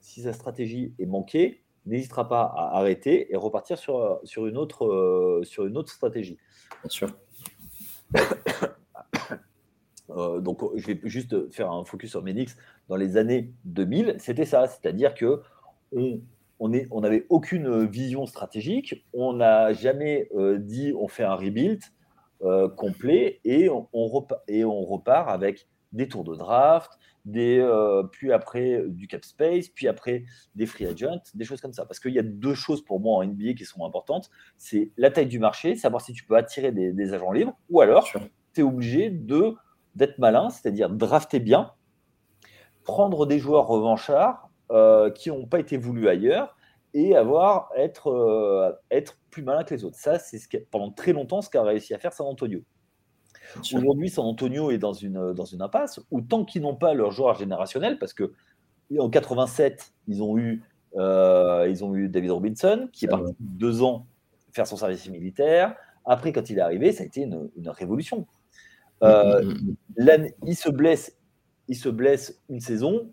si 0.00 0.22
sa 0.22 0.32
stratégie 0.32 0.94
est 0.98 1.06
manquée, 1.06 1.62
n'hésitera 1.86 2.28
pas 2.28 2.42
à 2.42 2.78
arrêter 2.78 3.32
et 3.32 3.36
repartir 3.36 3.78
sur, 3.78 4.20
sur, 4.24 4.46
une, 4.46 4.56
autre, 4.56 4.86
euh, 4.86 5.42
sur 5.44 5.66
une 5.66 5.76
autre 5.76 5.92
stratégie. 5.92 6.38
Bien 6.82 6.90
sûr. 6.90 7.08
Euh, 10.16 10.40
donc, 10.40 10.60
je 10.76 10.86
vais 10.86 11.00
juste 11.04 11.50
faire 11.50 11.70
un 11.70 11.84
focus 11.84 12.10
sur 12.10 12.22
Medix. 12.22 12.56
Dans 12.88 12.96
les 12.96 13.16
années 13.16 13.52
2000, 13.64 14.16
c'était 14.18 14.44
ça, 14.44 14.66
c'est-à-dire 14.66 15.14
que 15.14 15.40
on, 15.92 16.20
on, 16.58 17.00
n'avait 17.00 17.26
aucune 17.28 17.84
vision 17.86 18.26
stratégique, 18.26 19.04
on 19.12 19.34
n'a 19.34 19.72
jamais 19.72 20.28
euh, 20.34 20.58
dit 20.58 20.94
on 20.98 21.08
fait 21.08 21.24
un 21.24 21.34
rebuild 21.34 21.82
complet 22.76 23.38
et 23.44 23.68
on, 23.68 23.88
et 24.48 24.64
on 24.64 24.84
repart 24.84 25.30
avec 25.30 25.68
des 25.92 26.08
tours 26.08 26.24
de 26.24 26.34
draft, 26.34 26.98
des, 27.24 27.58
euh, 27.58 28.02
puis 28.04 28.32
après 28.32 28.82
du 28.88 29.06
cap 29.06 29.24
space, 29.24 29.68
puis 29.68 29.86
après 29.88 30.24
des 30.54 30.66
free 30.66 30.86
agents, 30.86 31.22
des 31.34 31.44
choses 31.44 31.60
comme 31.60 31.72
ça. 31.72 31.84
Parce 31.84 32.00
qu'il 32.00 32.12
y 32.12 32.18
a 32.18 32.22
deux 32.22 32.54
choses 32.54 32.84
pour 32.84 33.00
moi 33.00 33.18
en 33.18 33.24
NBA 33.24 33.54
qui 33.54 33.64
sont 33.64 33.84
importantes. 33.84 34.30
C'est 34.56 34.90
la 34.96 35.10
taille 35.10 35.26
du 35.26 35.38
marché, 35.38 35.76
savoir 35.76 36.02
si 36.02 36.12
tu 36.12 36.24
peux 36.24 36.36
attirer 36.36 36.72
des, 36.72 37.12
agents 37.12 37.32
libres, 37.32 37.56
ou 37.70 37.80
alors 37.80 38.08
tu 38.54 38.60
es 38.60 38.64
obligé 38.64 39.10
de 39.10 39.54
d'être 39.94 40.18
malin, 40.18 40.50
c'est-à-dire 40.50 40.90
drafter 40.90 41.40
bien, 41.40 41.72
prendre 42.84 43.26
des 43.26 43.38
joueurs 43.38 43.66
revanchards 43.66 44.48
qui 45.14 45.28
n'ont 45.28 45.44
pas 45.44 45.58
été 45.58 45.76
voulus 45.76 46.08
ailleurs 46.08 46.56
et 46.94 47.14
avoir 47.14 47.68
être, 47.76 48.80
être 48.90 49.18
plus 49.30 49.42
malin 49.42 49.64
que 49.64 49.74
les 49.74 49.84
autres. 49.84 49.98
Ça, 49.98 50.18
c'est 50.18 50.38
ce 50.38 50.46
pendant 50.70 50.90
très 50.90 51.12
longtemps 51.12 51.42
ce 51.42 51.50
qu'a 51.50 51.62
réussi 51.62 51.92
à 51.92 51.98
faire 51.98 52.14
San 52.14 52.26
Antonio. 52.26 52.62
Aujourd'hui, 53.74 54.08
San 54.08 54.24
Antonio 54.24 54.70
est 54.70 54.78
dans 54.78 54.92
une, 54.92 55.32
dans 55.32 55.44
une 55.44 55.62
impasse 55.62 56.00
où 56.10 56.20
tant 56.20 56.44
qu'ils 56.44 56.62
n'ont 56.62 56.76
pas 56.76 56.94
leur 56.94 57.10
joueur 57.10 57.34
générationnel, 57.34 57.98
parce 57.98 58.14
que 58.14 58.32
en 58.98 59.10
87, 59.10 59.92
ils 60.08 60.22
ont 60.22 60.38
eu, 60.38 60.62
euh, 60.96 61.66
ils 61.68 61.84
ont 61.84 61.94
eu 61.94 62.08
David 62.08 62.30
Robinson, 62.30 62.88
qui 62.92 63.06
est 63.06 63.08
ah 63.12 63.16
parti 63.16 63.34
deux 63.40 63.82
ans 63.82 64.06
faire 64.52 64.66
son 64.66 64.76
service 64.76 65.08
militaire. 65.08 65.74
Après, 66.04 66.32
quand 66.32 66.50
il 66.50 66.58
est 66.58 66.62
arrivé, 66.62 66.92
ça 66.92 67.04
a 67.04 67.06
été 67.06 67.22
une, 67.22 67.48
révolution. 67.66 68.26
Mm, 69.02 69.06
euh, 69.06 69.42
mm, 69.42 69.76
mm, 69.98 70.28
il 70.46 70.56
se 70.56 70.70
blesse, 70.70 71.16
il 71.68 71.76
se 71.76 71.88
blesse 71.88 72.40
une 72.48 72.60
saison. 72.60 73.12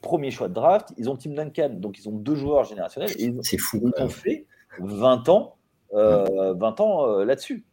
Premier 0.00 0.30
choix 0.30 0.48
de 0.48 0.54
draft, 0.54 0.92
ils 0.96 1.10
ont 1.10 1.16
Tim 1.16 1.30
Duncan, 1.30 1.70
donc 1.70 1.98
ils 1.98 2.08
ont 2.08 2.12
deux 2.12 2.36
joueurs 2.36 2.64
générationnels. 2.64 3.10
C'est 3.42 3.58
fou. 3.58 3.80
Ils 3.82 4.02
ont 4.02 4.08
fait 4.08 4.46
20 4.78 5.28
ans, 5.28 5.56
20 5.92 5.98
euh, 5.98 6.54
ans 6.78 7.24
là-dessus. 7.24 7.64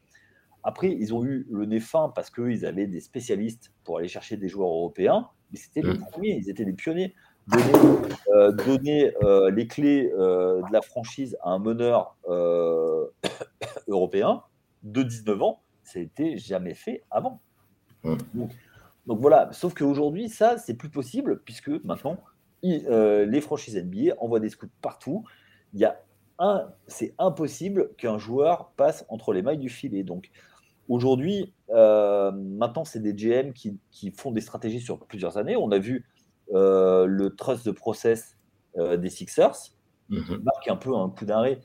Après, 0.63 0.89
ils 0.89 1.13
ont 1.13 1.23
eu 1.23 1.45
le 1.51 1.65
nez 1.65 1.79
fin 1.79 2.11
parce 2.15 2.31
qu'ils 2.31 2.65
avaient 2.65 2.87
des 2.87 2.99
spécialistes 2.99 3.71
pour 3.83 3.99
aller 3.99 4.07
chercher 4.07 4.37
des 4.37 4.47
joueurs 4.47 4.69
européens, 4.69 5.27
mais 5.51 5.59
c'était 5.59 5.81
les 5.81 5.99
premiers, 5.99 6.39
ils 6.41 6.49
étaient 6.49 6.65
les 6.65 6.73
pionniers 6.73 7.13
donner, 7.47 9.13
euh, 9.23 9.23
euh, 9.23 9.51
les 9.51 9.67
clés 9.67 10.11
euh, 10.17 10.61
de 10.61 10.73
la 10.73 10.81
franchise 10.81 11.37
à 11.43 11.51
un 11.51 11.59
meneur 11.59 12.15
européen 13.87 14.43
de 14.83 15.03
19 15.03 15.41
ans, 15.41 15.61
ça 15.83 15.99
n'a 15.99 16.35
jamais 16.37 16.73
fait 16.73 17.03
avant. 17.11 17.41
Donc, 18.33 19.19
voilà, 19.19 19.49
sauf 19.51 19.73
qu'aujourd'hui, 19.73 20.29
ça, 20.29 20.57
c'est 20.57 20.73
plus 20.73 20.89
possible 20.89 21.41
puisque 21.43 21.69
maintenant, 21.83 22.17
les 22.63 23.41
franchises 23.41 23.77
NBA 23.77 24.15
envoient 24.19 24.39
des 24.39 24.49
scouts 24.49 24.67
partout. 24.81 25.23
Il 25.73 25.79
y 25.79 25.85
a 25.85 25.99
un, 26.39 26.67
c'est 26.87 27.13
impossible 27.19 27.91
qu'un 27.97 28.17
joueur 28.17 28.71
passe 28.77 29.05
entre 29.09 29.33
les 29.33 29.41
mailles 29.41 29.59
du 29.59 29.69
filet. 29.69 30.03
Donc 30.03 30.31
aujourd'hui, 30.89 31.53
maintenant, 31.69 32.83
c'est 32.83 32.99
des 32.99 33.13
GM 33.13 33.53
qui, 33.53 33.77
qui, 33.91 34.11
font 34.11 34.31
des 34.31 34.41
stratégies 34.41 34.81
sur 34.81 35.05
plusieurs 35.05 35.37
années. 35.37 35.55
On 35.55 35.71
a 35.71 35.77
vu 35.77 36.05
euh, 36.53 37.05
le 37.05 37.35
trust 37.35 37.65
de 37.65 37.71
process 37.71 38.37
euh, 38.77 38.97
des 38.97 39.09
Sixers 39.09 39.73
mhm. 40.09 40.43
marque 40.43 40.67
un 40.67 40.75
peu 40.75 40.95
un 40.95 41.09
coup 41.09 41.25
d'arrêt 41.25 41.59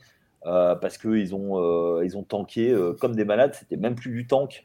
euh, 0.47 0.75
parce 0.75 0.97
qu'ils 0.97 1.35
ont, 1.35 2.01
ils 2.01 2.17
ont 2.17 2.23
tanké 2.23 2.75
comme 2.99 3.15
des 3.15 3.25
malades. 3.25 3.53
C'était 3.53 3.77
même 3.77 3.95
plus 3.95 4.11
du 4.11 4.27
tank. 4.27 4.63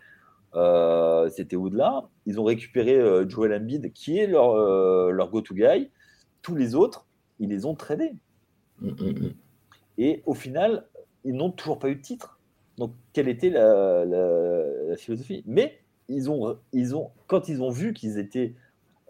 C'était 1.30 1.56
au-delà. 1.56 2.08
Ils 2.24 2.40
ont 2.40 2.44
récupéré 2.44 2.98
Joel 3.28 3.52
Embiid, 3.52 3.92
qui 3.92 4.18
est 4.18 4.26
leur, 4.26 4.54
leur 5.12 5.30
go-to 5.30 5.54
guy. 5.54 5.90
Tous 6.42 6.54
les 6.54 6.74
autres, 6.74 7.06
ils 7.38 7.48
les 7.48 7.66
ont 7.66 7.74
tradés. 7.74 8.14
Mhm. 8.80 9.34
Et 9.98 10.22
au 10.26 10.34
final, 10.34 10.86
ils 11.24 11.34
n'ont 11.34 11.50
toujours 11.50 11.78
pas 11.78 11.88
eu 11.88 11.96
de 11.96 12.02
titre. 12.02 12.38
Donc, 12.78 12.92
quelle 13.12 13.28
était 13.28 13.50
la, 13.50 14.04
la 14.04 14.96
philosophie? 14.96 15.42
Mais 15.46 15.80
ils 16.08 16.30
ont, 16.30 16.58
ils 16.72 16.94
ont, 16.94 17.10
quand 17.26 17.48
ils 17.48 17.62
ont 17.62 17.70
vu 17.70 17.92
qu'ils 17.92 18.18
étaient 18.18 18.54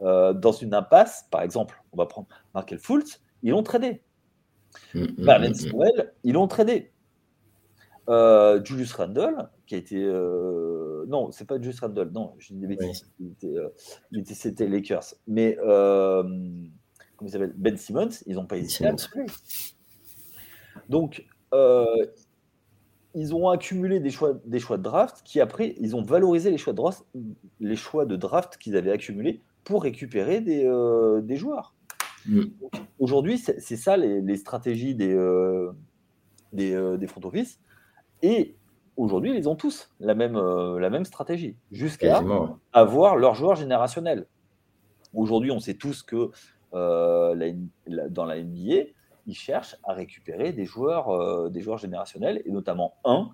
euh, 0.02 0.32
dans 0.32 0.52
une 0.52 0.74
impasse, 0.74 1.26
par 1.30 1.42
exemple, 1.42 1.82
on 1.92 1.96
va 1.96 2.06
prendre 2.06 2.28
Markel 2.54 2.78
Fultz, 2.78 3.22
ils 3.42 3.50
l'ont 3.50 3.62
tradé. 3.62 4.02
Mm, 4.94 5.00
mm, 5.00 5.48
mm, 5.48 6.02
ils 6.24 6.32
l'ont 6.35 6.48
tradé. 6.48 6.92
Euh, 8.09 8.62
Julius 8.62 8.92
Randle, 8.92 9.48
qui 9.66 9.74
a 9.74 9.79
été. 9.79 10.02
Euh, 10.02 11.05
non, 11.09 11.31
c'est 11.31 11.44
pas 11.44 11.57
Julius 11.57 11.81
Randle, 11.81 12.11
non, 12.12 12.35
je 12.38 12.55
dis 12.55 12.61
des 12.61 12.66
bêtises. 12.66 13.11
Il 13.20 14.20
était, 14.20 14.35
c'était 14.35 14.66
Lakers. 14.66 15.14
Mais, 15.26 15.57
comment 15.61 16.22
il 17.22 17.31
s'appelle? 17.31 17.55
Ben 17.57 17.76
Simmons, 17.76 18.09
ils 18.26 18.37
n'ont 18.37 18.46
pas 18.46 18.57
hésité 18.57 18.87
à 18.87 18.92
le 18.92 18.96
Donc, 20.88 21.26
ils 23.16 23.35
ont 23.35 23.48
accumulé 23.48 23.98
des 23.98 24.11
choix, 24.11 24.35
des 24.44 24.61
choix 24.61 24.76
de 24.76 24.83
draft 24.83 25.22
qui, 25.24 25.40
après, 25.40 25.74
ils 25.81 25.96
ont 25.96 26.02
valorisé 26.02 26.50
les 26.50 26.59
choix 26.59 26.74
de 26.74 26.76
draft, 26.76 27.05
les 27.61 27.76
choix 27.76 28.05
de 28.05 28.14
draft 28.14 28.59
qu'ils 28.59 28.76
avaient 28.76 28.92
accumulés 28.92 29.40
pour 29.64 29.83
récupérer 29.83 30.42
des, 30.42 30.66
euh, 30.66 31.22
des 31.22 31.37
joueurs. 31.37 31.74
Mm. 32.26 32.42
Aujourd'hui, 32.98 33.38
c'est 33.38 33.76
ça 33.76 33.96
les, 33.96 34.37
stratégies 34.37 34.94
des, 34.94 35.14
euh, 35.14 35.72
des, 36.52 36.74
euh, 36.74 36.98
des, 36.98 37.07
front 37.07 37.22
office. 37.24 37.59
Et 38.20 38.55
aujourd'hui, 38.96 39.37
ils 39.37 39.48
ont 39.48 39.56
tous 39.56 39.90
la 40.00 40.14
même, 40.14 40.38
la 40.78 40.90
même 40.90 41.04
stratégie, 41.04 41.56
jusqu'à 41.70 42.22
avoir 42.72 43.16
leur 43.16 43.35
joueur 43.35 43.56
générationnel. 43.56 44.26
Aujourd'hui, 45.14 45.50
on 45.50 45.61
sait 45.61 45.74
tous 45.74 46.02
que 46.02 46.30
dans 46.72 48.24
la 48.24 48.42
NBA, 48.42 48.90
ils 49.26 49.35
cherchent 49.35 49.76
à 49.85 49.92
récupérer 49.92 50.52
des 50.52 50.64
joueurs, 50.64 51.50
des 51.50 51.61
joueurs 51.61 51.78
générationnels, 51.78 52.42
et 52.44 52.50
notamment 52.50 52.94
un 53.04 53.30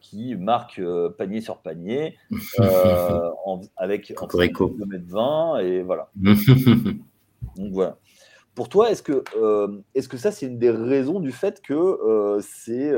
qui 0.00 0.34
marque 0.34 0.78
euh, 0.78 1.10
panier 1.10 1.40
sur 1.40 1.58
panier 1.58 2.16
euh, 2.60 3.30
avec 3.76 4.12
en 4.16 4.26
20 4.26 5.58
et 5.58 5.82
voilà. 5.82 6.10
Donc 7.56 7.72
voilà. 7.72 7.98
Pour 8.54 8.68
toi, 8.68 8.90
est-ce 8.90 9.02
que, 9.02 9.22
euh, 9.36 9.80
est-ce 9.94 10.08
que 10.08 10.16
ça, 10.16 10.32
c'est 10.32 10.46
une 10.46 10.58
des 10.58 10.70
raisons 10.70 11.20
du 11.20 11.32
fait 11.32 11.62
que 11.62 12.38
c'est 12.42 12.92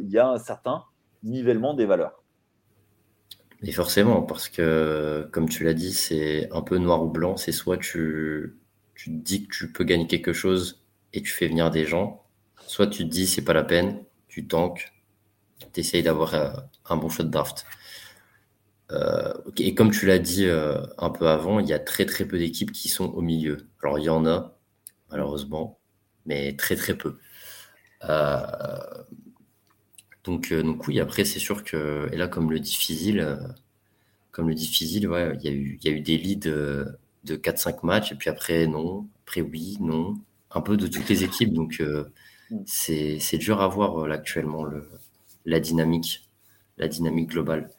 il 0.00 0.10
y 0.10 0.18
a 0.18 0.28
un 0.28 0.38
certain 0.38 0.84
nivellement 1.22 1.74
des 1.74 1.86
valeurs 1.86 2.22
Et 3.62 3.72
forcément, 3.72 4.22
parce 4.22 4.48
que, 4.48 5.28
comme 5.32 5.48
tu 5.48 5.64
l'as 5.64 5.74
dit, 5.74 5.92
c'est 5.92 6.50
un 6.52 6.62
peu 6.62 6.78
noir 6.78 7.02
ou 7.02 7.08
blanc. 7.08 7.36
C'est 7.36 7.52
soit 7.52 7.78
tu, 7.78 8.58
te 8.94 9.10
dis 9.10 9.46
que 9.46 9.54
tu 9.54 9.72
peux 9.72 9.84
gagner 9.84 10.06
quelque 10.06 10.32
chose 10.32 10.84
et 11.12 11.22
tu 11.22 11.30
fais 11.30 11.48
venir 11.48 11.70
des 11.70 11.84
gens, 11.84 12.24
soit 12.66 12.86
tu 12.86 13.04
te 13.04 13.08
dis 13.08 13.26
c'est 13.26 13.44
pas 13.44 13.52
la 13.52 13.64
peine, 13.64 14.04
tu 14.28 14.46
tanques, 14.46 14.92
tu 15.72 15.80
essayes 15.80 16.02
d'avoir 16.02 16.34
euh, 16.34 16.50
un 16.88 16.96
bon 16.96 17.08
shot 17.08 17.24
draft. 17.24 17.66
Euh, 18.90 19.32
et 19.58 19.74
comme 19.74 19.90
tu 19.90 20.06
l'as 20.06 20.18
dit 20.18 20.46
euh, 20.46 20.82
un 20.98 21.10
peu 21.10 21.28
avant, 21.28 21.60
il 21.60 21.68
y 21.68 21.72
a 21.72 21.78
très 21.78 22.06
très 22.06 22.24
peu 22.26 22.38
d'équipes 22.38 22.72
qui 22.72 22.88
sont 22.88 23.06
au 23.12 23.20
milieu. 23.20 23.68
Alors 23.82 23.98
il 23.98 24.04
y 24.04 24.08
en 24.10 24.26
a, 24.26 24.56
malheureusement, 25.10 25.78
mais 26.26 26.56
très 26.56 26.76
très 26.76 26.94
peu. 26.94 27.18
Donc, 30.24 30.52
donc 30.52 30.86
oui, 30.88 31.00
après 31.00 31.24
c'est 31.24 31.38
sûr 31.38 31.64
que, 31.64 32.08
et 32.12 32.16
là 32.16 32.28
comme 32.28 32.50
le 32.50 32.60
dit 32.60 32.74
Fizil, 32.74 33.38
comme 34.30 34.48
le 34.48 34.54
dit 34.54 35.06
ouais, 35.06 35.36
il, 35.40 35.44
y 35.44 35.48
a 35.48 35.52
eu, 35.52 35.78
y 35.82 35.88
a 35.88 35.92
eu 35.92 36.00
des 36.00 36.16
leads 36.18 36.48
de 37.24 37.36
4-5 37.36 37.84
matchs, 37.84 38.12
et 38.12 38.14
puis 38.14 38.30
après 38.30 38.66
non, 38.66 39.06
après 39.24 39.40
oui, 39.42 39.76
non, 39.80 40.18
un 40.50 40.60
peu 40.60 40.76
de 40.76 40.86
toutes 40.86 41.08
les 41.08 41.24
équipes, 41.24 41.52
donc 41.52 41.82
c'est 42.66 43.38
dur 43.38 43.60
à 43.60 43.68
voir 43.68 44.10
actuellement 44.10 44.64
le, 44.64 44.88
la 45.44 45.60
dynamique, 45.60 46.28
la 46.78 46.88
dynamique 46.88 47.30
globale. 47.30 47.70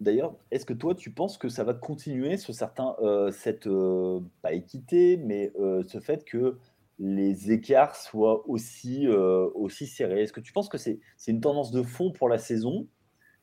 D'ailleurs, 0.00 0.34
est-ce 0.50 0.64
que 0.64 0.74
toi, 0.74 0.94
tu 0.94 1.10
penses 1.10 1.38
que 1.38 1.48
ça 1.48 1.64
va 1.64 1.74
continuer 1.74 2.36
sur 2.36 2.54
certains, 2.54 2.94
euh, 3.02 3.32
cette, 3.32 3.66
euh, 3.66 4.20
pas 4.42 4.52
équité, 4.52 5.16
mais 5.16 5.52
euh, 5.58 5.82
ce 5.88 5.98
fait 5.98 6.24
que 6.24 6.56
les 6.98 7.52
écarts 7.52 7.96
soient 7.96 8.48
aussi, 8.48 9.06
aussi 9.08 9.86
serrés 9.86 10.22
Est-ce 10.22 10.32
que 10.32 10.40
tu 10.40 10.52
penses 10.52 10.68
que 10.68 10.78
c'est 10.78 10.98
une 11.26 11.40
tendance 11.40 11.70
de 11.70 11.82
fond 11.82 12.10
pour 12.10 12.28
la 12.28 12.38
saison? 12.38 12.86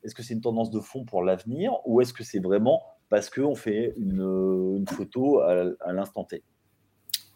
Est-ce 0.04 0.14
que 0.14 0.24
c'est 0.24 0.34
une 0.34 0.42
tendance 0.42 0.72
de 0.72 0.80
fond 0.80 1.06
pour 1.06 1.24
l'avenir? 1.24 1.74
Ou 1.86 2.02
est-ce 2.02 2.14
que 2.14 2.24
c'est 2.24 2.40
vraiment 2.40 2.84
parce 3.10 3.30
qu'on 3.30 3.56
fait 3.56 3.94
une, 3.98 4.86
photo 4.90 5.40
à, 5.40 5.94
l'instant 5.94 6.26
T? 6.26 6.44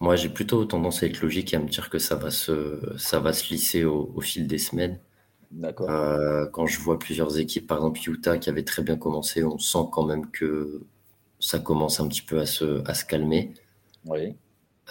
Moi, 0.01 0.15
j'ai 0.15 0.29
plutôt 0.29 0.65
tendance 0.65 1.03
à 1.03 1.05
être 1.05 1.21
logique 1.21 1.53
et 1.53 1.57
à 1.57 1.59
me 1.59 1.67
dire 1.67 1.89
que 1.89 1.99
ça 1.99 2.15
va 2.15 2.31
se, 2.31 2.97
ça 2.97 3.19
va 3.19 3.33
se 3.33 3.49
lisser 3.49 3.85
au 3.85 4.19
fil 4.21 4.47
des 4.47 4.57
semaines. 4.57 4.99
Euh, 5.81 6.47
quand 6.51 6.67
je 6.67 6.79
vois 6.79 6.99
plusieurs 6.99 7.39
équipes, 7.39 7.65
par 7.65 7.77
exemple 7.77 7.99
Utah 8.07 8.37
qui 8.37 8.49
avait 8.49 8.63
très 8.63 8.83
bien 8.83 8.97
commencé, 8.97 9.43
on 9.43 9.57
sent 9.57 9.87
quand 9.91 10.05
même 10.05 10.29
que 10.29 10.81
ça 11.39 11.59
commence 11.59 11.99
un 11.99 12.07
petit 12.07 12.21
peu 12.21 12.39
à 12.39 12.45
se, 12.45 12.87
à 12.87 12.93
se 12.93 13.05
calmer. 13.05 13.53
Oui. 14.05 14.35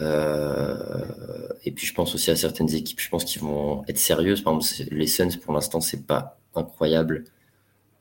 Euh, 0.00 1.48
et 1.64 1.72
puis 1.72 1.87
je 1.87 1.94
pense 1.94 2.14
aussi 2.14 2.30
à 2.30 2.37
certaines 2.37 2.72
équipes, 2.74 3.00
je 3.00 3.08
pense 3.08 3.24
qu'ils 3.24 3.42
vont 3.42 3.84
être 3.88 3.98
sérieuses. 3.98 4.42
Par 4.42 4.54
exemple, 4.54 4.94
les 4.94 5.06
Suns, 5.06 5.38
pour 5.42 5.54
l'instant, 5.54 5.80
c'est 5.80 6.06
pas 6.06 6.38
incroyable. 6.54 7.24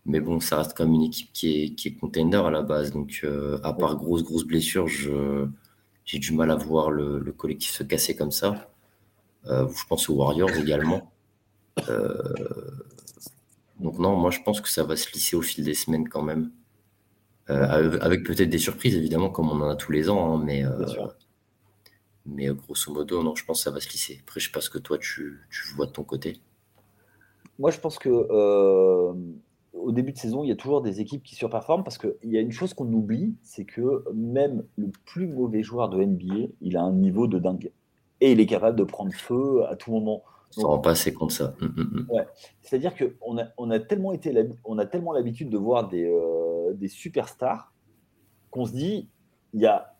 Mais 0.05 0.21
bon, 0.21 0.39
ça 0.39 0.57
reste 0.57 0.75
comme 0.75 0.93
une 0.93 1.03
équipe 1.03 1.29
qui 1.33 1.63
est, 1.63 1.69
qui 1.75 1.89
est 1.89 1.93
contender 1.95 2.37
à 2.37 2.49
la 2.51 2.61
base. 2.61 2.91
Donc, 2.93 3.21
euh, 3.23 3.59
à 3.63 3.73
part 3.73 3.97
grosse, 3.97 4.23
grosse 4.23 4.45
blessure, 4.45 4.87
j'ai 4.87 6.19
du 6.19 6.33
mal 6.33 6.51
à 6.51 6.55
voir 6.55 6.91
le, 6.91 7.19
le, 7.19 7.31
collectif 7.33 7.71
se 7.71 7.83
casser 7.83 8.15
comme 8.15 8.31
ça. 8.31 8.69
je 9.45 9.85
pense 9.89 10.09
aux 10.09 10.15
Warriors 10.15 10.55
également. 10.57 11.11
Euh, 11.89 12.13
donc 13.79 13.99
non, 13.99 14.15
moi 14.15 14.31
je 14.31 14.39
pense 14.41 14.61
que 14.61 14.69
ça 14.69 14.83
va 14.83 14.95
se 14.95 15.11
lisser 15.13 15.35
au 15.35 15.41
fil 15.41 15.63
des 15.63 15.73
semaines 15.73 16.09
quand 16.09 16.23
même. 16.23 16.51
Euh, 17.49 17.97
avec 18.01 18.23
peut-être 18.23 18.49
des 18.49 18.57
surprises 18.57 18.95
évidemment 18.95 19.29
comme 19.29 19.49
on 19.49 19.61
en 19.61 19.69
a 19.69 19.75
tous 19.75 19.91
les 19.91 20.09
ans, 20.09 20.33
hein, 20.33 20.41
mais, 20.43 20.65
euh, 20.65 20.85
mais 22.27 22.47
grosso 22.47 22.93
modo 22.93 23.23
non, 23.23 23.35
je 23.35 23.45
pense 23.45 23.59
que 23.59 23.63
ça 23.63 23.71
va 23.71 23.79
se 23.79 23.89
lisser. 23.89 24.19
Après 24.21 24.39
je 24.39 24.47
sais 24.47 24.51
pas 24.51 24.61
ce 24.61 24.69
que 24.69 24.77
toi 24.77 24.97
tu, 24.97 25.41
tu 25.49 25.75
vois 25.75 25.85
de 25.85 25.91
ton 25.91 26.03
côté. 26.03 26.39
Moi 27.59 27.71
je 27.71 27.79
pense 27.79 27.97
que 27.97 28.07
au 29.87 29.91
début 29.91 30.11
de 30.11 30.17
saison, 30.17 30.43
il 30.43 30.49
y 30.49 30.51
a 30.51 30.55
toujours 30.55 30.81
des 30.81 31.01
équipes 31.01 31.23
qui 31.23 31.35
surperforment 31.35 31.83
parce 31.83 31.97
qu'il 31.97 32.15
y 32.23 32.37
a 32.37 32.41
une 32.41 32.51
chose 32.51 32.73
qu'on 32.73 32.91
oublie, 32.91 33.35
c'est 33.41 33.65
que 33.65 34.03
même 34.13 34.63
le 34.75 34.89
plus 35.05 35.27
mauvais 35.27 35.63
joueur 35.63 35.89
de 35.89 36.03
NBA, 36.03 36.49
il 36.61 36.77
a 36.77 36.81
un 36.81 36.93
niveau 36.93 37.27
de 37.27 37.39
dingue. 37.39 37.71
Et 38.19 38.31
il 38.31 38.39
est 38.39 38.45
capable 38.45 38.77
de 38.77 38.83
prendre 38.83 39.13
feu 39.13 39.63
à 39.69 39.75
tout 39.75 39.91
moment. 39.91 40.23
On 40.57 40.61
ne 40.61 40.65
rend 40.65 40.79
pas 40.79 40.91
assez 40.91 41.13
compte 41.13 41.31
ça. 41.31 41.53
Hum, 41.61 41.73
hum, 41.77 42.07
hum. 42.09 42.25
C'est-à-dire 42.61 42.93
qu'on 42.95 43.37
a, 43.37 43.47
on 43.57 43.69
a 43.69 43.79
tellement 43.79 44.11
été, 44.11 44.33
on 44.65 44.77
a 44.77 44.85
tellement 44.85 45.13
l'habitude 45.13 45.49
de 45.49 45.57
voir 45.57 45.87
des, 45.87 46.05
euh, 46.05 46.73
des 46.73 46.87
superstars 46.87 47.73
qu'on 48.49 48.65
se 48.65 48.71
dit, 48.71 49.09
il 49.53 49.61
y 49.61 49.67
a 49.67 49.95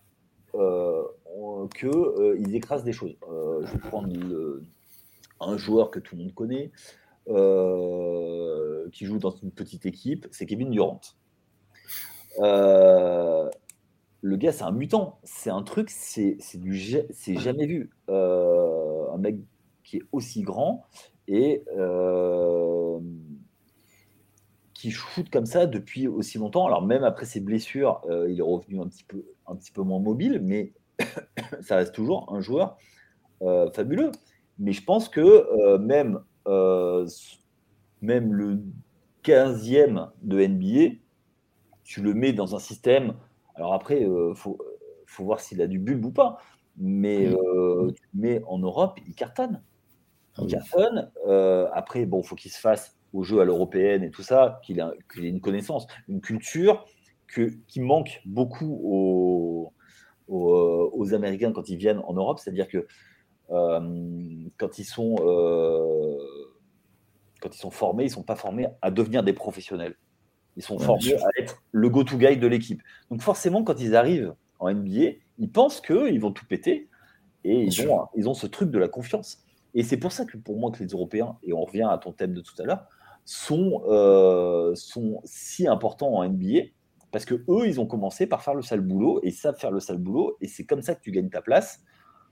euh, 0.55 1.03
qu'ils 1.75 1.89
euh, 1.89 2.53
écrasent 2.53 2.83
des 2.83 2.93
choses. 2.93 3.15
Euh, 3.29 3.65
je 3.65 3.73
vais 3.73 3.79
prendre 3.79 4.09
un 5.39 5.57
joueur 5.57 5.91
que 5.91 5.99
tout 5.99 6.15
le 6.15 6.23
monde 6.23 6.33
connaît, 6.33 6.71
euh, 7.29 8.89
qui 8.91 9.05
joue 9.05 9.19
dans 9.19 9.31
une 9.31 9.51
petite 9.51 9.85
équipe, 9.85 10.27
c'est 10.31 10.45
Kevin 10.45 10.71
Durant. 10.71 11.01
le 12.39 14.35
gars, 14.35 14.51
c'est 14.51 14.63
un 14.63 14.71
mutant. 14.71 15.19
C'est 15.23 15.49
un 15.49 15.63
truc, 15.63 15.89
c'est 15.89 16.37
jamais 17.37 17.65
vu. 17.65 17.91
un 18.07 19.17
mec 19.17 19.37
qui 19.83 19.97
est 19.97 20.03
aussi 20.11 20.41
grand 20.41 20.85
et 21.27 21.63
qui 24.73 24.91
shoot 24.91 25.27
comme 25.31 25.45
ça 25.45 25.65
depuis 25.65 26.07
aussi 26.07 26.37
longtemps. 26.37 26.67
Alors 26.67 26.83
même 26.83 27.03
après 27.03 27.25
ses 27.25 27.41
blessures, 27.41 28.01
il 28.27 28.39
est 28.39 28.43
revenu 28.43 28.79
un 28.79 28.87
petit 28.87 29.03
peu, 29.03 29.23
un 29.47 29.55
petit 29.55 29.71
peu 29.71 29.81
moins 29.81 29.99
mobile, 29.99 30.39
mais 30.43 30.73
ça 31.61 31.77
reste 31.77 31.93
toujours 31.93 32.33
un 32.33 32.41
joueur 32.41 32.77
fabuleux. 33.73 34.11
Mais 34.59 34.71
je 34.71 34.83
pense 34.83 35.09
que 35.09 35.77
même 35.77 36.19
euh, 36.47 37.07
même 38.01 38.33
le 38.33 38.63
15e 39.23 40.09
de 40.21 40.45
NBA, 40.45 40.95
tu 41.83 42.01
le 42.01 42.13
mets 42.13 42.33
dans 42.33 42.55
un 42.55 42.59
système. 42.59 43.15
Alors 43.55 43.73
après, 43.73 44.01
il 44.01 44.07
euh, 44.07 44.33
faut, 44.33 44.57
faut, 45.05 45.25
voir 45.25 45.39
s'il 45.39 45.61
a 45.61 45.67
du 45.67 45.79
bulbe 45.79 46.05
ou 46.05 46.11
pas. 46.11 46.37
Mais 46.77 47.25
euh, 47.25 47.91
tu 47.91 48.03
le 48.13 48.21
mets 48.21 48.41
en 48.45 48.59
Europe, 48.59 48.99
il 49.07 49.15
cartonne. 49.15 49.63
Il 50.37 50.43
ah 50.45 50.59
cartonne. 50.59 51.11
après, 51.73 52.05
bon, 52.05 52.21
faut 52.21 52.35
qu'il 52.35 52.51
se 52.51 52.59
fasse 52.59 52.95
au 53.13 53.23
jeu 53.23 53.41
à 53.41 53.45
l'européenne 53.45 54.03
et 54.03 54.11
tout 54.11 54.21
ça, 54.21 54.61
qu'il 54.63 54.79
ait, 54.79 55.27
une 55.27 55.41
connaissance, 55.41 55.87
une 56.07 56.21
culture 56.21 56.85
que, 57.25 57.49
qui 57.67 57.79
manque 57.79 58.21
beaucoup 58.25 58.79
aux, 58.83 59.73
aux, 60.27 60.89
aux, 60.93 61.13
Américains 61.13 61.51
quand 61.51 61.69
ils 61.69 61.77
viennent 61.77 62.01
en 62.05 62.13
Europe. 62.13 62.39
C'est-à-dire 62.39 62.67
que 62.67 62.85
euh, 63.49 63.79
quand 64.57 64.79
ils 64.79 64.85
sont 64.85 65.15
euh, 65.21 66.17
quand 67.41 67.55
ils 67.55 67.59
sont 67.59 67.71
formés, 67.71 68.03
ils 68.03 68.07
ne 68.07 68.13
sont 68.13 68.23
pas 68.23 68.35
formés 68.35 68.67
à 68.81 68.91
devenir 68.91 69.23
des 69.23 69.33
professionnels. 69.33 69.95
Ils 70.55 70.63
sont 70.63 70.79
formés 70.79 71.13
à 71.13 71.27
être 71.39 71.61
le 71.71 71.89
go-to 71.89 72.17
guy 72.17 72.37
de 72.37 72.47
l'équipe. 72.47 72.81
Donc 73.11 73.21
forcément, 73.21 73.63
quand 73.63 73.79
ils 73.79 73.95
arrivent 73.95 74.33
en 74.59 74.73
NBA, 74.73 75.17
ils 75.37 75.51
pensent 75.51 75.81
qu'ils 75.81 76.19
vont 76.19 76.31
tout 76.31 76.47
péter 76.47 76.89
et 77.43 77.61
ils 77.61 77.87
ont, 77.87 78.07
ils 78.15 78.27
ont, 78.27 78.33
ce 78.33 78.47
truc 78.47 78.71
de 78.71 78.79
la 78.79 78.87
confiance. 78.87 79.43
Et 79.75 79.83
c'est 79.83 79.97
pour 79.97 80.11
ça 80.11 80.25
que 80.25 80.35
pour 80.37 80.57
moi 80.57 80.71
que 80.71 80.83
les 80.83 80.89
Européens, 80.89 81.37
et 81.43 81.53
on 81.53 81.63
revient 81.63 81.87
à 81.89 81.99
ton 81.99 82.11
thème 82.11 82.33
de 82.33 82.41
tout 82.41 82.59
à 82.59 82.65
l'heure, 82.65 82.87
sont, 83.23 83.83
euh, 83.87 84.73
sont 84.73 85.21
si 85.25 85.67
importants 85.67 86.15
en 86.15 86.27
NBA 86.27 86.69
parce 87.11 87.25
que 87.25 87.35
eux, 87.35 87.67
ils 87.67 87.79
ont 87.79 87.85
commencé 87.85 88.27
par 88.27 88.41
faire 88.43 88.53
le 88.53 88.61
sale 88.61 88.81
boulot 88.81 89.19
et 89.23 89.29
ils 89.29 89.33
savent 89.33 89.57
faire 89.57 89.71
le 89.71 89.79
sale 89.79 89.97
boulot 89.97 90.37
et 90.41 90.47
c'est 90.47 90.65
comme 90.65 90.81
ça 90.81 90.95
que 90.95 91.01
tu 91.01 91.11
gagnes 91.11 91.29
ta 91.29 91.41
place. 91.41 91.81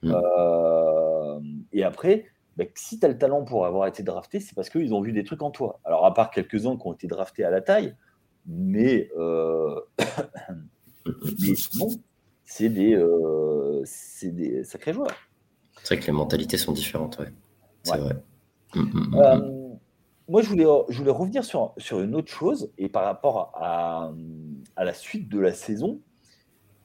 Mm. 0.03 0.13
Euh, 0.13 1.39
et 1.71 1.83
après, 1.83 2.25
bah, 2.57 2.65
si 2.75 2.99
tu 2.99 3.05
as 3.05 3.09
le 3.09 3.17
talent 3.17 3.43
pour 3.43 3.65
avoir 3.65 3.87
été 3.87 4.03
drafté, 4.03 4.39
c'est 4.39 4.55
parce 4.55 4.69
qu'ils 4.69 4.93
ont 4.93 5.01
vu 5.01 5.11
des 5.11 5.23
trucs 5.23 5.41
en 5.41 5.51
toi. 5.51 5.79
Alors, 5.83 6.05
à 6.05 6.13
part 6.13 6.31
quelques-uns 6.31 6.77
qui 6.77 6.87
ont 6.87 6.93
été 6.93 7.07
draftés 7.07 7.43
à 7.43 7.49
la 7.49 7.61
taille, 7.61 7.95
mais, 8.45 9.09
euh... 9.17 9.79
mais 11.05 11.53
bon, 11.77 11.89
c'est 12.43 12.69
des, 12.69 12.95
euh, 12.95 13.83
des 14.23 14.63
sacrés 14.63 14.93
joueurs. 14.93 15.15
C'est 15.83 15.95
vrai 15.95 15.99
que 16.03 16.07
les 16.07 16.13
mentalités 16.13 16.57
sont 16.57 16.71
différentes, 16.71 17.17
ouais. 17.19 17.31
C'est 17.83 17.97
vrai. 17.97 18.15
Mm, 18.75 18.81
mm, 18.81 19.15
euh, 19.15 19.54
moi, 20.27 20.41
je 20.41 20.49
voulais, 20.49 20.65
je 20.89 20.97
voulais 20.97 21.11
revenir 21.11 21.43
sur, 21.43 21.73
sur 21.77 22.01
une 22.01 22.15
autre 22.15 22.31
chose, 22.31 22.71
et 22.77 22.89
par 22.89 23.03
rapport 23.05 23.51
à, 23.55 24.11
à 24.75 24.83
la 24.83 24.93
suite 24.93 25.29
de 25.29 25.39
la 25.39 25.53
saison, 25.53 26.01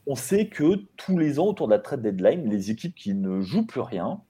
on 0.06 0.14
sait 0.14 0.48
que 0.48 0.76
tous 0.96 1.18
les 1.18 1.38
ans, 1.38 1.46
autour 1.46 1.68
de 1.68 1.72
la 1.72 1.78
trade 1.78 2.02
deadline, 2.02 2.48
les 2.48 2.70
équipes 2.70 2.94
qui 2.94 3.14
ne 3.14 3.40
jouent 3.40 3.66
plus 3.66 3.80
rien, 3.80 4.20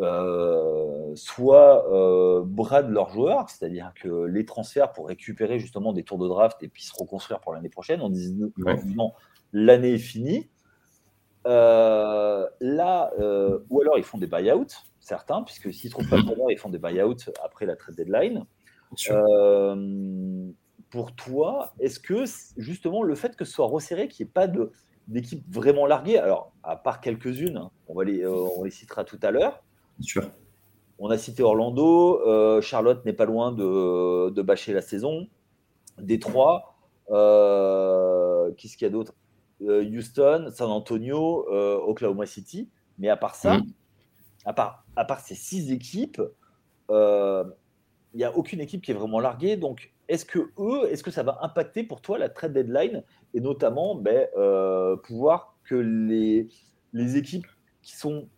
euh, 0.00 1.12
soit 1.14 1.88
euh, 1.92 2.42
bradent 2.44 2.90
leurs 2.90 3.10
joueurs, 3.10 3.48
c'est-à-dire 3.48 3.92
que 3.94 4.24
les 4.24 4.44
transferts 4.44 4.92
pour 4.92 5.06
récupérer 5.06 5.60
justement 5.60 5.92
des 5.92 6.02
tours 6.02 6.18
de 6.18 6.26
draft 6.26 6.60
et 6.64 6.68
puis 6.68 6.82
se 6.82 6.92
reconstruire 6.98 7.40
pour 7.40 7.52
l'année 7.54 7.68
prochaine 7.68 8.00
en 8.00 8.10
disant 8.10 8.48
non, 8.86 9.12
l'année 9.52 9.94
est 9.94 9.98
finie. 9.98 10.50
Euh, 11.46 12.48
là, 12.60 13.12
ou 13.70 13.80
alors 13.80 13.98
ils 13.98 14.04
font 14.04 14.18
des 14.18 14.26
buyouts, 14.26 14.66
certains, 15.04 15.42
puisque 15.42 15.72
s'ils 15.72 15.88
ne 15.88 15.92
trouvent 15.92 16.08
pas 16.08 16.16
de 16.16 16.52
ils 16.52 16.58
font 16.58 16.70
des 16.70 16.78
buyouts 16.78 17.16
après 17.42 17.66
la 17.66 17.76
trade 17.76 17.94
deadline. 17.94 18.44
pour 20.90 21.14
toi, 21.14 21.74
est-ce 21.80 21.98
que 22.00 22.24
justement 22.56 23.02
le 23.02 23.14
fait 23.14 23.36
que 23.36 23.44
ce 23.44 23.52
soit 23.52 23.66
resserré, 23.66 24.08
qu'il 24.08 24.24
n'y 24.24 24.30
ait 24.30 24.32
pas 24.32 24.46
de 24.46 24.72
d'équipes 25.08 25.44
vraiment 25.52 25.86
larguées. 25.86 26.18
Alors, 26.18 26.52
à 26.62 26.76
part 26.76 27.00
quelques-unes, 27.00 27.68
on, 27.88 27.94
va 27.94 28.04
les, 28.04 28.22
euh, 28.22 28.46
on 28.56 28.64
les 28.64 28.70
citera 28.70 29.04
tout 29.04 29.18
à 29.22 29.30
l'heure. 29.30 29.62
Sûr. 30.00 30.30
On 30.98 31.10
a 31.10 31.18
cité 31.18 31.42
Orlando. 31.42 32.20
Euh, 32.26 32.60
Charlotte 32.60 33.04
n'est 33.04 33.12
pas 33.12 33.24
loin 33.24 33.52
de, 33.52 34.30
de, 34.30 34.42
bâcher 34.42 34.72
la 34.72 34.80
saison. 34.80 35.28
Détroit. 35.98 36.76
Euh, 37.10 38.50
Qu'est-ce 38.56 38.76
qu'il 38.76 38.86
y 38.86 38.88
a 38.88 38.92
d'autre? 38.92 39.14
Euh, 39.62 39.84
Houston, 39.84 40.48
San 40.50 40.70
Antonio, 40.70 41.46
Oklahoma 41.48 42.26
City. 42.26 42.68
Mais 42.98 43.08
à 43.08 43.16
part 43.16 43.34
ça, 43.34 43.58
mm. 43.58 43.64
À, 44.44 44.52
part, 44.52 44.84
à 44.96 45.04
part 45.04 45.20
ces 45.20 45.34
six 45.34 45.72
équipes, 45.72 46.20
il 46.90 48.18
n'y 48.18 48.24
a 48.24 48.36
aucune 48.36 48.60
équipe 48.60 48.82
qui 48.82 48.92
est 48.92 48.94
vraiment 48.94 49.20
larguée. 49.20 49.56
Donc, 49.56 49.92
est-ce 50.08 50.24
que 50.24 50.50
eux, 50.58 50.90
est-ce 50.90 51.02
que 51.02 51.10
ça 51.10 51.22
va 51.22 51.38
impacter 51.42 51.82
pour 51.82 52.00
toi 52.00 52.18
la 52.18 52.28
trade 52.28 52.52
deadline 52.52 53.02
et 53.32 53.40
notamment 53.40 53.94
ben, 53.94 54.28
euh, 54.36 54.96
pouvoir 54.96 55.56
que 55.64 55.74
les, 55.74 56.48
les 56.92 57.16
équipes 57.16 57.46
qui 57.82 57.96
sont 57.96 58.28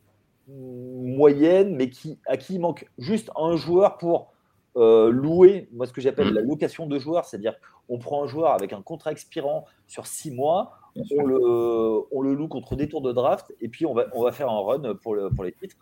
moyennes, 0.49 1.75
mais 1.75 1.91
qui, 1.91 2.19
à 2.27 2.37
qui 2.37 2.55
il 2.55 2.61
manque 2.61 2.89
juste 2.99 3.31
un 3.37 3.57
joueur 3.57 3.99
pour 3.99 4.33
euh, 4.77 5.11
louer, 5.11 5.69
moi 5.73 5.87
ce 5.87 5.93
que 5.93 6.01
j'appelle 6.01 6.33
la 6.33 6.41
location 6.41 6.87
de 6.87 6.99
joueurs, 6.99 7.25
c'est-à-dire 7.25 7.57
on 7.89 7.99
prend 7.99 8.23
un 8.23 8.27
joueur 8.27 8.53
avec 8.53 8.73
un 8.73 8.83
contrat 8.83 9.11
expirant 9.11 9.65
sur 9.87 10.07
six 10.07 10.31
mois, 10.31 10.73
on 10.95 11.25
le, 11.25 12.07
on 12.13 12.23
le, 12.23 12.35
loue 12.35 12.49
contre 12.49 12.77
des 12.77 12.89
tours 12.89 13.03
de 13.03 13.13
draft, 13.13 13.55
et 13.61 13.69
puis 13.69 13.87
on 13.87 13.95
va, 13.95 14.07
on 14.15 14.23
va 14.23 14.33
faire 14.33 14.49
un 14.49 14.61
run 14.61 14.95
pour, 14.95 15.15
le, 15.15 15.31
pour 15.31 15.45
les 15.45 15.53
titres. 15.53 15.77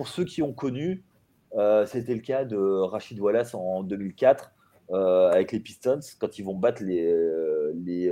Pour 0.00 0.08
ceux 0.08 0.24
qui 0.24 0.40
ont 0.40 0.54
connu, 0.54 1.04
euh, 1.58 1.84
c'était 1.84 2.14
le 2.14 2.22
cas 2.22 2.46
de 2.46 2.56
Rachid 2.56 3.20
Wallace 3.20 3.54
en 3.54 3.82
2004, 3.82 4.50
euh, 4.92 5.28
avec 5.28 5.52
les 5.52 5.60
Pistons 5.60 6.00
quand 6.18 6.38
ils 6.38 6.42
vont 6.42 6.54
battre 6.54 6.82
les, 6.82 7.04
euh, 7.04 7.70
les, 7.74 8.10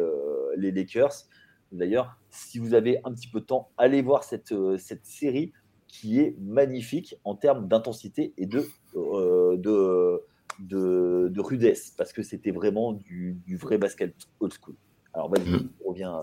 les 0.58 0.70
Lakers. 0.70 1.14
D'ailleurs, 1.72 2.18
si 2.28 2.58
vous 2.58 2.74
avez 2.74 3.00
un 3.04 3.14
petit 3.14 3.28
peu 3.28 3.40
de 3.40 3.46
temps, 3.46 3.70
allez 3.78 4.02
voir 4.02 4.22
cette, 4.22 4.52
cette 4.76 5.06
série 5.06 5.54
qui 5.86 6.20
est 6.20 6.36
magnifique 6.38 7.16
en 7.24 7.34
termes 7.34 7.68
d'intensité 7.68 8.34
et 8.36 8.44
de, 8.44 8.66
de, 8.94 10.20
de, 10.58 11.28
de, 11.30 11.40
rudesse, 11.40 11.94
parce 11.96 12.12
que 12.12 12.22
c'était 12.22 12.50
vraiment 12.50 12.92
du, 12.92 13.38
du, 13.46 13.56
vrai 13.56 13.78
basket 13.78 14.14
old 14.40 14.52
school. 14.52 14.74
Alors, 15.14 15.30
vas-y, 15.30 15.48
mm. 15.48 15.70
reviens, 15.86 16.20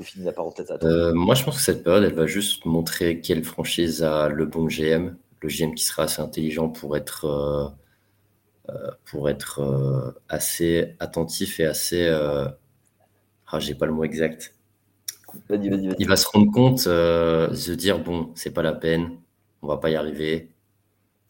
je 0.00 0.04
finis 0.04 0.24
la 0.24 0.32
parenthèse 0.32 0.70
à 0.70 0.78
toi. 0.78 1.12
moi, 1.12 1.34
je 1.34 1.44
pense 1.44 1.56
que 1.56 1.62
cette 1.62 1.84
période, 1.84 2.04
elle 2.04 2.14
va 2.14 2.26
juste 2.26 2.64
montrer 2.64 3.20
quelle 3.20 3.44
franchise 3.44 4.02
a 4.02 4.28
le 4.28 4.46
bon 4.46 4.66
GM, 4.66 5.16
le 5.40 5.48
GM 5.48 5.74
qui 5.74 5.84
sera 5.84 6.04
assez 6.04 6.20
intelligent 6.20 6.68
pour 6.68 6.96
être 6.96 7.74
euh, 8.70 8.90
pour 9.06 9.28
être 9.28 9.60
euh, 9.60 10.12
assez 10.28 10.94
attentif 11.00 11.60
et 11.60 11.64
assez. 11.64 12.06
Euh, 12.06 12.46
ah, 13.46 13.58
j'ai 13.58 13.74
pas 13.74 13.86
le 13.86 13.92
mot 13.92 14.04
exact. 14.04 14.54
Il 15.50 16.06
va 16.06 16.16
se 16.16 16.26
rendre 16.28 16.52
compte, 16.52 16.80
se 16.80 17.72
dire 17.72 18.02
bon, 18.02 18.30
c'est 18.34 18.50
pas 18.50 18.62
la 18.62 18.72
peine, 18.72 19.18
on 19.62 19.68
va 19.68 19.78
pas 19.78 19.90
y 19.90 19.96
arriver. 19.96 20.50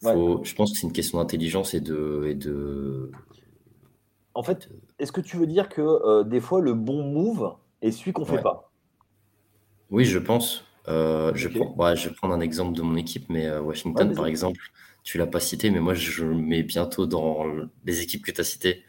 Je 0.03 0.55
pense 0.55 0.71
que 0.71 0.77
c'est 0.77 0.87
une 0.87 0.93
question 0.93 1.19
d'intelligence 1.19 1.73
et 1.73 1.81
de, 1.81 2.25
et 2.27 2.35
de. 2.35 3.11
En 4.33 4.43
fait, 4.43 4.69
est-ce 4.97 5.11
que 5.11 5.21
tu 5.21 5.37
veux 5.37 5.47
dire 5.47 5.69
que 5.69 6.23
des 6.23 6.39
fois 6.39 6.61
le 6.61 6.73
bon 6.73 7.03
move 7.03 7.55
est 7.81 7.91
celui 7.91 8.13
qu'on 8.13 8.25
fait 8.25 8.41
pas 8.41 8.71
Oui, 9.89 10.05
je 10.05 10.19
pense. 10.19 10.65
je, 10.87 11.47
prends, 11.47 11.95
je 11.95 12.09
vais 12.09 12.15
prendre 12.15 12.33
un 12.33 12.41
exemple 12.41 12.77
de 12.77 12.81
mon 12.81 12.95
équipe, 12.95 13.29
mais 13.29 13.49
Washington, 13.57 14.13
par 14.15 14.27
exemple, 14.27 14.61
tu 15.03 15.17
l'as 15.17 15.27
pas 15.27 15.39
cité, 15.39 15.69
mais 15.69 15.79
moi 15.79 15.93
je 15.93 16.25
le 16.25 16.35
mets 16.35 16.63
bientôt 16.63 17.05
dans 17.05 17.45
les 17.85 18.01
équipes 18.01 18.23
que 18.23 18.31
tu 18.31 18.41
as 18.41 18.43
citées. 18.43 18.83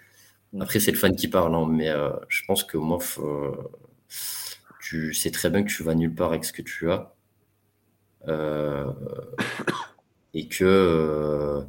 Mm. 0.52 0.62
Après, 0.62 0.81
c'est 0.81 0.90
le 0.90 0.98
fan 0.98 1.14
qui 1.16 1.28
parle, 1.28 1.55
hein, 1.55 1.66
mais 1.68 1.88
euh, 1.88 2.11
je 2.28 2.44
pense 2.44 2.64
que 2.64 2.76
moi, 2.76 2.98
tu 4.81 5.14
sais 5.14 5.31
très 5.31 5.50
bien 5.50 5.62
que 5.62 5.70
tu 5.70 5.83
vas 5.83 5.94
nulle 5.94 6.14
part 6.14 6.31
avec 6.31 6.44
ce 6.44 6.52
que 6.52 6.62
tu 6.62 6.90
as. 6.90 7.14
Euh, 8.28 8.92
et 10.35 10.46
que 10.48 11.66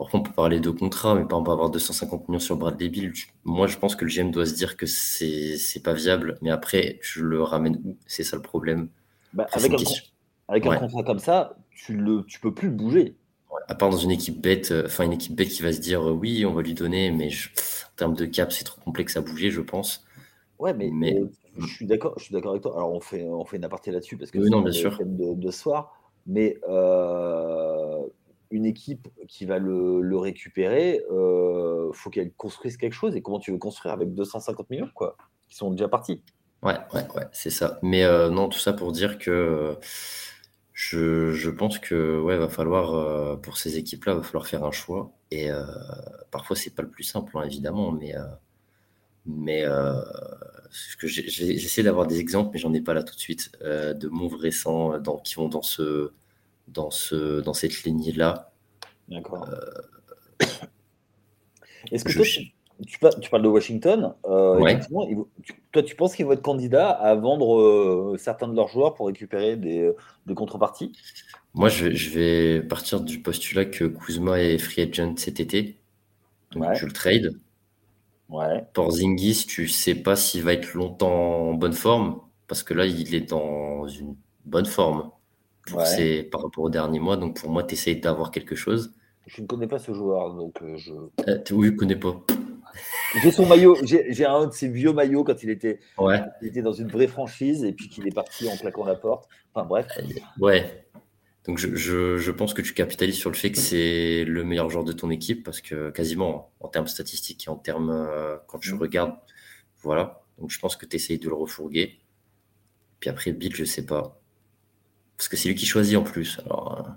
euh, 0.00 0.04
on 0.12 0.20
peut 0.20 0.32
parler 0.32 0.60
de 0.60 0.70
contrat, 0.70 1.14
mais 1.14 1.24
pas 1.24 1.36
on 1.36 1.42
peut 1.42 1.50
avoir 1.50 1.70
250 1.70 2.28
millions 2.28 2.38
sur 2.38 2.56
Bradley 2.56 2.88
Bill. 2.88 3.12
Moi, 3.44 3.66
je 3.66 3.76
pense 3.76 3.96
que 3.96 4.04
le 4.04 4.10
GM 4.10 4.30
doit 4.30 4.46
se 4.46 4.54
dire 4.54 4.76
que 4.76 4.86
c'est 4.86 5.82
pas 5.82 5.92
viable. 5.92 6.38
Mais 6.42 6.50
après, 6.50 6.98
je 7.02 7.22
le 7.24 7.42
ramène 7.42 7.80
où? 7.84 7.96
C'est 8.06 8.24
ça 8.24 8.36
le 8.36 8.42
problème. 8.42 8.88
Bah, 9.32 9.46
avec, 9.52 9.72
un, 10.72 10.78
contrat 10.78 11.02
comme 11.02 11.18
ça, 11.18 11.56
tu 11.70 11.96
ne 11.96 12.22
tu 12.22 12.40
peux 12.40 12.54
plus 12.54 12.68
le 12.68 12.74
bouger. 12.74 13.16
À 13.66 13.74
part 13.74 13.90
dans 13.90 13.96
une 13.96 14.10
équipe 14.10 14.40
bête, 14.40 14.70
euh, 14.70 14.84
enfin 14.86 15.04
une 15.04 15.12
équipe 15.12 15.34
bête 15.34 15.48
qui 15.48 15.62
va 15.62 15.72
se 15.72 15.80
dire 15.80 16.06
euh, 16.08 16.12
oui, 16.12 16.44
on 16.46 16.52
va 16.52 16.62
lui 16.62 16.74
donner, 16.74 17.10
mais 17.10 17.28
en 17.28 17.96
termes 17.96 18.14
de 18.14 18.24
cap, 18.24 18.52
c'est 18.52 18.64
trop 18.64 18.80
complexe 18.80 19.16
à 19.16 19.20
bouger, 19.20 19.50
je 19.50 19.60
pense. 19.60 20.04
Ouais, 20.58 20.74
mais, 20.74 20.90
mais... 20.92 21.18
Euh, 21.18 21.30
je 21.58 21.66
suis 21.66 21.86
d'accord, 21.86 22.14
je 22.18 22.24
suis 22.24 22.32
d'accord 22.32 22.52
avec 22.52 22.62
toi. 22.62 22.74
Alors 22.76 22.92
on 22.92 23.00
fait, 23.00 23.24
on 23.24 23.44
fait 23.44 23.56
une 23.56 23.64
aparté 23.64 23.90
là-dessus 23.90 24.16
parce 24.16 24.30
que 24.30 24.42
c'est 24.42 24.48
bien 24.48 24.72
sûr. 24.72 24.98
De, 25.04 25.34
de 25.34 25.50
soir, 25.50 25.92
mais 26.26 26.56
une 28.50 28.66
équipe 28.66 29.08
qui 29.26 29.44
va 29.44 29.58
le, 29.58 30.16
récupérer, 30.16 31.02
euh, 31.10 31.92
faut 31.92 32.10
qu'elle 32.10 32.32
construise 32.32 32.76
quelque 32.76 32.94
chose. 32.94 33.16
Et 33.16 33.22
comment 33.22 33.38
tu 33.38 33.52
veux 33.52 33.58
construire 33.58 33.92
avec 33.94 34.14
250 34.14 34.70
millions, 34.70 34.90
quoi, 34.94 35.16
qui 35.48 35.56
sont 35.56 35.70
déjà 35.70 35.88
partis? 35.88 36.22
Ouais, 36.62 36.76
ouais, 36.92 37.06
ouais, 37.14 37.26
c'est 37.32 37.50
ça. 37.50 37.78
Mais 37.82 38.02
euh, 38.04 38.30
non, 38.30 38.48
tout 38.48 38.58
ça 38.58 38.72
pour 38.72 38.90
dire 38.92 39.18
que 39.18 39.78
je, 40.72 41.50
pense 41.50 41.78
que 41.78 41.94
va 41.94 42.48
falloir 42.48 42.94
euh, 42.94 43.36
pour 43.36 43.56
ces 43.58 43.78
équipes-là, 43.78 44.14
va 44.14 44.22
falloir 44.22 44.46
faire 44.46 44.64
un 44.64 44.72
choix. 44.72 45.12
Et 45.30 45.50
euh, 45.50 45.64
parfois, 46.30 46.56
c'est 46.56 46.74
pas 46.74 46.82
le 46.82 46.90
plus 46.90 47.04
simple, 47.04 47.36
hein, 47.38 47.42
évidemment, 47.44 47.92
mais 47.92 48.14
mais 49.26 49.64
j'essaie 51.02 51.82
d'avoir 51.82 52.06
des 52.06 52.18
exemples, 52.18 52.50
mais 52.54 52.58
j'en 52.58 52.72
ai 52.72 52.80
pas 52.80 52.94
là 52.94 53.02
tout 53.02 53.14
de 53.14 53.20
suite 53.20 53.52
de 53.62 54.08
moves 54.08 54.36
récents 54.36 54.94
qui 55.22 55.34
vont 55.36 55.48
dans 55.48 55.62
ce 55.62 56.12
dans, 56.72 56.90
ce, 56.90 57.40
dans 57.40 57.54
cette 57.54 57.82
lignée-là. 57.82 58.50
D'accord. 59.08 59.48
Euh, 59.48 60.44
Est-ce 61.92 62.04
que 62.04 62.12
tu, 62.86 63.28
parles 63.30 63.42
de 63.42 63.48
Washington 63.48 64.14
euh, 64.26 64.78
Toi, 65.72 65.82
tu 65.82 65.96
penses 65.96 66.14
qu'ils 66.14 66.26
vont 66.26 66.32
être 66.32 66.42
candidats 66.42 66.90
à 66.90 67.14
vendre 67.14 67.60
euh, 67.60 68.16
certains 68.18 68.48
de 68.48 68.54
leurs 68.54 68.68
joueurs 68.68 68.94
pour 68.94 69.06
récupérer 69.06 69.56
des, 69.56 69.92
contreparties? 70.34 70.92
Moi, 71.54 71.68
je, 71.68 72.10
vais 72.10 72.62
partir 72.62 73.00
du 73.00 73.20
postulat 73.20 73.64
que 73.64 73.84
Kuzma 73.84 74.40
est 74.40 74.58
free 74.58 74.82
agent 74.82 75.14
cet 75.16 75.40
été. 75.40 75.76
Donc, 76.52 76.74
je 76.74 76.86
le 76.86 76.92
trade. 76.92 77.38
Ouais. 78.28 78.62
Pour 78.74 78.90
Zingis, 78.90 79.46
tu 79.46 79.68
sais 79.68 79.94
pas 79.94 80.14
s'il 80.14 80.42
va 80.42 80.52
être 80.52 80.74
longtemps 80.74 81.48
en 81.48 81.54
bonne 81.54 81.72
forme, 81.72 82.20
parce 82.46 82.62
que 82.62 82.74
là, 82.74 82.84
il 82.84 83.14
est 83.14 83.30
dans 83.30 83.88
une 83.88 84.14
bonne 84.44 84.66
forme 84.66 85.10
par 86.30 86.42
rapport 86.42 86.64
au 86.64 86.70
dernier 86.70 87.00
mois. 87.00 87.16
Donc 87.16 87.40
pour 87.40 87.50
moi, 87.50 87.62
tu 87.62 87.74
essayes 87.74 88.00
d'avoir 88.00 88.30
quelque 88.30 88.54
chose. 88.54 88.94
Je 89.26 89.42
ne 89.42 89.46
connais 89.46 89.66
pas 89.66 89.78
ce 89.78 89.92
joueur, 89.92 90.34
donc 90.34 90.62
euh, 90.62 90.76
je. 90.76 90.92
Euh, 91.28 91.38
oui, 91.52 91.68
je 91.68 91.72
connais 91.72 91.96
pas. 91.96 92.20
J'ai 93.22 93.30
son 93.30 93.46
maillot, 93.46 93.76
j'ai 93.82 94.26
un 94.26 94.46
de 94.46 94.52
ses 94.52 94.68
vieux 94.68 94.92
maillots 94.92 95.24
quand 95.24 95.42
il 95.42 95.50
était, 95.50 95.80
ouais. 95.98 96.20
il 96.42 96.48
était 96.48 96.62
dans 96.62 96.72
une 96.72 96.88
vraie 96.88 97.08
franchise 97.08 97.64
et 97.64 97.72
puis 97.72 97.88
qu'il 97.88 98.06
est 98.06 98.14
parti 98.14 98.48
en 98.48 98.56
claquant 98.56 98.84
la 98.84 98.94
porte. 98.94 99.28
Enfin 99.52 99.66
bref. 99.66 99.86
Ouais. 100.38 100.84
Donc 101.44 101.58
je, 101.58 101.74
je, 101.74 102.18
je, 102.18 102.30
pense 102.30 102.52
que 102.52 102.60
tu 102.60 102.74
capitalises 102.74 103.16
sur 103.16 103.30
le 103.30 103.36
fait 103.36 103.50
que 103.50 103.58
c'est 103.58 104.24
le 104.24 104.44
meilleur 104.44 104.68
joueur 104.68 104.84
de 104.84 104.92
ton 104.92 105.10
équipe 105.10 105.42
parce 105.44 105.62
que 105.62 105.90
quasiment 105.90 106.52
en 106.60 106.68
termes 106.68 106.86
statistiques 106.86 107.46
et 107.46 107.50
en 107.50 107.56
termes 107.56 107.90
euh, 107.90 108.36
quand 108.46 108.58
tu 108.58 108.74
mm. 108.74 108.78
regardes, 108.78 109.14
voilà. 109.82 110.22
Donc 110.38 110.50
je 110.50 110.58
pense 110.58 110.76
que 110.76 110.84
tu 110.86 110.96
essayes 110.96 111.18
de 111.18 111.28
le 111.28 111.34
refourguer. 111.34 111.98
Puis 113.00 113.10
après, 113.10 113.32
Bill, 113.32 113.54
je 113.54 113.64
sais 113.64 113.86
pas. 113.86 114.20
Parce 115.18 115.28
que 115.28 115.36
c'est 115.36 115.48
lui 115.48 115.56
qui 115.56 115.66
choisit 115.66 115.98
en 115.98 116.04
plus. 116.04 116.40
Alors, 116.46 116.96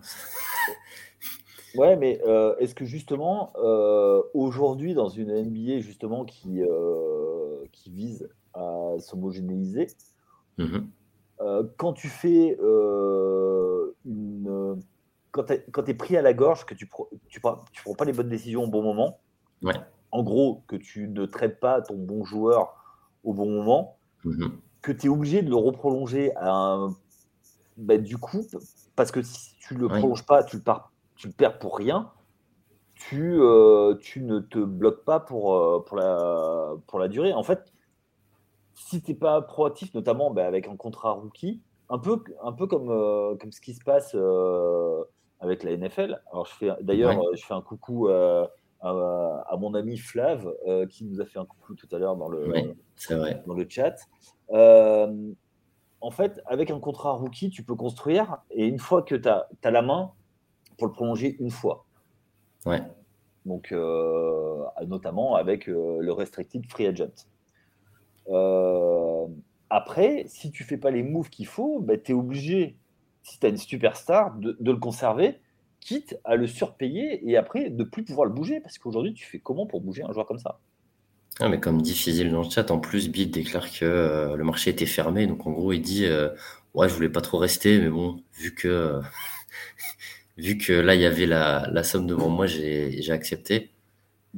euh. 1.76 1.78
ouais, 1.80 1.96
mais 1.96 2.22
euh, 2.28 2.56
est-ce 2.60 2.76
que 2.76 2.86
justement, 2.86 3.52
euh, 3.58 4.22
aujourd'hui, 4.36 4.94
dans 4.94 5.10
une 5.10 5.34
NBA 5.34 5.80
justement 5.80 6.24
qui, 6.24 6.62
qui 7.72 7.90
vise 7.90 8.30
à 8.54 8.94
s'homogénéiser, 9.00 9.88
mm-hmm. 10.60 11.68
quand 11.78 11.94
tu 11.94 12.08
fais 12.08 12.58
une. 14.06 14.80
Quand 15.32 15.46
tu 15.46 15.92
es, 15.92 15.94
pris 15.94 16.18
à 16.18 16.22
la 16.22 16.34
gorge, 16.34 16.66
que 16.66 16.74
tu 16.76 16.86
ne 16.86 16.90
tu 17.30 17.40
prends 17.40 17.96
pas 17.98 18.06
les 18.06 18.12
bonnes 18.12 18.30
décisions 18.30 18.66
au 18.66 18.68
bon 18.68 18.84
moment, 18.84 19.20
ouais. 19.64 19.74
en 20.12 20.24
gros, 20.24 20.62
que 20.68 20.76
tu 20.76 21.08
ne 21.08 21.26
traites 21.26 21.60
pas 21.62 21.82
ton 21.82 21.96
bon 21.96 22.26
joueur 22.26 22.76
au 23.24 23.34
bon 23.34 23.50
moment, 23.50 23.98
mm-hmm. 24.26 24.52
que 24.82 24.92
tu 24.92 25.08
es 25.08 25.10
obligé 25.10 25.42
de 25.42 25.50
le 25.50 25.56
reprolonger 25.56 26.36
à 26.36 26.52
un 26.52 26.94
bah, 27.82 27.98
du 27.98 28.18
coup, 28.18 28.46
parce 28.96 29.12
que 29.12 29.22
si 29.22 29.56
tu 29.60 29.76
le 29.76 29.88
prolonges 29.88 30.26
pas, 30.26 30.44
tu 30.44 30.58
le, 30.58 30.64
tu 31.16 31.28
le 31.28 31.34
perds 31.34 31.60
pour 31.60 31.78
rien, 31.78 32.12
tu, 32.96 33.40
euh, 33.40 33.96
tu 33.96 34.22
ne 34.22 34.40
te 34.40 34.60
bloques 34.60 35.04
pas 35.04 35.20
pour, 35.20 35.56
euh, 35.56 35.80
pour, 35.80 35.98
la, 35.98 36.74
pour 36.88 37.00
la 37.00 37.08
durée. 37.08 37.34
En 37.34 37.44
fait, 37.44 37.74
si 38.76 39.02
tu 39.02 39.12
n'es 39.12 39.18
pas 39.18 39.42
proactif, 39.42 39.94
notamment 39.94 40.32
bah, 40.32 40.46
avec 40.46 40.68
un 40.68 40.76
contrat 40.76 41.12
rookie, 41.12 41.62
un 41.90 41.98
peu, 41.98 42.24
un 42.44 42.54
peu 42.54 42.68
comme, 42.68 42.90
euh, 42.90 43.36
comme 43.38 43.52
ce 43.52 43.60
qui 43.60 43.74
se 43.74 43.84
passe 43.84 44.16
avec 45.40 45.64
la 45.64 45.76
NFL. 45.76 46.22
Alors, 46.32 46.46
je 46.46 46.54
fais 46.54 46.70
d'ailleurs, 46.82 47.20
je 47.34 47.44
fais 47.44 47.56
un 47.56 47.62
coucou 47.62 48.08
à, 48.08 48.52
à, 48.82 49.58
mon 49.60 49.74
ami 49.74 49.98
Flav 49.98 50.48
qui 50.90 51.04
nous 51.06 51.20
a 51.22 51.26
fait 51.26 51.40
un 51.40 51.46
coucou 51.46 51.74
tout 51.74 51.88
à 51.92 51.98
l'heure 51.98 52.16
dans 52.16 52.30
le, 52.30 52.54
dans 53.46 53.54
le 53.54 53.66
chat 53.68 53.96
en 56.02 56.12
fait, 56.12 56.42
avec 56.46 56.72
un 56.72 56.80
contrat 56.80 57.12
rookie, 57.12 57.50
tu 57.50 57.64
peux 57.64 57.76
construire 57.76 58.38
et 58.50 58.66
une 58.66 58.80
fois 58.80 59.04
que 59.04 59.16
tu 59.16 59.30
as, 59.30 59.48
la 59.64 59.82
main 59.82 60.12
pour 60.78 60.88
le 60.88 60.94
prolonger 60.94 61.38
une 61.40 61.52
fois. 61.52 61.86
Ouais. 62.66 62.82
Donc, 63.46 63.72
euh, 63.72 64.64
notamment 64.88 65.36
avec 65.36 65.70
euh, 65.70 66.00
le 66.00 66.12
restricted 66.12 66.66
free 66.68 66.88
agent. 66.88 67.28
Euh, 68.30 69.28
après, 69.70 70.26
si 70.28 70.52
tu 70.52 70.64
fais 70.64 70.78
pas 70.78 70.92
les 70.92 71.04
moves 71.04 71.30
qu'il 71.30 71.48
faut, 71.48 71.80
bah, 71.80 71.98
tu 71.98 72.12
es 72.12 72.16
obligé, 72.16 72.78
si 73.24 73.40
tu 73.40 73.46
as 73.46 73.50
une 73.50 73.58
superstar, 73.58 74.36
de, 74.38 74.58
de, 74.60 74.72
le 74.72 74.78
conserver, 74.78 75.40
quitte 75.80 76.20
à 76.24 76.36
le 76.36 76.48
surpayer 76.48 77.28
et 77.28 77.38
après 77.38 77.70
de 77.70 77.84
plus 77.84 78.04
pouvoir 78.04 78.26
le 78.26 78.34
bouger. 78.34 78.60
Parce 78.60 78.78
qu'aujourd'hui, 78.78 79.14
tu 79.14 79.26
fais 79.26 79.40
comment 79.40 79.66
pour 79.66 79.82
bouger 79.82 80.04
un 80.04 80.12
joueur 80.12 80.26
comme 80.26 80.40
ça? 80.40 80.60
Ah, 81.40 81.50
mais 81.50 81.60
comme 81.60 81.82
dit 81.82 81.96
Fizil 81.96 82.30
dans 82.32 82.44
le 82.44 82.50
chat, 82.50 82.70
en 82.72 82.80
plus, 82.80 83.10
Bill 83.10 83.32
déclare 83.32 83.72
que 83.72 83.86
euh, 83.86 84.36
le 84.36 84.44
marché 84.44 84.70
était 84.70 84.86
fermé. 84.86 85.28
Donc, 85.28 85.48
en 85.48 85.52
gros, 85.52 85.72
il 85.74 85.82
dit 85.82 86.06
euh, 86.06 86.30
Ouais, 86.74 86.88
je 86.90 86.94
voulais 86.94 87.10
pas 87.10 87.22
trop 87.22 87.38
rester, 87.38 87.80
mais 87.80 87.90
bon, 87.90 88.24
vu 88.34 88.54
que, 88.54 89.00
vu 90.38 90.58
que 90.58 90.74
là, 90.74 90.96
il 90.96 91.02
y 91.02 91.06
avait 91.06 91.26
la, 91.26 91.68
la 91.72 91.84
somme 91.84 92.08
devant 92.08 92.30
moi, 92.30 92.48
j'ai 92.48 93.12
accepté. 93.12 93.72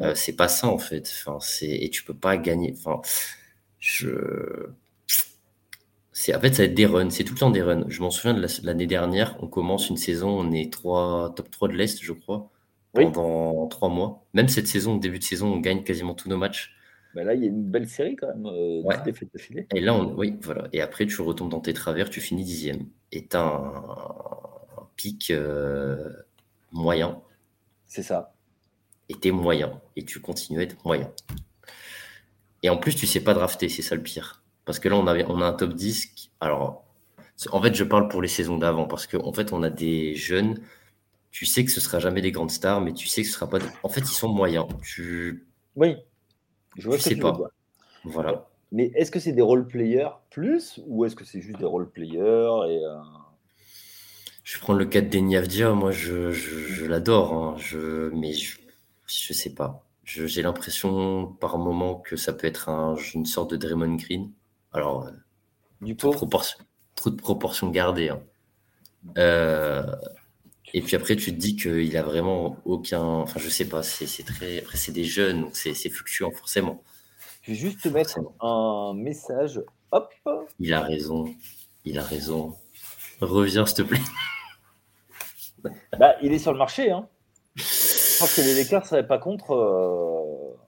Euh, 0.02 0.16
c'est 0.16 0.36
pas 0.36 0.48
ça, 0.50 0.68
en 0.70 0.80
fait. 0.80 1.12
Enfin, 1.28 1.40
et 1.62 1.90
tu 1.90 2.04
peux 2.04 2.16
pas 2.16 2.38
gagner. 2.38 2.74
Enfin, 2.78 3.02
je. 3.80 4.70
En 6.34 6.40
fait, 6.40 6.54
ça 6.54 6.64
va 6.64 6.68
être 6.68 6.74
des 6.74 6.86
runs. 6.86 7.10
C'est 7.10 7.24
tout 7.24 7.34
le 7.34 7.40
temps 7.40 7.52
des 7.52 7.62
runs. 7.62 7.86
Je 7.90 8.02
m'en 8.02 8.12
souviens 8.12 8.34
de 8.34 8.48
l'année 8.64 8.88
dernière. 8.88 9.36
On 9.42 9.48
commence 9.48 9.90
une 9.90 9.98
saison, 9.98 10.30
on 10.30 10.52
est 10.52 10.72
3, 10.72 11.34
top 11.36 11.52
3 11.52 11.68
de 11.70 11.74
l'Est, 11.74 12.02
je 12.02 12.14
crois, 12.14 12.50
pendant 12.94 13.68
trois 13.68 13.90
mois. 13.90 14.26
Même 14.34 14.48
cette 14.48 14.68
saison, 14.68 14.96
début 14.98 15.20
de 15.20 15.24
saison, 15.24 15.54
on 15.54 15.60
gagne 15.60 15.84
quasiment 15.84 16.14
tous 16.14 16.30
nos 16.30 16.38
matchs. 16.38 16.74
Bah 17.14 17.24
là, 17.24 17.36
il 17.36 17.42
y 17.42 17.46
a 17.46 17.50
une 17.50 17.64
belle 17.64 17.88
série 17.88 18.16
quand 18.16 18.28
même. 18.28 18.46
Euh, 18.46 18.82
ouais. 18.82 18.96
Et 19.76 19.82
là, 19.82 19.94
on... 19.94 20.16
oui, 20.16 20.36
voilà. 20.42 20.68
Et 20.74 20.82
après, 20.82 21.06
tu 21.06 21.22
retombes 21.22 21.50
dans 21.50 21.60
tes 21.60 21.74
travers, 21.74 22.10
tu 22.10 22.22
finis 22.22 22.44
dixième. 22.44 22.88
Et 23.12 23.28
tu 23.28 23.38
as 23.38 23.44
un, 23.44 24.88
pic 24.96 25.30
euh, 25.32 26.12
moyen. 26.72 27.22
C'est 27.88 28.04
ça. 28.04 28.34
Et 29.10 29.14
tu 29.14 29.28
es 29.28 29.32
moyen. 29.32 29.80
Et 29.96 30.06
tu 30.06 30.22
continues 30.22 30.60
à 30.60 30.64
être 30.64 30.84
moyen. 30.86 31.12
Et 32.64 32.70
en 32.70 32.78
plus, 32.78 32.96
tu 32.96 33.06
sais 33.06 33.20
pas 33.20 33.34
drafter, 33.34 33.70
c'est 33.70 33.82
ça 33.82 33.96
le 33.96 34.02
pire. 34.02 34.44
Parce 34.66 34.80
que 34.80 34.90
là, 34.90 34.96
on, 34.96 35.06
avait, 35.06 35.26
on 35.26 35.42
a 35.42 35.46
un 35.46 35.54
top 35.54 35.74
10. 35.74 36.32
Alors, 36.40 36.86
en 37.52 37.62
fait, 37.62 37.76
je 37.76 37.84
parle 37.84 38.08
pour 38.08 38.22
les 38.22 38.28
saisons 38.28 38.58
d'avant. 38.58 38.88
Parce 38.88 39.06
qu'en 39.06 39.28
en 39.28 39.34
fait, 39.34 39.54
on 39.54 39.62
a 39.62 39.70
des 39.70 40.16
jeunes. 40.16 40.60
Tu 41.30 41.46
sais 41.46 41.64
que 41.64 41.72
ce 41.72 41.82
sera 41.82 42.00
jamais 42.00 42.22
des 42.22 42.32
grandes 42.32 42.52
stars, 42.52 42.82
mais 42.82 42.94
tu 42.94 43.08
sais 43.08 43.22
que 43.22 43.28
ce 43.28 43.34
sera 43.34 43.50
pas. 43.50 43.60
En 43.84 43.90
fait, 43.90 44.02
ils 44.02 44.08
sont 44.08 44.30
moyens. 44.30 44.66
Tu... 44.82 45.46
Oui. 45.76 45.98
Je 46.78 46.88
vois 46.88 47.00
sais 47.00 47.16
pas. 47.16 47.38
Voilà. 48.04 48.48
Mais 48.72 48.92
est-ce 48.96 49.12
que 49.12 49.20
c'est 49.20 49.34
des 49.34 49.42
role-players 49.42 50.10
plus 50.32 50.80
ou 50.88 51.06
est-ce 51.06 51.16
que 51.16 51.26
c'est 51.26 51.42
juste 51.42 51.60
des 51.60 51.66
role-players 51.66 52.70
et 52.70 52.84
euh, 52.84 52.98
Je 54.44 54.60
prends 54.60 54.74
le 54.74 54.86
cas 54.86 55.02
de 55.02 55.08
Deniavdia, 55.08 55.74
moi 55.74 55.92
je, 55.92 56.32
je, 56.32 56.86
l'adore, 56.86 57.34
hein. 57.34 57.56
je, 57.58 58.10
mais 58.10 58.34
je, 58.34 58.58
je 59.06 59.34
sais 59.34 59.54
pas. 59.54 59.86
J'ai 60.04 60.42
l'impression 60.42 61.28
par 61.40 61.58
moment 61.58 61.96
que 61.96 62.16
ça 62.16 62.34
peut 62.34 62.48
être 62.48 62.68
un, 62.68 62.96
une 63.14 63.26
sorte 63.26 63.52
de 63.52 63.58
Draymond 63.58 63.96
Green. 63.96 64.32
Alors, 64.74 65.08
du 65.80 65.96
trop, 65.96 66.10
de 66.10 66.16
proportion, 66.16 66.60
trop 66.96 67.10
de 67.10 67.16
proportions 67.16 67.70
gardées. 67.70 68.10
Hein. 68.10 68.22
Euh, 69.18 69.84
et 70.74 70.82
puis 70.82 70.96
après, 70.96 71.16
tu 71.16 71.32
te 71.32 71.40
dis 71.40 71.56
qu'il 71.56 71.96
a 71.96 72.02
vraiment 72.02 72.58
aucun. 72.66 73.04
Enfin, 73.04 73.40
je 73.40 73.48
sais 73.48 73.70
pas, 73.70 73.84
c'est 73.84 74.26
très. 74.26 74.60
Après, 74.60 74.76
c'est 74.76 74.92
des 74.92 75.04
jeunes, 75.04 75.42
donc 75.42 75.56
c'est 75.56 75.90
fluctuant 75.90 76.32
forcément. 76.32 76.84
Je 77.44 77.52
vais 77.52 77.58
juste 77.58 77.82
te 77.82 77.90
mettre 77.90 78.20
un 78.42 78.94
message. 78.96 79.62
Hop. 79.92 80.12
Il 80.60 80.74
a 80.74 80.82
raison. 80.82 81.26
Il 81.86 82.00
a 82.00 82.04
raison. 82.04 82.56
Reviens, 83.22 83.66
s'il 83.66 83.78
te 83.78 83.82
plaît. 83.84 84.00
Bah, 85.98 86.16
il 86.22 86.34
est 86.34 86.40
sur 86.40 86.52
le 86.52 86.58
marché. 86.58 86.92
Hein. 86.92 87.08
pense 87.56 88.36
que 88.36 88.42
les 88.42 88.54
Lakers 88.54 88.82
ne 88.82 88.86
seraient 88.86 89.08
pas 89.08 89.18
contre 89.18 89.56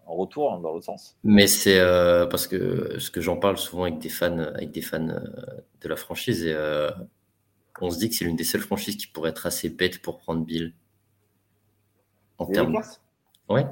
en 0.05 0.15
retour 0.15 0.53
hein, 0.53 0.61
dans 0.61 0.71
l'autre 0.71 0.85
sens. 0.85 1.17
Mais 1.25 1.47
c'est 1.47 1.81
parce 2.29 2.47
que 2.47 2.97
ce 2.97 3.11
que 3.11 3.19
j'en 3.19 3.35
parle 3.35 3.57
souvent 3.57 3.83
avec 3.83 3.99
des 3.99 4.07
fans, 4.07 4.37
avec 4.37 4.71
des 4.71 4.79
fans 4.79 5.01
de 5.01 5.89
la 5.89 5.97
franchise, 5.97 6.45
et 6.45 6.55
on 7.81 7.89
se 7.89 7.99
dit 7.99 8.09
que 8.09 8.15
c'est 8.15 8.25
l'une 8.25 8.35
des 8.35 8.43
seules 8.43 8.61
franchises 8.61 8.97
qui 8.97 9.07
pourrait 9.07 9.31
être 9.31 9.45
assez 9.45 9.69
bête 9.69 10.01
pour 10.01 10.17
prendre 10.17 10.43
Bill. 10.45 10.73
En 12.37 12.45
termes. 12.45 12.81
Ouais. 13.49 13.65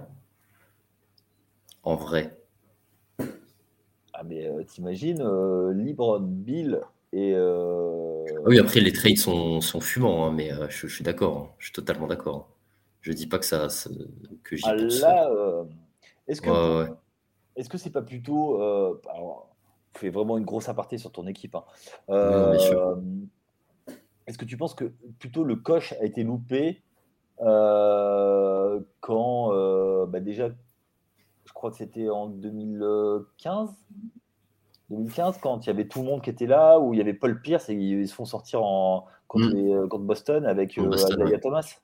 En 1.83 1.95
vrai. 1.95 2.37
Ah, 4.13 4.23
mais 4.23 4.47
euh, 4.47 4.63
t'imagines, 4.63 5.21
euh, 5.21 5.73
libre 5.73 6.19
Bill 6.19 6.81
et. 7.11 7.33
Euh, 7.35 8.25
oui, 8.45 8.59
après, 8.59 8.79
les 8.79 8.93
trades 8.93 9.17
sont, 9.17 9.59
sont 9.59 9.81
fumants, 9.81 10.25
hein, 10.25 10.31
mais 10.31 10.51
je, 10.69 10.87
suis 10.87 11.03
d'accord. 11.03 11.37
Hein. 11.37 11.49
je 11.57 11.65
suis 11.65 11.73
totalement 11.73 12.07
d'accord. 12.07 12.49
Je 13.01 13.11
dis 13.11 13.27
pas 13.27 13.39
que 13.39 13.45
ça. 13.45 13.67
que 14.43 14.55
j'y 14.55 14.63
ah, 14.65 14.75
là, 14.75 15.65
est-ce 16.27 16.41
que. 16.41 16.87
Est-ce 17.55 17.69
que 17.69 17.77
c'est 17.77 17.91
pas 17.91 18.01
plutôt. 18.01 18.55
alors, 19.09 19.49
fais 19.93 20.09
vraiment 20.09 20.37
une 20.37 20.45
grosse 20.45 20.69
aparté 20.69 20.97
sur 20.97 21.11
ton 21.11 21.27
équipe. 21.27 21.55
Hein. 21.55 22.53
Est-ce 24.27 24.37
que 24.37 24.45
tu 24.45 24.57
penses 24.57 24.73
que 24.73 24.93
plutôt 25.19 25.43
le 25.43 25.55
coche 25.55 25.93
a 25.93 26.05
été 26.05 26.23
loupé 26.23 26.81
quand 27.39 29.49
bah, 30.07 30.19
déjà 30.19 30.49
je 31.45 31.53
crois 31.53 31.71
que 31.71 31.77
c'était 31.77 32.09
en 32.09 32.27
2015. 32.27 33.69
2015, 34.89 35.37
quand 35.41 35.65
il 35.65 35.67
y 35.67 35.69
avait 35.69 35.87
tout 35.87 35.99
le 35.99 36.05
monde 36.05 36.21
qui 36.21 36.29
était 36.29 36.45
là, 36.45 36.79
où 36.79 36.93
il 36.93 36.97
y 36.97 37.01
avait 37.01 37.13
Paul 37.13 37.41
Pierce 37.41 37.69
et 37.69 37.73
ils 37.73 38.07
se 38.07 38.13
font 38.13 38.25
sortir 38.25 38.63
en, 38.63 39.07
contre, 39.27 39.55
mm. 39.55 39.93
euh, 39.93 39.97
Boston 39.97 40.45
avec 40.45 40.77
euh, 40.77 41.37
Thomas. 41.41 41.79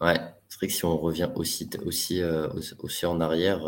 Ouais, 0.00 0.16
c'est 0.48 0.56
vrai 0.56 0.66
que 0.66 0.72
si 0.72 0.84
on 0.84 0.96
revient 0.96 1.30
aussi, 1.34 1.68
aussi, 1.84 2.22
euh, 2.22 2.48
aussi 2.78 3.06
en 3.06 3.20
arrière, 3.20 3.60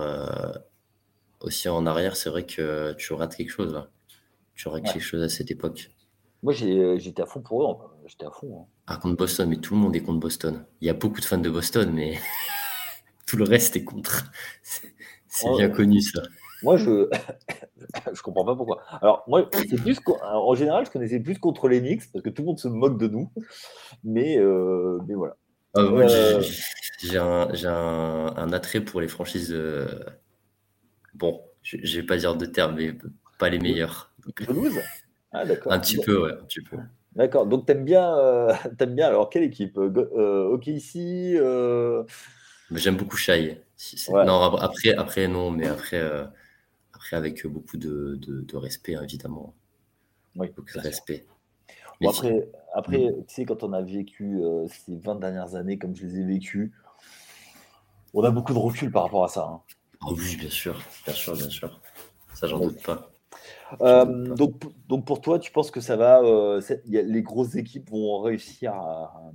aussi 1.41 1.69
en 1.69 1.87
arrière, 1.87 2.17
c'est 2.17 2.31
vrai 2.31 2.45
que 2.45 2.93
tu 2.95 3.13
rates 3.13 3.37
quelque 3.37 3.51
chose 3.51 3.73
là. 3.73 3.89
Tu 4.55 4.69
rates 4.69 4.85
quelque 4.85 5.01
chose 5.01 5.23
à 5.23 5.29
cette 5.29 5.51
époque. 5.51 5.91
Moi, 6.45 6.53
j'étais 6.53 7.23
à 7.23 7.27
fond 7.27 7.41
pour 7.41 7.63
eux. 7.63 7.75
J'étais 8.07 8.27
à 8.27 8.31
fond. 8.31 8.61
Hein. 8.61 8.67
Ah, 8.87 8.97
contre 8.99 9.17
Boston, 9.17 9.49
mais 9.49 9.57
tout 9.57 9.75
le 9.75 9.81
monde 9.81 9.97
est 9.97 10.03
contre 10.03 10.21
Boston. 10.21 10.67
Il 10.83 10.87
y 10.87 10.91
a 10.91 10.93
beaucoup 10.93 11.21
de 11.21 11.25
fans 11.25 11.39
de 11.39 11.49
Boston, 11.49 11.91
mais 11.91 12.19
tout 13.27 13.39
le 13.39 13.45
reste 13.45 13.77
est 13.77 13.85
contre. 13.85 14.31
C'est 15.27 15.51
bien 15.57 15.71
connu 15.71 16.03
ça. 16.03 16.21
Moi, 16.63 16.77
je 16.77 17.09
je 18.13 18.21
comprends 18.21 18.45
pas 18.45 18.55
pourquoi. 18.55 18.83
Alors, 19.01 19.25
moi, 19.27 19.49
plus 19.49 19.99
en 20.23 20.55
général, 20.55 20.85
je 20.85 20.91
connaissais 20.91 21.19
plus 21.19 21.39
contre 21.39 21.67
les 21.67 21.81
Knicks 21.81 22.13
parce 22.13 22.23
que 22.23 22.29
tout 22.29 22.43
le 22.43 22.47
monde 22.49 22.59
se 22.59 22.69
moque 22.69 22.99
de 22.99 23.09
nous. 23.09 23.33
Mais, 24.05 24.37
euh, 24.37 24.99
mais 25.09 25.15
voilà. 25.15 25.37
Ah, 25.75 25.83
moi, 25.85 26.03
euh, 26.03 26.43
j'ai 27.03 27.17
un, 27.17 28.53
attrait 28.53 28.83
pour 28.83 29.01
les 29.01 29.09
franchises. 29.09 29.51
Euh, 29.51 29.87
bon, 31.15 31.41
je, 31.63 31.79
ne 31.79 32.03
vais 32.03 32.07
pas 32.07 32.19
dire 32.19 32.37
de 32.37 32.45
termes, 32.45 32.75
mais 32.75 32.95
pas 33.39 33.49
les 33.49 33.59
meilleurs. 33.59 34.15
Ah, 35.35 35.45
d'accord. 35.45 35.73
Un 35.73 35.81
petit 35.81 35.99
peu, 35.99 36.23
ouais, 36.23 36.33
un 36.33 36.45
petit 36.45 36.63
peu. 36.63 36.79
D'accord. 37.15 37.47
Donc, 37.47 37.67
t'aimes 37.67 37.85
bien, 37.85 38.17
aimes 38.81 38.95
bien. 38.95 39.09
Alors, 39.09 39.29
quelle 39.29 39.45
équipe? 39.45 39.77
Ok, 39.77 40.67
ici. 40.69 41.37
J'aime 42.71 42.97
beaucoup 42.97 43.17
Shai. 43.17 43.61
Non, 44.09 44.57
après, 44.57 44.95
après, 44.95 45.29
non, 45.29 45.51
mais 45.51 45.67
après, 45.67 46.01
euh, 46.01 46.25
après 46.93 47.17
avec 47.17 47.47
beaucoup 47.47 47.77
de, 47.77 48.19
de, 48.21 48.57
respect, 48.57 48.97
évidemment. 49.01 49.55
Oui, 50.37 50.49
beaucoup 50.57 50.73
de 50.75 50.81
respect. 50.81 51.27
après, 52.07 52.49
après 52.75 52.99
mm. 52.99 53.27
tu 53.27 53.35
sais, 53.35 53.45
quand 53.45 53.63
on 53.63 53.73
a 53.73 53.83
vécu 53.83 54.41
euh, 54.43 54.67
ces 54.69 54.97
20 54.97 55.17
dernières 55.17 55.55
années 55.55 55.79
comme 55.79 55.95
je 55.95 56.07
les 56.07 56.21
ai 56.21 56.25
vécues, 56.25 56.73
on 58.15 58.23
a 58.23 58.31
beaucoup 58.31 58.55
de 58.55 58.59
recul 58.59 58.91
par 58.91 59.05
rapport 59.05 59.25
à 59.25 59.29
ça. 59.29 59.43
Hein. 59.43 59.61
Oh 60.07 60.15
oui, 60.17 60.37
bien 60.37 60.51
sûr, 60.51 60.81
bien 61.05 61.15
sûr, 61.15 61.35
bien 61.35 61.51
sûr. 61.51 61.81
Ça, 62.35 62.47
j'en 62.47 62.59
doute 62.59 62.83
pas. 62.83 63.11
Euh, 63.81 64.35
donc, 64.35 64.63
donc 64.89 65.07
pour 65.07 65.21
toi, 65.21 65.39
tu 65.39 65.51
penses 65.51 65.71
que 65.71 65.81
ça 65.81 65.97
va, 65.97 66.23
les 66.85 67.23
grosses 67.23 67.55
équipes 67.55 67.91
vont 67.91 68.21
réussir 68.21 68.73
à, 68.73 69.33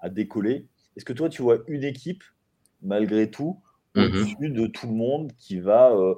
à 0.00 0.08
décoller 0.08 0.66
est-ce 0.96 1.04
que 1.04 1.12
toi, 1.12 1.28
tu 1.28 1.42
vois 1.42 1.58
une 1.68 1.84
équipe, 1.84 2.22
malgré 2.82 3.30
tout, 3.30 3.60
mhm. 3.94 4.04
au-dessus 4.04 4.50
de 4.50 4.66
tout 4.66 4.86
le 4.86 4.94
monde 4.94 5.32
qui 5.38 5.58
va, 5.58 5.92
euh, 5.92 6.14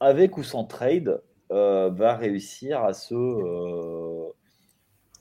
avec 0.00 0.36
ou 0.38 0.42
sans 0.42 0.64
trade, 0.64 1.22
euh, 1.50 1.90
va 1.90 2.16
réussir 2.16 2.82
à 2.82 2.92
se. 2.92 3.14
Euh, 3.14 4.28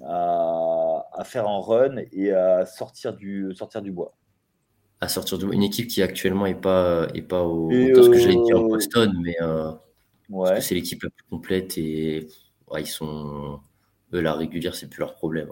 à, 0.04 1.24
faire 1.24 1.48
un 1.48 1.60
run 1.60 1.96
et 2.12 2.32
à 2.32 2.66
sortir 2.68 3.14
du, 3.14 3.52
sortir 3.56 3.82
du 3.82 3.92
bois? 3.92 4.14
À 5.02 5.08
sortir 5.08 5.40
du 5.40 5.52
Une 5.52 5.64
équipe 5.64 5.88
qui 5.88 6.04
actuellement 6.04 6.46
n'est 6.46 6.54
pas, 6.54 7.08
est 7.16 7.24
pas 7.24 7.44
au. 7.44 7.70
ce 7.72 8.10
que 8.10 8.18
j'allais 8.18 8.44
dire 8.44 8.62
Boston, 8.62 9.12
mais. 9.24 9.36
Ouais. 10.30 10.60
c'est 10.62 10.76
l'équipe 10.76 11.02
la 11.04 11.10
plus 11.10 11.24
complète 11.30 11.78
et 11.78 12.28
ils 12.78 12.88
sont. 12.88 13.60
Eux, 14.14 14.22
la 14.22 14.34
régulière, 14.34 14.76
c'est 14.76 14.90
plus 14.90 15.00
leur 15.00 15.16
problème. 15.16 15.52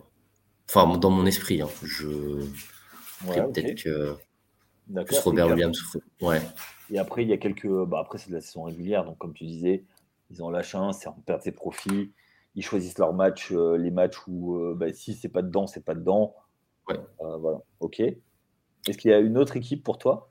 Enfin, 0.70 0.98
dans 0.98 1.10
mon 1.10 1.26
esprit, 1.26 1.62
hein, 1.62 1.70
je 1.84 2.08
peut-être 3.26 3.84
que 3.84 4.16
plus 5.06 5.20
Robert 5.20 5.48
Williams. 5.48 5.98
Ouais. 6.22 6.42
Et 6.92 7.00
après, 7.00 7.24
il 7.24 7.30
y 7.30 7.34
a 7.34 7.38
quelques. 7.38 7.68
Bah, 7.68 8.00
après, 8.00 8.18
c'est 8.18 8.30
de 8.30 8.36
la 8.36 8.42
saison 8.42 8.64
régulière. 8.64 9.06
Donc, 9.06 9.18
comme 9.18 9.34
tu 9.34 9.46
disais, 9.46 9.84
ils 10.32 10.44
ont 10.44 10.50
lâché 10.50 10.78
un, 10.78 10.94
c'est 10.94 11.08
en 11.08 11.14
perdre 11.14 11.44
ses 11.44 11.52
profits. 11.52 12.12
Ils 12.56 12.64
choisissent 12.64 12.98
leurs 12.98 13.14
matchs, 13.14 13.52
euh, 13.52 13.78
les 13.78 13.92
matchs 13.92 14.18
où 14.28 14.56
euh, 14.56 14.76
bah, 14.76 14.92
si 14.94 15.14
c'est 15.14 15.30
pas 15.30 15.42
dedans, 15.42 15.68
c'est 15.68 15.84
pas 15.84 15.96
dedans. 15.96 16.36
Ouais. 16.88 17.00
Euh, 17.22 17.38
voilà. 17.38 17.60
Ok. 17.80 18.00
Est-ce 18.00 18.98
qu'il 18.98 19.12
y 19.12 19.14
a 19.14 19.20
une 19.20 19.38
autre 19.38 19.58
équipe 19.58 19.84
pour 19.84 19.98
toi? 19.98 20.30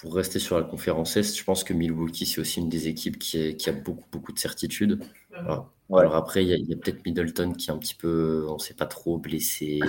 Pour 0.00 0.14
rester 0.14 0.38
sur 0.38 0.58
la 0.58 0.64
conférence 0.64 1.16
Est, 1.16 1.36
je 1.36 1.44
pense 1.44 1.64
que 1.64 1.72
Milwaukee, 1.72 2.26
c'est 2.26 2.40
aussi 2.40 2.60
une 2.60 2.68
des 2.68 2.88
équipes 2.88 3.18
qui, 3.18 3.56
qui 3.56 3.68
a 3.68 3.72
beaucoup, 3.72 4.04
beaucoup 4.10 4.32
de 4.32 4.38
certitudes. 4.38 5.00
Alors 5.34 6.16
après, 6.16 6.44
il 6.44 6.48
y 6.48 6.72
a, 6.72 6.76
peut-être 6.76 7.04
Middleton 7.04 7.52
qui 7.52 7.68
est 7.68 7.72
un 7.72 7.78
petit 7.78 7.94
peu, 7.94 8.46
on 8.48 8.54
ne 8.54 8.58
sait 8.58 8.74
pas 8.74 8.86
trop, 8.86 9.18
blessé, 9.18 9.80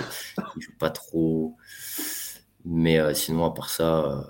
il 0.56 0.62
joue 0.62 0.76
pas 0.78 0.90
trop. 0.90 1.56
Mais 2.64 2.98
euh, 2.98 3.14
sinon, 3.14 3.44
à 3.44 3.52
part 3.52 3.70
ça, 3.70 4.26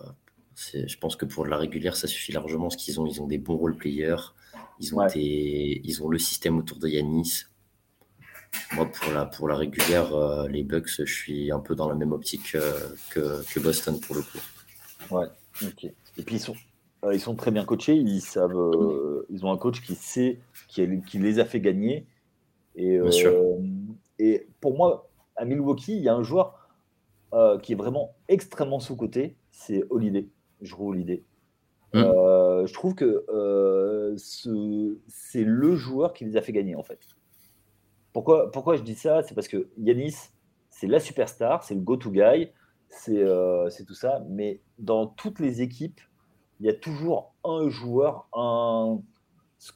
euh, 0.74 0.86
je 0.86 0.96
pense 0.98 1.16
que 1.16 1.24
pour 1.24 1.46
la 1.46 1.56
régulière, 1.56 1.96
ça 1.96 2.06
suffit 2.06 2.32
largement 2.32 2.68
parce 2.68 2.76
qu'ils 2.76 3.00
ont, 3.00 3.06
ils 3.06 3.20
ont 3.20 3.26
des 3.26 3.38
bons 3.38 3.56
role 3.56 3.76
players. 3.76 4.32
Ils 4.80 4.94
ont, 4.94 5.06
ils 5.14 6.02
ont 6.02 6.08
le 6.08 6.18
système 6.18 6.58
autour 6.58 6.78
de 6.78 6.88
Yanis. 6.88 7.44
Moi, 8.72 8.90
pour 8.90 9.12
la, 9.12 9.26
pour 9.26 9.48
la 9.48 9.56
régulière, 9.56 10.14
euh, 10.14 10.48
les 10.48 10.62
Bucks, 10.62 10.88
je 10.98 11.12
suis 11.12 11.50
un 11.50 11.60
peu 11.60 11.74
dans 11.74 11.88
la 11.88 11.94
même 11.96 12.12
optique 12.12 12.52
que, 13.10 13.44
que 13.52 13.60
Boston 13.60 14.00
pour 14.00 14.14
le 14.14 14.22
coup. 14.22 14.38
Ouais, 15.10 15.26
Et 15.62 16.22
puis 16.22 16.36
ils 16.36 16.40
sont, 16.40 16.54
ils 17.12 17.20
sont 17.20 17.34
très 17.34 17.50
bien 17.50 17.64
coachés. 17.64 17.94
Ils 17.94 18.20
savent, 18.20 18.58
ils 19.30 19.44
ont 19.44 19.52
un 19.52 19.58
coach 19.58 19.82
qui 19.82 19.94
sait 19.94 20.40
qui, 20.68 21.18
les 21.18 21.38
a 21.38 21.44
fait 21.44 21.60
gagner. 21.60 22.06
Et, 22.76 22.98
euh, 22.98 23.58
et 24.18 24.48
pour 24.60 24.76
moi, 24.76 25.08
à 25.36 25.44
Milwaukee, 25.44 25.96
il 25.96 26.02
y 26.02 26.08
a 26.08 26.14
un 26.14 26.22
joueur 26.22 26.68
euh, 27.32 27.58
qui 27.58 27.72
est 27.72 27.76
vraiment 27.76 28.14
extrêmement 28.28 28.80
sous-côté, 28.80 29.36
c'est 29.50 29.84
Holiday. 29.90 30.28
Je 30.60 30.74
Holiday. 30.74 31.22
Euh, 31.94 32.66
je 32.66 32.74
trouve 32.74 32.96
que 32.96 33.24
c'est 34.16 35.44
le 35.44 35.76
joueur 35.76 36.12
qui 36.12 36.24
les 36.24 36.36
a 36.36 36.42
fait 36.42 36.52
gagner 36.52 36.74
en 36.74 36.82
fait. 36.82 36.98
Pourquoi, 38.12 38.50
pourquoi 38.50 38.76
je 38.76 38.82
dis 38.82 38.94
ça? 38.94 39.22
C'est 39.22 39.34
parce 39.34 39.48
que 39.48 39.68
Yanis, 39.78 40.14
c'est 40.70 40.86
la 40.86 41.00
superstar, 41.00 41.62
c'est 41.62 41.74
le 41.74 41.80
go-to 41.80 42.10
guy, 42.10 42.50
c'est 42.96 43.84
tout 43.86 43.94
ça. 43.94 44.22
Mais 44.28 44.60
dans 44.78 45.06
toutes 45.06 45.40
les 45.40 45.62
équipes, 45.62 46.00
il 46.60 46.66
y 46.66 46.68
a 46.68 46.74
toujours 46.74 47.34
un 47.44 47.68
joueur, 47.68 48.28
un, 48.32 49.00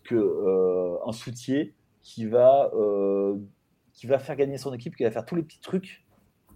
que 0.05 0.15
euh, 0.15 0.97
un 1.07 1.13
soutien 1.13 1.67
qui 2.01 2.27
va, 2.27 2.71
euh, 2.75 3.37
qui 3.93 4.07
va 4.07 4.19
faire 4.19 4.37
gagner 4.37 4.59
son 4.59 4.73
équipe, 4.73 4.97
qui 4.97 5.05
va 5.05 5.11
faire 5.11 5.25
tous 5.25 5.37
les 5.37 5.43
petits 5.43 5.61
trucs 5.61 6.05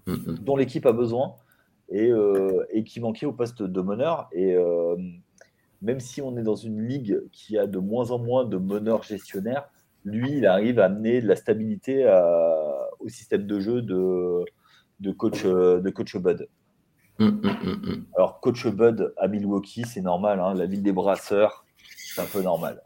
mm-hmm. 0.07 0.39
dont 0.39 0.57
l'équipe 0.57 0.87
a 0.87 0.93
besoin 0.93 1.35
et, 1.89 2.11
euh, 2.11 2.65
et, 2.71 2.85
qui 2.85 3.01
manquait 3.01 3.27
au 3.27 3.33
poste 3.33 3.63
de 3.63 3.81
meneur. 3.81 4.29
Et 4.33 4.57
même 5.83 6.01
si 6.01 6.23
on 6.23 6.37
est 6.37 6.43
dans 6.43 6.55
une 6.55 6.87
ligue 6.87 7.21
qui 7.33 7.59
a 7.59 7.67
de 7.67 7.79
moins 7.79 8.11
en 8.11 8.19
moins 8.19 8.45
de 8.45 8.57
meneurs 8.57 9.03
gestionnaires, 9.03 9.69
lui, 10.05 10.39
il 10.39 10.47
arrive 10.47 10.79
à 10.79 10.87
amener 10.87 11.21
de 11.21 11.29
la 11.29 11.37
stabilité 11.37 12.07
au 13.01 13.09
système 13.09 13.47
de 13.47 13.61
jeu 13.61 13.83
de, 13.83 14.45
de, 15.03 15.13
coach, 15.13 15.45
de 15.45 15.91
coach 15.91 16.17
Bud. 16.17 16.49
Mm-hmm. 17.19 18.05
Alors, 18.17 18.41
coach 18.41 18.67
Bud 18.67 19.13
à 19.17 19.29
Milwaukee, 19.29 19.85
c'est 19.85 20.01
normal, 20.01 20.41
hein, 20.41 20.55
la 20.55 20.67
ville 20.67 20.83
des 20.83 20.93
brasseurs, 20.93 21.65
c'est 22.15 22.21
un 22.21 22.27
peu 22.27 22.43
normal. 22.43 22.83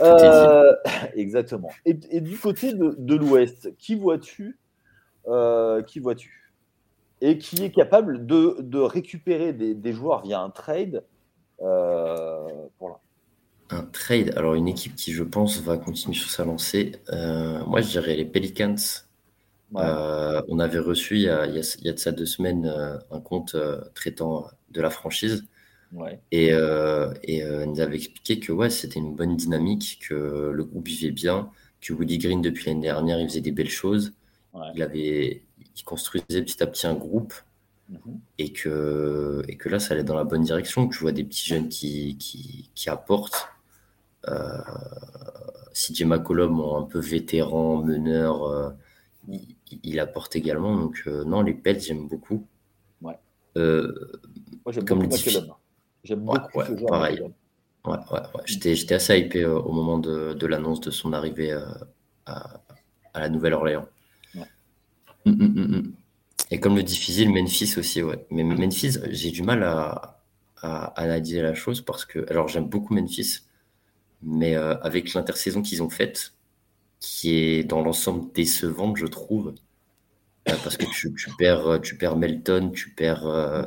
Euh, 0.00 0.74
exactement. 1.14 1.70
Et, 1.84 1.94
du 1.94 2.38
côté 2.38 2.72
de, 2.72 3.14
l'Ouest, 3.14 3.74
qui 3.78 3.94
vois-tu 3.94 4.58
euh, 5.28 5.82
Qui 5.82 6.00
vois-tu? 6.00 6.52
Et 7.20 7.38
qui 7.38 7.64
est 7.64 7.70
capable 7.70 8.26
de, 8.26 8.78
récupérer 8.78 9.52
des, 9.52 9.92
joueurs 9.92 10.22
via 10.22 10.40
un 10.40 10.50
trade 10.50 11.04
euh, 11.60 12.48
pour 12.78 13.00
Un 13.70 13.82
trade. 13.84 14.32
Alors 14.36 14.54
une 14.54 14.68
équipe 14.68 14.94
qui, 14.96 15.12
je 15.12 15.22
pense, 15.22 15.60
va 15.60 15.76
continuer 15.76 16.16
sur 16.16 16.30
sa 16.30 16.44
lancée. 16.44 16.92
moi, 17.66 17.80
je 17.80 17.88
dirais 17.88 18.16
les 18.16 18.24
Pelicans 18.24 18.76
on 19.74 20.58
avait 20.58 20.78
reçu 20.78 21.16
il 21.16 21.22
y, 21.22 21.28
a, 21.28 21.46
il, 21.46 21.54
y 21.54 21.88
a, 21.88 21.92
de 21.92 21.98
ça 21.98 22.12
deux 22.12 22.26
semaines 22.26 22.66
un 23.10 23.20
compte 23.20 23.56
traitant 23.94 24.48
de 24.70 24.80
la 24.80 24.90
franchise. 24.90 25.44
Et, 26.32 26.48
et 26.48 27.44
nous 27.66 27.80
avait 27.80 27.96
expliqué 27.96 28.40
que 28.40 28.52
ouais, 28.52 28.70
c'était 28.70 28.98
une 28.98 29.14
bonne 29.14 29.36
dynamique, 29.36 30.00
que 30.08 30.50
le 30.52 30.64
groupe 30.64 30.86
vivait 30.86 31.12
bien, 31.12 31.50
que 31.80 31.92
Woody 31.92 32.18
Green, 32.18 32.42
depuis 32.42 32.66
l'année 32.66 32.82
dernière, 32.82 33.20
il 33.20 33.28
faisait 33.28 33.40
des 33.40 33.52
belles 33.52 33.70
choses. 33.70 34.12
Il, 34.74 34.82
avait, 34.82 35.42
il 35.76 35.84
construisait 35.84 36.42
petit 36.42 36.62
à 36.62 36.66
petit 36.66 36.86
un 36.86 36.94
groupe. 36.94 37.34
Mhm. 37.88 38.20
Et, 38.38 38.52
que, 38.52 39.42
et 39.48 39.56
que 39.56 39.68
là, 39.68 39.80
ça 39.80 39.94
allait 39.94 40.04
dans 40.04 40.14
la 40.14 40.24
bonne 40.24 40.42
direction. 40.42 40.88
Tu 40.88 40.98
vois 40.98 41.12
des 41.12 41.24
petits 41.24 41.48
jeunes 41.48 41.68
qui, 41.68 42.16
qui, 42.18 42.70
qui 42.74 42.90
apportent. 42.90 43.48
Euh, 44.28 44.58
CJ 45.72 46.04
McCollum, 46.04 46.60
un 46.60 46.82
peu 46.82 47.00
vétéran, 47.00 47.82
meneur, 47.82 48.44
euh, 48.44 48.70
il, 49.28 49.56
apporte 49.98 50.36
également. 50.36 50.76
Donc, 50.76 51.02
euh, 51.06 51.24
non, 51.24 51.42
les 51.42 51.54
Pels, 51.54 51.80
j'aime 51.80 52.08
beaucoup. 52.08 52.46
Ouais. 53.02 53.18
Euh, 53.56 53.92
Moi, 54.64 54.72
j'aime 54.72 54.84
beaucoup 54.84 55.02
McCollum. 55.02 55.54
J'aime 56.04 56.20
beaucoup 56.20 56.58
ouais, 56.58 56.66
ce. 56.66 56.84
Pareil. 56.86 57.20
Ouais, 57.20 57.92
ouais, 58.10 58.18
ouais. 58.34 58.42
J'étais 58.44 58.94
assez 58.94 59.18
hypé 59.18 59.44
au 59.44 59.72
moment 59.72 59.98
de, 59.98 60.34
de 60.34 60.46
l'annonce 60.46 60.80
de 60.80 60.90
son 60.90 61.12
arrivée 61.12 61.52
à, 61.52 62.60
à, 63.14 63.20
la 63.20 63.28
Nouvelle-Orléans. 63.28 63.86
Ouais. 64.34 64.46
Hum, 65.26 65.94
et 66.50 66.58
comme 66.58 66.76
le 66.76 66.82
dit 66.82 67.26
Memphis 67.26 67.74
aussi, 67.78 68.02
ouais. 68.02 68.26
Mais 68.30 68.42
Memphis, 68.42 68.98
j'ai 69.10 69.30
du 69.30 69.42
mal 69.42 69.62
à, 69.62 70.20
à, 70.62 70.86
analyser 71.00 71.42
la 71.42 71.54
chose 71.54 71.80
parce 71.80 72.04
que, 72.04 72.28
alors 72.28 72.48
j'aime 72.48 72.68
beaucoup 72.68 72.94
Memphis, 72.94 73.40
mais 74.22 74.56
euh, 74.56 74.76
avec 74.78 75.12
l'intersaison 75.14 75.62
qu'ils 75.62 75.82
ont 75.82 75.90
faite, 75.90 76.34
qui 77.00 77.34
est 77.34 77.64
dans 77.64 77.82
l'ensemble 77.82 78.30
décevante, 78.32 78.96
je 78.96 79.06
trouve, 79.06 79.54
euh, 80.48 80.54
parce 80.62 80.76
que 80.76 80.84
tu, 80.84 81.12
tu, 81.14 81.30
perds, 81.38 81.80
tu 81.82 81.96
perds 81.96 82.16
Melton, 82.16 82.70
tu 82.70 82.90
perds. 82.90 83.26
Euh, 83.26 83.64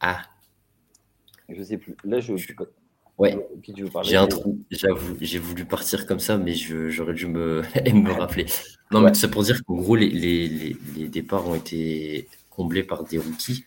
ah. 0.00 0.22
Je 1.48 1.62
sais 1.62 1.78
plus. 1.78 1.96
Là, 2.04 2.20
je. 2.20 2.34
Ouais, 3.18 3.38
j'ai 4.02 4.16
un 4.16 4.26
trou, 4.26 4.58
j'avoue, 4.70 5.16
j'ai 5.20 5.38
voulu 5.38 5.64
partir 5.64 6.06
comme 6.06 6.18
ça, 6.18 6.38
mais 6.38 6.54
j'aurais 6.54 7.12
dû 7.12 7.26
me, 7.26 7.62
me 7.92 8.10
rappeler. 8.10 8.46
Non, 8.90 9.00
mais 9.00 9.14
c'est 9.14 9.30
pour 9.30 9.42
dire 9.42 9.62
qu'en 9.64 9.74
gros, 9.74 9.94
les, 9.96 10.08
les, 10.08 10.76
les, 10.96 11.08
départs 11.08 11.46
ont 11.46 11.54
été 11.54 12.26
comblés 12.50 12.82
par 12.82 13.04
des 13.04 13.18
rookies. 13.18 13.66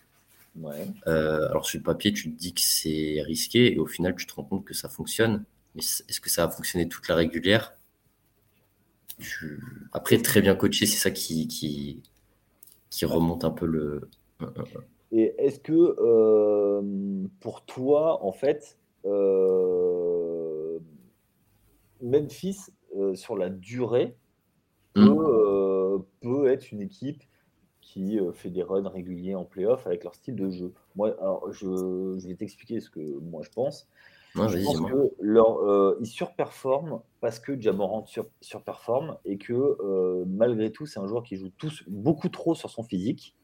Ouais. 0.56 0.86
Euh, 1.06 1.48
alors 1.48 1.64
sur 1.64 1.78
le 1.78 1.84
papier, 1.84 2.12
tu 2.12 2.32
te 2.32 2.38
dis 2.38 2.52
que 2.52 2.60
c'est 2.60 3.22
risqué, 3.24 3.72
et 3.72 3.78
au 3.78 3.86
final, 3.86 4.14
tu 4.16 4.26
te 4.26 4.34
rends 4.34 4.44
compte 4.44 4.64
que 4.64 4.74
ça 4.74 4.88
fonctionne. 4.88 5.44
Mais 5.74 5.82
est-ce 5.82 6.20
que 6.20 6.28
ça 6.28 6.44
a 6.44 6.50
fonctionné 6.50 6.88
toute 6.88 7.08
la 7.08 7.14
régulière? 7.14 7.75
Après, 9.92 10.18
très 10.18 10.40
bien 10.40 10.54
coaché, 10.54 10.86
c'est 10.86 10.98
ça 10.98 11.10
qui, 11.10 11.48
qui, 11.48 12.02
qui 12.90 13.04
remonte 13.04 13.44
un 13.44 13.50
peu 13.50 13.66
le. 13.66 14.08
Et 15.12 15.34
est-ce 15.38 15.60
que 15.60 15.72
euh, 15.72 17.26
pour 17.40 17.64
toi, 17.64 18.24
en 18.24 18.32
fait, 18.32 18.78
euh, 19.06 20.78
Memphis, 22.02 22.58
euh, 22.96 23.14
sur 23.14 23.36
la 23.36 23.48
durée, 23.48 24.16
mm. 24.96 25.08
euh, 25.08 25.98
peut, 26.20 26.48
être 26.48 26.72
une 26.72 26.82
équipe 26.82 27.22
qui 27.80 28.18
fait 28.34 28.50
des 28.50 28.64
runs 28.64 28.88
réguliers 28.88 29.36
en 29.36 29.44
playoff 29.44 29.86
avec 29.86 30.04
leur 30.04 30.14
style 30.14 30.34
de 30.34 30.50
jeu? 30.50 30.72
Moi, 30.96 31.14
alors, 31.20 31.52
je, 31.52 32.26
vais 32.26 32.34
t'expliquer 32.34 32.80
ce 32.80 32.90
que 32.90 33.00
moi 33.00 33.42
je 33.42 33.50
pense. 33.50 33.88
Je 34.36 34.64
pense 34.64 34.80
que 34.80 35.12
leur, 35.20 35.96
ils 36.00 36.06
surperforment 36.06 37.00
parce 37.20 37.40
que 37.40 37.60
Jamorant 37.60 38.04
sur, 38.06 38.26
surperforme 38.40 39.16
et 39.24 39.38
que 39.38 40.24
malgré 40.26 40.70
tout, 40.70 40.86
c'est 40.86 41.00
un 41.00 41.06
joueur 41.06 41.22
qui 41.22 41.36
joue 41.36 41.50
tous, 41.56 41.84
beaucoup 41.88 42.28
trop 42.28 42.54
sur 42.54 42.70
son 42.70 42.82
physique 42.82 43.34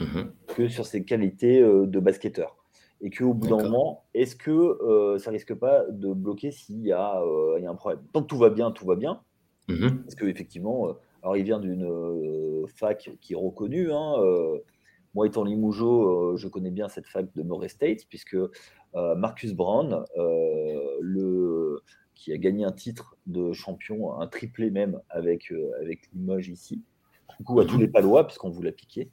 mm-hmm. 0.00 0.26
que 0.48 0.68
sur 0.68 0.86
ses 0.86 1.04
qualités 1.04 1.60
de 1.60 2.00
basketteur 2.00 2.56
et 3.04 3.10
qu'au 3.10 3.34
bout 3.34 3.48
d'un 3.48 3.62
moment, 3.62 4.04
est-ce 4.14 4.34
que 4.34 4.50
euh, 4.50 5.18
ça 5.18 5.30
risque 5.30 5.54
pas 5.54 5.84
de 5.90 6.12
bloquer 6.14 6.50
s'il 6.50 6.80
y, 6.80 6.92
a, 6.92 7.20
euh, 7.20 7.60
y 7.60 7.66
a 7.66 7.70
un 7.70 7.74
problème? 7.74 8.02
Tant 8.14 8.22
que 8.22 8.26
tout 8.26 8.38
va 8.38 8.48
bien, 8.48 8.70
tout 8.70 8.86
va 8.86 8.96
bien. 8.96 9.20
Mm-hmm. 9.68 10.02
Parce 10.04 10.14
qu'effectivement, 10.14 10.88
euh, 10.88 10.92
alors 11.22 11.36
il 11.36 11.44
vient 11.44 11.58
d'une 11.58 12.66
fac 12.66 13.10
qui 13.20 13.34
est 13.34 13.36
reconnue. 13.36 13.92
Hein, 13.92 14.14
moi, 15.14 15.26
étant 15.26 15.44
Limoujo, 15.44 16.36
je 16.36 16.48
connais 16.48 16.70
bien 16.70 16.88
cette 16.88 17.06
fac 17.06 17.26
de 17.34 17.42
Murray 17.42 17.68
State, 17.68 18.06
puisque 18.08 18.36
Marcus 18.94 19.54
Brown, 19.54 20.04
le, 21.00 21.82
qui 22.14 22.32
a 22.32 22.38
gagné 22.38 22.64
un 22.64 22.72
titre 22.72 23.16
de 23.26 23.52
champion, 23.52 24.18
un 24.20 24.26
triplé 24.26 24.70
même 24.70 25.00
avec, 25.10 25.52
avec 25.80 26.10
Limoges 26.12 26.48
ici, 26.48 26.82
du 27.38 27.44
coup 27.44 27.60
à 27.60 27.64
tous 27.64 27.78
les 27.78 27.88
Palois, 27.88 28.26
puisqu'on 28.26 28.50
vous 28.50 28.62
l'a 28.62 28.72
piqué. 28.72 29.10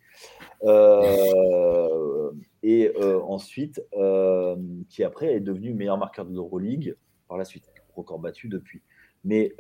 Euh, 0.64 2.32
et 2.64 2.92
euh, 2.98 3.22
ensuite, 3.22 3.82
euh, 3.96 4.56
qui 4.90 5.04
après 5.04 5.34
est 5.34 5.40
devenu 5.40 5.74
meilleur 5.74 5.98
marqueur 5.98 6.26
de 6.26 6.34
l'Euroleague 6.34 6.96
par 7.28 7.38
la 7.38 7.46
suite, 7.46 7.70
record 7.96 8.20
battu 8.20 8.48
depuis. 8.48 8.82
Mais 9.24 9.56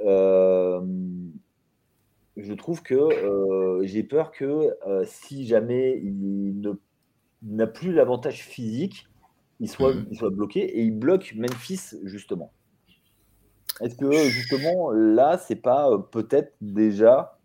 je 2.38 2.54
trouve 2.54 2.82
que 2.82 3.82
j'ai 3.84 4.04
peur 4.04 4.32
que 4.32 4.76
si 5.06 5.46
jamais 5.46 6.00
il 6.04 6.76
n'a 7.44 7.68
plus 7.68 7.94
l'avantage 7.94 8.44
physique, 8.44 9.08
il 9.62 9.70
soit, 9.70 9.94
il 10.10 10.18
soit 10.18 10.32
bloqué 10.32 10.60
et 10.60 10.82
il 10.82 10.92
bloque 10.92 11.34
Memphis 11.36 11.94
justement. 12.04 12.52
Est-ce 13.80 13.96
que 13.96 14.12
justement 14.12 14.92
là, 14.92 15.38
c'est 15.38 15.56
pas 15.56 15.90
peut-être 16.12 16.54
déjà 16.60 17.40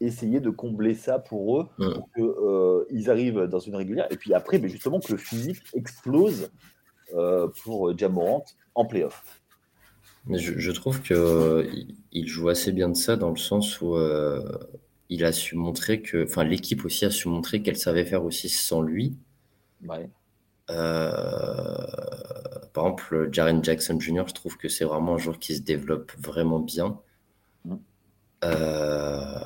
essayer 0.00 0.40
de 0.40 0.50
combler 0.50 0.94
ça 0.94 1.18
pour 1.18 1.60
eux, 1.60 1.66
pour 1.76 2.08
qu'ils 2.14 2.24
euh, 2.24 3.10
arrivent 3.10 3.42
dans 3.44 3.58
une 3.58 3.74
régulière? 3.74 4.06
Et 4.10 4.16
puis 4.16 4.32
après, 4.34 4.58
mais 4.58 4.68
justement, 4.68 5.00
que 5.00 5.10
le 5.10 5.18
physique 5.18 5.62
explose 5.74 6.50
euh, 7.14 7.48
pour 7.64 7.96
Jamorant 7.98 8.44
en 8.74 8.84
playoff. 8.84 9.42
Mais 10.26 10.38
je, 10.38 10.70
trouve 10.72 11.00
qu'il 11.00 11.96
il 12.12 12.28
joue 12.28 12.50
assez 12.50 12.70
bien 12.70 12.90
de 12.90 12.96
ça 12.96 13.16
dans 13.16 13.30
le 13.30 13.36
sens 13.36 13.80
où 13.80 13.96
euh, 13.96 14.42
il 15.08 15.24
a 15.24 15.32
su 15.32 15.56
montrer 15.56 16.02
que, 16.02 16.24
enfin, 16.24 16.44
l'équipe 16.44 16.84
aussi 16.84 17.06
a 17.06 17.10
su 17.10 17.28
montrer 17.28 17.62
qu'elle 17.62 17.78
savait 17.78 18.04
faire 18.04 18.24
aussi 18.24 18.50
sans 18.50 18.82
lui. 18.82 19.16
Ouais. 19.86 20.10
Par 22.72 22.86
exemple, 22.86 23.28
Jaren 23.32 23.64
Jackson 23.64 23.98
Jr., 23.98 24.24
je 24.26 24.34
trouve 24.34 24.56
que 24.56 24.68
c'est 24.68 24.84
vraiment 24.84 25.14
un 25.14 25.18
joueur 25.18 25.38
qui 25.38 25.56
se 25.56 25.62
développe 25.62 26.12
vraiment 26.18 26.60
bien. 26.60 27.00
Euh, 28.44 29.40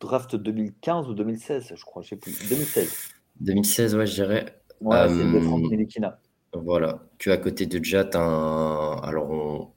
draft, 0.00 0.36
2015 0.36 1.08
ou 1.08 1.14
2016, 1.14 1.72
je 1.74 1.84
crois, 1.84 2.02
je 2.02 2.10
sais 2.10 2.16
plus. 2.16 2.32
2016. 2.48 3.10
2016, 3.40 3.96
ouais, 3.96 4.06
je 4.06 4.14
dirais. 4.14 4.62
Ouais, 4.80 5.08
c'est 5.08 5.24
Melikina. 5.24 6.20
Voilà, 6.52 7.04
que 7.18 7.30
à 7.30 7.36
côté 7.36 7.66
de 7.66 7.82
Jat, 7.84 8.10
un... 8.14 9.00
alors 9.04 9.30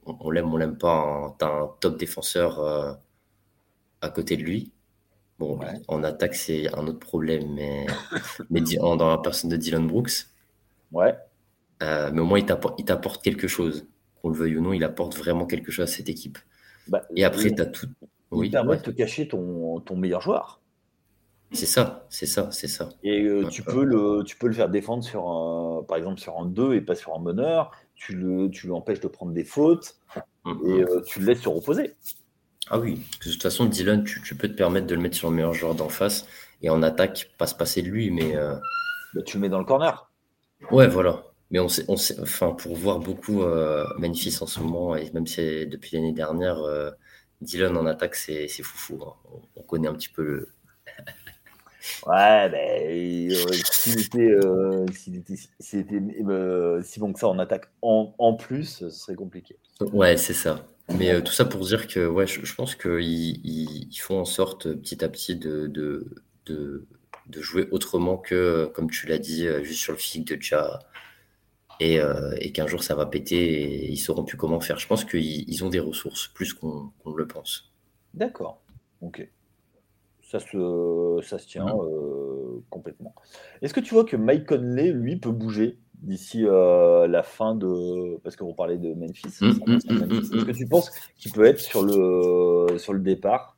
on, 0.05 0.29
l'aime, 0.31 0.51
on 0.51 0.57
l'aime 0.57 0.77
pas, 0.77 1.35
tu 1.37 1.45
as 1.45 1.49
un 1.49 1.69
top 1.79 1.99
défenseur 1.99 2.59
euh, 2.59 2.93
à 4.01 4.09
côté 4.09 4.37
de 4.37 4.43
lui. 4.43 4.71
Bon, 5.39 5.59
en 5.87 6.03
attaque, 6.03 6.35
c'est 6.35 6.73
un 6.73 6.87
autre 6.87 6.99
problème, 6.99 7.53
mais, 7.53 7.87
mais 8.49 8.61
dans 8.61 9.09
la 9.09 9.17
personne 9.17 9.49
de 9.49 9.57
Dylan 9.57 9.87
Brooks. 9.87 10.27
Ouais. 10.91 11.15
Euh, 11.81 12.11
mais 12.13 12.21
au 12.21 12.25
moins, 12.25 12.39
il 12.39 12.45
t'apporte 12.45 13.23
quelque 13.23 13.47
chose. 13.47 13.85
Qu'on 14.21 14.29
le 14.29 14.35
veuille 14.35 14.57
ou 14.57 14.61
non, 14.61 14.73
il 14.73 14.83
apporte 14.83 15.17
vraiment 15.17 15.45
quelque 15.45 15.71
chose 15.71 15.83
à 15.83 15.87
cette 15.91 16.07
équipe. 16.07 16.37
Bah, 16.87 17.03
et 17.15 17.25
après, 17.25 17.51
tu 17.51 17.61
as 17.61 17.65
tout. 17.65 17.87
Il 18.31 18.51
permet 18.51 18.77
de 18.77 18.81
te 18.81 18.91
cacher 18.91 19.27
ton, 19.27 19.79
ton 19.81 19.95
meilleur 19.95 20.21
joueur. 20.21 20.61
C'est 21.51 21.67
ça, 21.67 22.07
c'est 22.09 22.25
ça, 22.25 22.49
c'est 22.51 22.67
ça. 22.67 22.89
Et 23.03 23.21
euh, 23.21 23.47
tu, 23.47 23.61
peux 23.61 23.83
le, 23.83 24.23
tu 24.25 24.35
peux 24.37 24.47
le 24.47 24.53
faire 24.53 24.69
défendre 24.69 25.03
sur 25.03 25.27
un, 25.27 25.83
par 25.83 25.97
exemple 25.97 26.19
sur 26.19 26.39
un 26.39 26.47
2 26.47 26.73
et 26.73 26.81
pas 26.81 26.95
sur 26.95 27.13
un 27.15 27.19
meneur. 27.19 27.71
Tu 27.93 28.15
le, 28.15 28.49
tu 28.49 28.67
l'empêches 28.67 29.01
de 29.01 29.07
prendre 29.07 29.33
des 29.33 29.43
fautes 29.43 29.97
mm-hmm. 30.45 30.67
et 30.67 30.81
euh, 30.81 31.01
tu 31.05 31.19
le 31.19 31.27
laisses 31.27 31.41
se 31.41 31.49
reposer. 31.49 31.93
Ah 32.69 32.79
oui, 32.79 32.95
de 33.25 33.31
toute 33.31 33.41
façon, 33.41 33.65
Dylan, 33.65 34.03
tu, 34.03 34.21
tu, 34.21 34.35
peux 34.35 34.47
te 34.47 34.53
permettre 34.53 34.87
de 34.87 34.95
le 34.95 35.01
mettre 35.01 35.17
sur 35.17 35.29
le 35.29 35.35
meilleur 35.35 35.53
joueur 35.53 35.75
d'en 35.75 35.89
face 35.89 36.25
et 36.61 36.69
en 36.69 36.81
attaque, 36.81 37.31
pas 37.37 37.47
se 37.47 37.55
passer 37.55 37.81
de 37.81 37.89
lui, 37.89 38.09
mais. 38.09 38.35
Euh, 38.35 38.55
bah, 39.13 39.21
tu 39.21 39.37
le 39.37 39.41
mets 39.41 39.49
dans 39.49 39.59
le 39.59 39.65
corner. 39.65 40.09
Ouais, 40.71 40.87
voilà. 40.87 41.23
Mais 41.51 41.59
on 41.59 41.67
sait, 41.67 41.85
on 41.87 41.97
sait, 41.97 42.19
enfin, 42.19 42.51
pour 42.51 42.75
voir 42.75 42.99
beaucoup 42.99 43.43
euh, 43.43 43.85
Memphis 43.99 44.37
en 44.41 44.47
ce 44.47 44.59
moment, 44.59 44.95
et 44.95 45.11
même 45.11 45.27
si 45.27 45.67
depuis 45.67 45.95
l'année 45.95 46.13
dernière, 46.13 46.59
euh, 46.63 46.89
Dylan 47.41 47.77
en 47.77 47.85
attaque, 47.85 48.15
c'est 48.15 48.47
foufou. 48.47 49.03
Hein. 49.03 49.13
On, 49.55 49.61
connaît 49.61 49.87
un 49.87 49.93
petit 49.93 50.09
peu 50.09 50.23
le. 50.23 50.49
ouais, 52.07 52.49
ben, 52.49 53.31
euh, 53.31 53.53
s'il 53.71 53.99
était, 53.99 54.31
euh, 54.31 54.85
était, 54.87 55.35
était 55.35 56.83
si 56.83 56.99
bon 56.99 57.13
que 57.13 57.19
ça 57.19 57.27
en 57.27 57.37
attaque 57.39 57.69
en, 57.81 58.15
en 58.17 58.33
plus, 58.33 58.77
ce 58.77 58.89
serait 58.89 59.15
compliqué. 59.15 59.57
Ouais, 59.91 60.17
c'est 60.17 60.33
ça. 60.33 60.65
Mais 60.89 61.21
tout 61.23 61.31
ça 61.31 61.45
pour 61.45 61.61
dire 61.65 61.87
que 61.87 62.05
ouais, 62.05 62.27
je, 62.27 62.43
je 62.43 62.55
pense 62.55 62.75
qu'ils 62.75 63.01
ils, 63.01 63.87
ils, 63.89 63.97
font 63.97 64.19
en 64.19 64.25
sorte 64.25 64.73
petit 64.73 65.03
à 65.03 65.09
petit 65.09 65.35
de, 65.35 65.67
de, 65.67 66.05
de, 66.45 66.85
de 67.27 67.41
jouer 67.41 67.67
autrement 67.71 68.17
que, 68.17 68.69
comme 68.73 68.89
tu 68.89 69.07
l'as 69.07 69.17
dit, 69.17 69.47
juste 69.63 69.79
sur 69.79 69.93
le 69.93 69.97
physique 69.97 70.27
de 70.27 70.35
euh, 71.81 72.35
et, 72.37 72.51
qu'un 72.51 72.67
jour 72.67 72.83
ça 72.83 72.95
va 72.95 73.05
péter 73.05 73.35
et 73.35 73.91
ils 73.91 73.97
sauront 73.97 74.23
plus 74.23 74.37
comment 74.37 74.59
faire. 74.59 74.77
Je 74.77 74.87
pense 74.87 75.03
qu'ils 75.05 75.63
ont 75.63 75.69
des 75.69 75.79
ressources 75.79 76.27
plus 76.27 76.53
qu'on 76.53 76.91
le 77.15 77.27
pense. 77.27 77.71
D'accord. 78.13 78.61
Ok. 79.01 79.27
Ça 80.21 80.39
se, 80.39 81.19
ça 81.23 81.37
se 81.37 81.47
tient 81.47 81.65
complètement. 82.69 83.13
Est-ce 83.61 83.73
que 83.73 83.79
tu 83.79 83.93
vois 83.93 84.05
que 84.05 84.15
Mike 84.15 84.47
Conley, 84.47 84.91
lui, 84.91 85.17
peut 85.17 85.31
bouger? 85.31 85.77
D'ici 86.03 86.41
la 86.43 87.23
fin 87.23 87.55
de. 87.55 88.17
Parce 88.23 88.35
qu'on 88.35 88.53
parlait 88.53 88.77
de 88.77 88.93
Memphis. 88.93 89.27
Est-ce 89.27 90.45
que 90.45 90.51
tu 90.51 90.67
penses 90.67 90.91
qu'il 91.17 91.31
peut 91.31 91.45
être 91.45 91.59
sur 91.59 91.83
le, 91.83 92.77
sur 92.77 92.93
le 92.93 92.99
départ? 92.99 93.57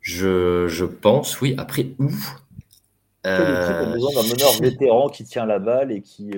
Je, 0.00 0.66
je, 0.68 0.84
pense, 0.84 1.40
oui. 1.40 1.54
Après, 1.58 1.94
où 1.98 2.08
Quelle 3.22 3.32
a 3.32 3.86
besoin 3.86 4.22
d'un 4.22 4.28
meneur 4.28 4.52
vétéran 4.60 5.08
qui 5.08 5.24
tient 5.24 5.46
la 5.46 5.58
balle 5.58 5.92
et 5.92 6.00
qui. 6.00 6.30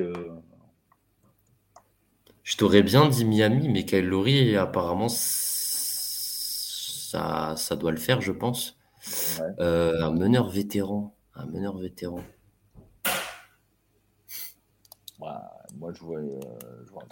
Je 2.48 2.56
t'aurais 2.56 2.82
bien 2.82 3.06
dit 3.10 3.26
Miami, 3.26 3.68
mais 3.68 3.84
Kyle 3.84 4.06
Lowry, 4.06 4.56
apparemment, 4.56 5.10
ça, 7.10 7.54
ça 7.56 7.76
doit 7.76 7.90
le 7.90 7.98
faire, 7.98 8.22
je 8.22 8.32
pense. 8.32 8.78
Euh, 9.60 10.02
un 10.02 10.12
meneur 10.12 10.48
vétéran. 10.48 11.14
Un 11.34 11.44
meneur 11.44 11.76
vétéran. 11.76 12.22
Moi, 15.18 15.92
je 15.92 16.00
vois. 16.00 16.18
Euh, 16.18 16.40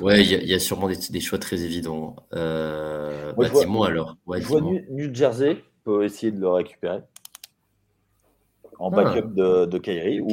ouais, 0.00 0.24
il 0.24 0.48
y, 0.48 0.54
a 0.54 0.58
sûrement 0.58 0.88
des, 0.88 1.20
choix 1.20 1.38
très 1.38 1.62
évidents. 1.62 2.16
Euh, 2.34 3.32
bah, 3.32 3.48
dis-moi 3.48 3.88
alors. 3.88 4.16
je 4.28 4.46
vois 4.46 4.60
New, 4.60 5.14
Jersey 5.14 5.62
peut 5.84 6.04
essayer 6.04 6.32
de 6.32 6.40
le 6.40 6.48
récupérer 6.48 7.00
en 8.78 8.92
ah. 8.92 8.96
backup 8.96 9.34
de, 9.34 9.64
de 9.66 9.78
Kyrie, 9.78 10.20
ou 10.20 10.28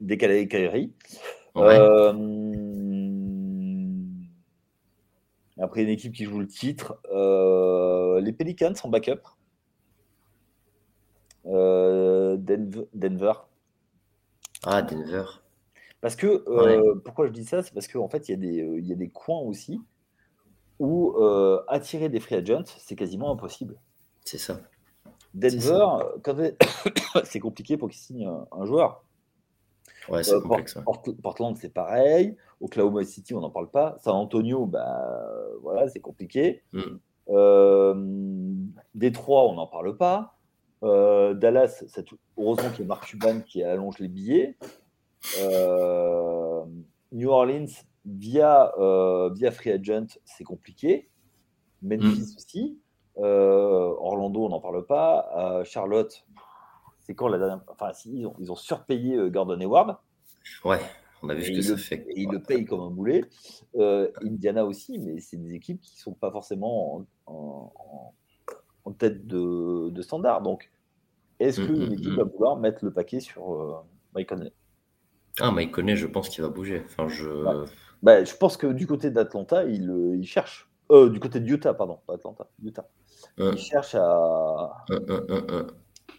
décaler, 0.00 0.48
Kyrie. 0.48 0.92
Après, 5.58 5.82
une 5.82 5.88
équipe 5.88 6.12
qui 6.12 6.24
joue 6.24 6.40
le 6.40 6.48
titre. 6.48 6.98
Euh, 7.12 8.20
les 8.20 8.32
Pelicans 8.32 8.74
en 8.82 8.88
backup. 8.88 9.20
Euh, 11.46 12.36
Denver. 12.36 13.32
Ah, 14.64 14.82
Denver. 14.82 15.24
Parce 16.04 16.16
que, 16.16 16.44
euh, 16.48 17.00
pourquoi 17.02 17.26
je 17.28 17.32
dis 17.32 17.46
ça? 17.46 17.62
C'est 17.62 17.72
parce 17.72 17.88
qu'en 17.88 18.04
en 18.04 18.08
fait, 18.10 18.28
il 18.28 18.32
y, 18.32 18.34
a 18.34 18.36
des, 18.36 18.78
il 18.78 18.86
y 18.86 18.92
a 18.92 18.94
des 18.94 19.08
coins 19.08 19.40
aussi 19.40 19.80
où 20.78 21.16
attirer 21.68 22.10
des 22.10 22.20
free 22.20 22.34
agents, 22.34 22.64
c'est 22.76 22.94
quasiment 22.94 23.32
impossible. 23.32 23.80
C'est 24.22 24.36
ça. 24.36 24.60
Denver, 25.32 25.86
c'est 27.24 27.40
compliqué 27.40 27.78
pour 27.78 27.88
qu'ils 27.88 28.00
signent 28.00 28.30
un 28.52 28.66
joueur. 28.66 29.02
Ouais, 30.10 30.22
c'est 30.22 30.38
complexe. 30.42 30.78
Portland, 31.22 31.56
c'est 31.56 31.72
pareil. 31.72 32.36
Oklahoma 32.60 33.02
City, 33.04 33.32
on 33.32 33.40
n'en 33.40 33.50
parle 33.50 33.70
pas. 33.70 33.96
San 34.00 34.14
Antonio, 34.14 34.66
bah, 34.66 35.10
voilà, 35.62 35.88
c'est 35.88 36.00
compliqué. 36.00 36.62
Mm. 36.74 36.80
Euh, 37.30 37.94
Détroit, 38.94 39.48
on 39.48 39.54
n'en 39.54 39.66
parle 39.66 39.96
pas. 39.96 40.36
Euh, 40.82 41.32
Dallas, 41.32 41.82
heureusement 42.36 42.68
qu'il 42.70 42.80
y 42.80 42.82
a 42.82 42.86
Mark 42.86 43.06
Cuban 43.06 43.40
qui 43.40 43.62
allonge 43.62 43.98
les 43.98 44.08
billets. 44.08 44.56
Euh, 45.40 46.64
New 47.12 47.28
Orleans, 47.30 47.66
via, 48.04 48.72
via 49.32 49.50
Free 49.50 49.72
Agent, 49.72 50.18
c'est 50.24 50.44
compliqué. 50.44 51.08
Memphis 51.82 52.32
mm. 52.32 52.36
aussi. 52.36 52.78
Orlando, 53.16 54.46
on 54.46 54.48
n'en 54.48 54.60
parle 54.60 54.84
pas. 54.86 55.62
Charlotte, 55.64 56.26
c'est 57.00 57.14
quand 57.14 57.28
la 57.28 57.38
dernière. 57.38 57.60
Enfin, 57.68 57.92
ils, 58.06 58.26
ont, 58.26 58.34
ils 58.38 58.50
ont 58.50 58.56
surpayé 58.56 59.30
Gordon 59.30 59.60
Hayward. 59.60 59.96
Ouais. 60.64 60.80
On 61.24 61.30
a 61.30 61.34
vu 61.34 61.44
ce 61.44 61.52
que 61.52 61.62
ça 61.62 61.76
fait. 61.78 62.06
Et 62.10 62.22
ils 62.22 62.28
le 62.28 62.42
payent 62.42 62.66
comme 62.66 62.80
un 62.80 62.90
boulet. 62.90 63.24
Euh, 63.76 64.10
Indiana 64.22 64.64
aussi, 64.66 64.98
mais 64.98 65.20
c'est 65.20 65.38
des 65.38 65.54
équipes 65.54 65.80
qui 65.80 65.96
ne 65.96 66.00
sont 66.00 66.12
pas 66.12 66.30
forcément 66.30 67.06
en, 67.26 68.92
tête 68.98 69.26
de, 69.26 70.02
standard. 70.02 70.42
Donc, 70.42 70.70
est-ce 71.40 71.62
qu'une 71.62 71.88
mm, 71.88 71.92
équipe 71.94 72.12
mm. 72.12 72.16
va 72.16 72.24
vouloir 72.24 72.56
mettre 72.58 72.84
le 72.84 72.92
paquet 72.92 73.20
sur 73.20 73.54
euh, 73.54 73.74
Mike 74.14 74.28
Conley? 74.28 74.52
Ah, 75.40 75.50
Mike 75.50 75.72
Conley, 75.72 75.96
je 75.96 76.06
pense 76.06 76.28
qu'il 76.28 76.42
va 76.42 76.48
bouger. 76.48 76.82
Enfin, 76.86 77.08
je... 77.08 77.28
Bah, 78.04 78.22
je 78.22 78.34
pense 78.36 78.58
que 78.58 78.66
du 78.66 78.86
côté 78.86 79.10
d'Atlanta, 79.10 79.64
il, 79.64 79.88
euh, 79.88 80.14
il, 80.14 80.26
cherche. 80.26 80.68
Euh, 80.92 81.08
du 81.08 81.20
côté 81.20 81.40
de 81.40 81.50
Utah, 81.50 81.72
pardon, 81.72 82.00
pas 82.06 82.14
Atlanta, 82.14 82.46
Utah. 82.62 82.86
Il 83.38 83.56
cherche 83.56 83.94
à. 83.94 84.84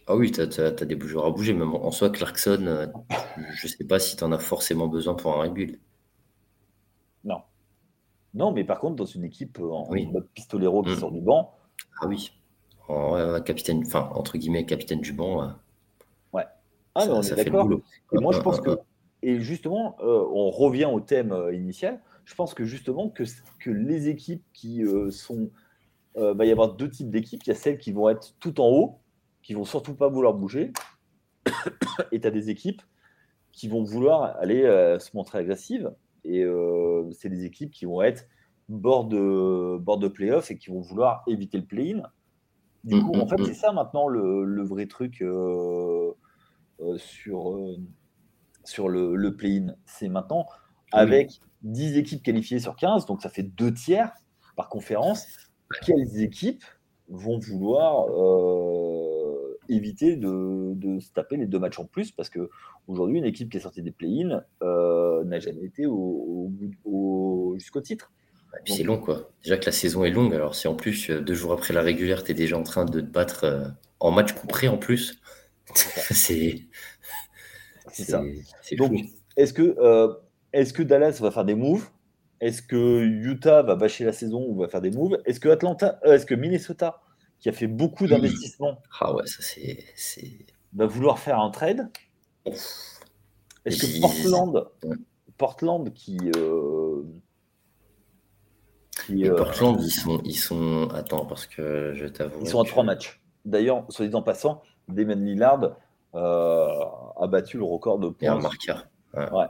Ah 0.08 0.16
oui, 0.16 0.32
tu 0.32 0.42
as, 0.42 0.72
des 0.72 1.00
joueurs 1.08 1.26
à 1.26 1.32
bouger. 1.32 1.54
Même 1.54 1.74
en 1.76 1.92
soi, 1.92 2.10
Clarkson, 2.10 2.66
euh, 2.66 2.88
je 3.54 3.68
ne 3.68 3.72
sais 3.72 3.84
pas 3.84 4.00
si 4.00 4.18
tu 4.18 4.24
en 4.24 4.32
as 4.32 4.40
forcément 4.40 4.88
besoin 4.88 5.14
pour 5.14 5.34
un 5.34 5.44
rebuild. 5.44 5.80
Non. 7.24 7.42
Non, 8.34 8.52
mais 8.52 8.64
par 8.64 8.80
contre, 8.80 8.96
dans 8.96 9.06
une 9.06 9.24
équipe 9.24 9.60
en 9.60 9.88
mode 10.12 10.28
pistolero 10.34 10.82
qui 10.82 10.92
mm. 10.92 10.96
sort 10.96 11.12
du 11.12 11.22
banc. 11.22 11.54
Ah 12.02 12.08
oui. 12.08 12.32
capitaine, 13.46 13.84
enfin, 13.86 14.10
entre 14.16 14.40
guillemets, 14.40 14.66
capitaine 14.66 15.02
du 15.02 15.14
banc. 15.14 15.44
Euh, 15.44 15.48
ouais. 16.34 16.46
Ah, 16.96 17.06
on 17.10 17.22
est 17.22 17.36
d'accord. 17.36 17.70
Et 18.12 18.18
moi, 18.18 18.34
je 18.34 18.40
pense 18.40 18.60
que. 18.60 18.72
Et 19.28 19.40
justement, 19.40 19.98
euh, 20.02 20.26
on 20.34 20.50
revient 20.50 20.86
au 20.86 21.00
thème 21.00 21.36
initial. 21.54 22.00
Je 22.26 22.36
pense 22.36 22.54
que 22.54 22.64
justement, 22.64 23.10
que, 23.10 23.24
que 23.60 23.70
les 23.70 24.10
équipes 24.10 24.44
qui 24.54 24.84
sont. 25.12 25.50
Il 26.18 26.34
va 26.34 26.46
y 26.46 26.52
avoir 26.52 26.76
deux 26.76 26.90
types 26.90 27.10
d'équipes. 27.10 27.44
Il 27.44 27.50
y 27.50 27.52
a 27.52 27.56
celles 27.56 27.78
qui 27.78 27.92
vont 27.92 28.08
être 28.08 28.36
tout 28.40 28.62
en 28.62 28.70
haut 28.70 29.00
qui 29.46 29.54
vont 29.54 29.64
surtout 29.64 29.94
pas 29.94 30.10
vouloir 30.10 30.34
bouger. 30.34 30.74
et 32.12 32.20
tu 32.20 32.28
as 32.28 32.32
des 32.32 32.50
équipes 32.50 32.82
qui 33.52 33.68
vont 33.68 33.84
vouloir 33.84 34.36
aller 34.38 34.64
euh, 34.64 34.98
se 34.98 35.16
montrer 35.16 35.38
agressives. 35.38 35.94
Et 36.24 36.44
euh, 36.44 37.10
c'est 37.12 37.30
des 37.30 37.46
équipes 37.46 37.70
qui 37.70 37.86
vont 37.86 38.02
être 38.02 38.28
bord 38.68 39.06
de, 39.06 39.78
bord 39.78 40.00
de 40.00 40.08
playoff 40.08 40.50
et 40.50 40.58
qui 40.58 40.72
vont 40.72 40.82
vouloir 40.82 41.24
éviter 41.28 41.60
le 41.60 41.66
play-in. 41.66 42.02
Du 42.84 43.02
coup, 43.04 43.14
en 43.14 43.28
fait, 43.28 43.38
c'est 43.46 43.54
ça 43.54 43.72
maintenant 43.72 44.08
le, 44.08 44.64
vrai 44.64 44.88
truc 44.88 45.22
euh, 45.22 46.12
sur, 46.98 47.78
sur 48.66 48.90
le, 48.90 49.16
le 49.16 49.36
play-in. 49.36 49.76
C'est 49.86 50.10
maintenant 50.10 50.46
avec 50.92 51.42
10 51.64 51.98
équipes 51.98 52.24
qualifiées 52.24 52.60
sur 52.60 52.76
15, 52.76 53.06
donc 53.06 53.22
ça 53.22 53.30
fait 53.30 53.44
deux 53.44 53.74
tiers 53.74 54.12
par 54.56 54.70
conférence. 54.70 55.26
Quelles 55.86 56.22
équipes 56.22 56.64
vont 57.10 57.40
vouloir 57.40 58.06
éviter 59.70 60.16
de, 60.16 61.00
se 61.00 61.12
taper 61.12 61.38
les 61.38 61.48
deux 61.48 61.60
matchs 61.60 61.80
en 61.80 61.86
plus? 61.86 62.12
Parce 62.12 62.30
que 62.30 62.50
aujourd'hui 62.88 63.20
une 63.20 63.26
équipe 63.26 63.50
qui 63.50 63.58
est 63.58 63.62
sortie 63.62 63.82
des 63.82 63.92
play-in 63.92 64.44
euh, 64.62 65.24
n'a 65.26 65.40
jamais 65.40 65.66
été 65.66 65.86
au, 65.86 66.52
jusqu'au 67.58 67.82
titre. 67.82 68.12
c'est 68.66 68.84
long 68.84 69.00
quoi. 69.00 69.32
Déjà 69.44 69.58
que 69.58 69.66
la 69.66 69.72
saison 69.72 70.04
est 70.04 70.12
longue, 70.12 70.34
alors 70.34 70.56
si 70.56 70.68
en 70.68 70.76
plus 70.76 71.10
euh, 71.10 71.22
deux 71.22 71.34
jours 71.34 71.52
après 71.52 71.74
la 71.74 71.82
régulière, 71.82 72.24
tu 72.24 72.32
es 72.32 72.34
déjà 72.34 72.58
en 72.58 72.64
train 72.64 72.86
de 72.86 73.02
te 73.02 73.06
battre 73.06 73.44
euh, 73.44 73.68
en 74.00 74.12
match 74.12 74.34
compris 74.34 74.68
en 74.68 74.78
plus, 74.78 75.20
c'est 75.74 76.62
ça. 78.04 78.24
Donc 78.78 78.94
est-ce 79.38 79.54
que, 79.54 80.18
est-ce 80.54 80.74
que 80.74 80.84
Dallas 80.84 81.18
va 81.22 81.32
faire 81.32 81.46
des 81.46 81.56
moves? 81.56 81.90
Est-ce 82.42 82.62
que 82.62 83.02
Utah 83.04 83.62
va 83.62 83.76
bâcher 83.76 84.04
la 84.04 84.12
saison 84.12 84.46
ou 84.48 84.56
va 84.58 84.68
faire 84.68 84.82
des 84.82 84.92
moves? 84.92 85.18
Est-ce 85.26 85.40
que 85.40 85.50
Atlanta, 85.50 86.00
est-ce 86.04 86.26
que 86.26 86.36
Minnesota 86.36 87.02
qui 87.40 87.50
a 87.50 87.52
fait 87.52 87.68
beaucoup 87.68 88.08
d'investissements. 88.08 88.82
Ah 89.00 89.14
ouais, 89.14 89.26
ça 89.28 89.44
c'est. 89.96 90.46
Va 90.74 90.88
vouloir 90.88 91.20
faire 91.20 91.40
un 91.40 91.52
trade? 91.52 91.90
Est-ce 92.46 92.98
que 93.66 94.02
Portland, 94.02 94.68
Portland 95.38 95.94
qui. 95.94 96.18
Euh, 96.36 97.04
euh, 99.12 99.36
Portland, 99.36 99.80
ils 99.82 99.92
sont, 99.92 100.22
ils 100.24 100.38
sont. 100.38 100.90
Attends, 100.94 101.26
parce 101.26 101.48
que 101.48 101.94
je 101.94 102.08
t'avoue. 102.08 102.42
Ils 102.42 102.48
sont 102.48 102.62
à 102.62 102.66
trois 102.66 102.84
matchs. 102.84 103.22
D'ailleurs, 103.46 103.86
soit 103.90 104.08
dit 104.08 104.16
en 104.16 104.24
passant, 104.24 104.64
Damon 104.88 105.16
Lillard 105.16 105.64
euh, 105.64 105.70
a 106.16 107.28
battu 107.28 107.58
le 107.58 107.64
record 107.64 108.00
de 108.00 108.10
points. 108.10 108.28
Et 108.28 108.28
un 108.28 108.40
marqueur. 108.40 108.88
Ouais. 109.14 109.48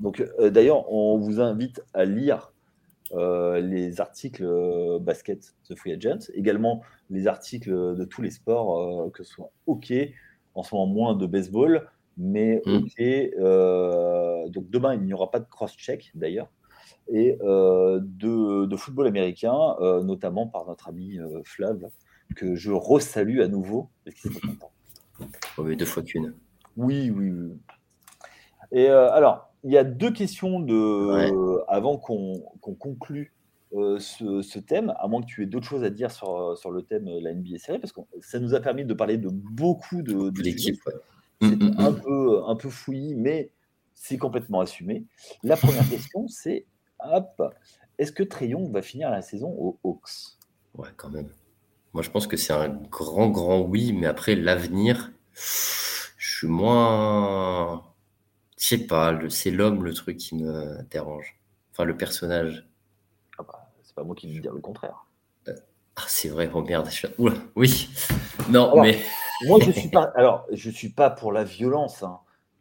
Donc, 0.00 0.24
d'ailleurs, 0.40 0.90
on 0.92 1.18
vous 1.18 1.40
invite 1.40 1.82
à 1.94 2.04
lire 2.04 2.52
euh, 3.14 3.60
les 3.60 4.00
articles 4.00 4.44
euh, 4.44 4.98
basket 4.98 5.54
de 5.70 5.76
Free 5.76 5.92
Agent, 5.92 6.28
également 6.34 6.82
les 7.08 7.28
articles 7.28 7.70
de 7.70 8.04
tous 8.04 8.20
les 8.20 8.30
sports, 8.30 8.80
euh, 8.80 9.10
que 9.10 9.22
ce 9.22 9.32
soit 9.32 9.50
hockey, 9.68 10.14
en 10.54 10.64
ce 10.64 10.74
moment 10.74 10.92
moins 10.92 11.14
de 11.14 11.26
baseball, 11.26 11.88
mais 12.16 12.62
mm. 12.66 12.74
ok. 12.74 14.50
donc 14.50 14.70
demain, 14.70 14.94
il 14.94 15.02
n'y 15.02 15.12
aura 15.12 15.30
pas 15.30 15.38
de 15.38 15.48
cross-check 15.48 16.10
d'ailleurs, 16.14 16.48
et 17.08 17.38
de, 17.40 18.76
football 18.76 19.06
américain, 19.06 19.76
notamment 20.02 20.48
par 20.48 20.66
notre 20.66 20.88
ami 20.88 21.18
Flav, 21.44 21.88
que 22.34 22.56
je 22.56 22.72
resalue 22.72 23.40
à 23.40 23.48
nouveau, 23.48 23.88
parce 24.04 24.16
qu'il 24.16 24.32
content. 24.32 24.72
oui, 25.58 25.76
deux 25.76 25.84
fois 25.84 26.02
qu'une. 26.02 26.34
Oui, 26.76 27.10
oui, 27.10 27.30
oui. 27.30 27.58
Et 28.72 28.88
alors, 28.88 29.52
il 29.64 29.72
y 29.72 29.78
a 29.78 29.84
deux 29.84 30.12
questions 30.12 30.60
de, 30.60 31.64
avant 31.68 31.96
qu'on 31.96 32.40
conclue 32.60 33.32
euh, 33.74 33.98
ce, 33.98 34.58
thème, 34.58 34.94
à 34.98 35.08
moins 35.08 35.20
que 35.20 35.26
tu 35.26 35.42
aies 35.42 35.46
d'autres 35.46 35.66
choses 35.66 35.84
à 35.84 35.90
dire 35.90 36.10
sur, 36.10 36.56
sur 36.56 36.70
le 36.70 36.82
thème 36.82 37.04
de 37.04 37.18
la 37.22 37.34
NBA 37.34 37.58
série, 37.58 37.78
parce 37.78 37.92
que 37.92 38.00
ça 38.20 38.38
nous 38.38 38.54
a 38.54 38.60
permis 38.60 38.84
de 38.84 38.94
parler 38.94 39.18
de 39.18 39.28
beaucoup 39.28 40.02
de, 40.02 40.30
de 40.30 40.42
l'équipe. 40.42 40.80
C'est 41.42 41.48
mm, 41.48 41.70
mm, 41.70 41.74
un, 41.78 41.90
mm. 41.90 42.00
peu, 42.00 42.42
un 42.46 42.56
peu 42.56 42.70
fouillis, 42.70 43.14
mais 43.14 43.50
c'est 43.94 44.18
complètement 44.18 44.60
assumé. 44.60 45.04
La 45.42 45.56
première 45.56 45.88
question, 45.88 46.28
c'est 46.28 46.64
est-ce 47.98 48.12
que 48.12 48.22
Trayon 48.22 48.70
va 48.70 48.82
finir 48.82 49.10
la 49.10 49.20
saison 49.20 49.50
aux 49.50 49.78
Hawks? 49.84 50.38
Ouais, 50.74 50.88
quand 50.96 51.10
même. 51.10 51.28
Moi, 51.96 52.02
je 52.02 52.10
pense 52.10 52.26
que 52.26 52.36
c'est 52.36 52.52
un 52.52 52.68
grand, 52.68 53.30
grand 53.30 53.60
oui, 53.60 53.94
mais 53.94 54.06
après, 54.06 54.34
l'avenir, 54.34 55.12
je 55.32 56.30
suis 56.38 56.46
moins. 56.46 57.86
Je 58.58 58.66
sais 58.66 58.86
pas, 58.86 59.18
c'est 59.30 59.50
l'homme 59.50 59.82
le 59.82 59.94
truc 59.94 60.18
qui 60.18 60.34
me 60.34 60.82
dérange. 60.90 61.40
Enfin, 61.72 61.84
le 61.84 61.96
personnage. 61.96 62.68
Ah 63.38 63.44
bah, 63.44 63.70
c'est 63.82 63.94
pas 63.94 64.04
moi 64.04 64.14
qui 64.14 64.30
vais 64.30 64.40
dire 64.40 64.52
le 64.52 64.60
contraire. 64.60 65.06
Euh, 65.48 65.54
ah, 65.96 66.02
c'est 66.06 66.28
vrai, 66.28 66.50
oh 66.52 66.60
merde. 66.60 66.86
Je 66.90 67.06
oui. 67.56 67.88
Non, 68.50 68.78
mais. 68.82 69.00
moi, 69.46 69.58
je 69.62 69.70
suis 69.70 69.88
pas. 69.88 70.12
Alors, 70.16 70.44
je 70.52 70.68
suis 70.68 70.90
pas 70.90 71.08
pour 71.08 71.32
la 71.32 71.44
violence. 71.44 72.02
Hein. 72.02 72.18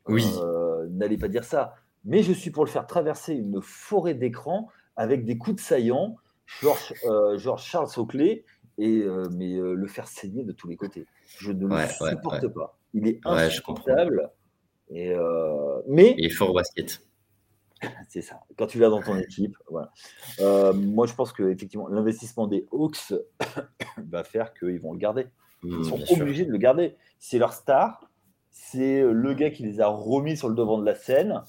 Oui. 0.08 0.26
Euh, 0.38 0.88
n'allez 0.92 1.18
pas 1.18 1.28
dire 1.28 1.44
ça. 1.44 1.76
Mais 2.06 2.24
je 2.24 2.32
suis 2.32 2.52
pour 2.52 2.64
le 2.64 2.72
faire 2.72 2.88
traverser 2.88 3.34
une 3.34 3.62
forêt 3.62 4.14
d'écran 4.14 4.70
avec 4.96 5.26
des 5.26 5.38
coups 5.38 5.58
de 5.58 5.62
saillant, 5.62 6.16
genre, 6.62 6.78
euh, 7.04 7.38
Charles 7.58 7.90
Oakley, 7.98 8.46
et 8.78 9.06
mais 9.32 9.56
le 9.58 9.88
faire 9.88 10.08
saigner 10.08 10.44
de 10.44 10.52
tous 10.52 10.68
les 10.68 10.76
côtés. 10.76 11.06
Je 11.40 11.52
ne 11.52 11.68
le 11.68 11.88
supporte 11.88 12.48
pas. 12.50 12.78
Il 12.94 13.08
est 13.08 13.20
insupportable. 13.26 14.30
Et 14.90 15.14
mais 15.88 16.16
il 16.18 16.26
est 16.26 16.30
fort 16.30 16.52
au 16.52 16.54
basket. 16.54 17.02
C'est 18.10 18.22
ça. 18.22 18.42
Quand 18.58 18.68
tu 18.68 18.80
vas 18.80 18.90
dans 18.90 19.02
ton 19.02 19.18
équipe, 19.18 19.58
voilà. 19.70 19.92
Euh, 20.40 20.74
moi, 20.74 21.08
je 21.08 21.14
pense 21.14 21.34
que 21.34 21.44
effectivement, 21.44 21.88
l'investissement 21.88 22.48
des 22.48 22.66
Hawks 22.72 23.14
va 23.98 24.24
faire 24.24 24.54
qu'ils 24.54 24.80
vont 24.80 24.94
le 24.94 25.00
garder. 25.00 25.28
Ils 25.64 25.76
mmh, 25.76 25.84
sont 25.84 26.22
obligés 26.22 26.46
de 26.46 26.52
le 26.52 26.58
garder. 26.58 26.96
C'est 27.20 27.38
leur 27.38 27.54
star. 27.54 28.10
C'est 28.52 29.02
le 29.02 29.34
gars 29.34 29.50
qui 29.50 29.64
les 29.64 29.82
a 29.82 29.88
remis 29.88 30.38
sur 30.38 30.48
le 30.48 30.56
devant 30.56 30.80
de 30.80 30.86
la 30.86 30.96
scène. 30.96 31.44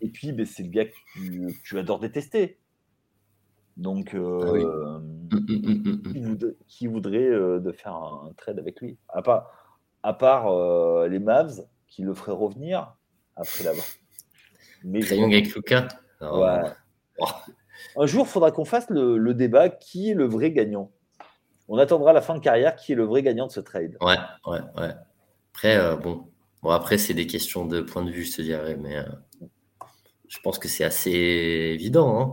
Et 0.00 0.08
puis, 0.08 0.32
ben, 0.32 0.46
c'est 0.46 0.62
le 0.62 0.68
gars 0.68 0.84
que 0.84 1.52
tu, 1.64 1.78
adores 1.78 1.98
détester. 1.98 2.58
Donc, 3.76 4.14
euh, 4.14 4.40
ah 4.44 4.98
mmh, 4.98 5.38
mmh, 6.14 6.38
qui, 6.68 6.86
voudrait, 6.86 7.28
euh, 7.28 7.58
de 7.58 7.72
faire 7.72 7.94
un, 7.94 8.30
trade 8.36 8.58
avec 8.58 8.80
lui? 8.80 8.98
À 9.08 9.22
part, 9.22 9.50
à 10.02 10.12
part 10.12 10.48
les 11.08 11.18
Mavs 11.18 11.66
qui 11.88 12.02
le 12.02 12.14
feraient 12.14 12.32
revenir 12.32 12.94
après 13.36 13.64
la 13.64 13.72
mais 14.84 15.00
avec 15.12 15.54
Lucas. 15.54 15.88
Oh. 16.20 16.44
Un 17.96 18.06
jour, 18.06 18.26
il 18.26 18.30
faudra 18.30 18.50
qu'on 18.50 18.64
fasse 18.64 18.88
le, 18.90 19.32
débat 19.32 19.68
qui 19.68 20.10
est 20.10 20.14
le 20.14 20.26
vrai 20.26 20.52
gagnant? 20.52 20.90
On 21.68 21.78
attendra 21.78 22.12
la 22.12 22.20
fin 22.20 22.34
de 22.34 22.40
carrière 22.40 22.76
qui 22.76 22.92
est 22.92 22.94
le 22.94 23.04
vrai 23.04 23.22
gagnant 23.22 23.46
de 23.46 23.52
ce 23.52 23.60
trade. 23.60 23.96
Ouais, 24.00 24.16
ouais, 24.46 24.60
ouais. 24.76 24.90
Après, 25.52 25.76
euh, 25.76 25.96
bon. 25.96 26.28
bon, 26.62 26.70
après, 26.70 26.98
c'est 26.98 27.14
des 27.14 27.26
questions 27.26 27.64
de 27.64 27.80
point 27.80 28.04
de 28.04 28.10
vue, 28.10 28.24
je 28.24 28.36
te 28.36 28.42
dirais, 28.42 28.76
mais 28.76 28.98
euh, 28.98 29.04
je 30.28 30.38
pense 30.42 30.58
que 30.58 30.68
c'est 30.68 30.84
assez 30.84 31.10
évident. 31.10 32.20
Hein. 32.20 32.32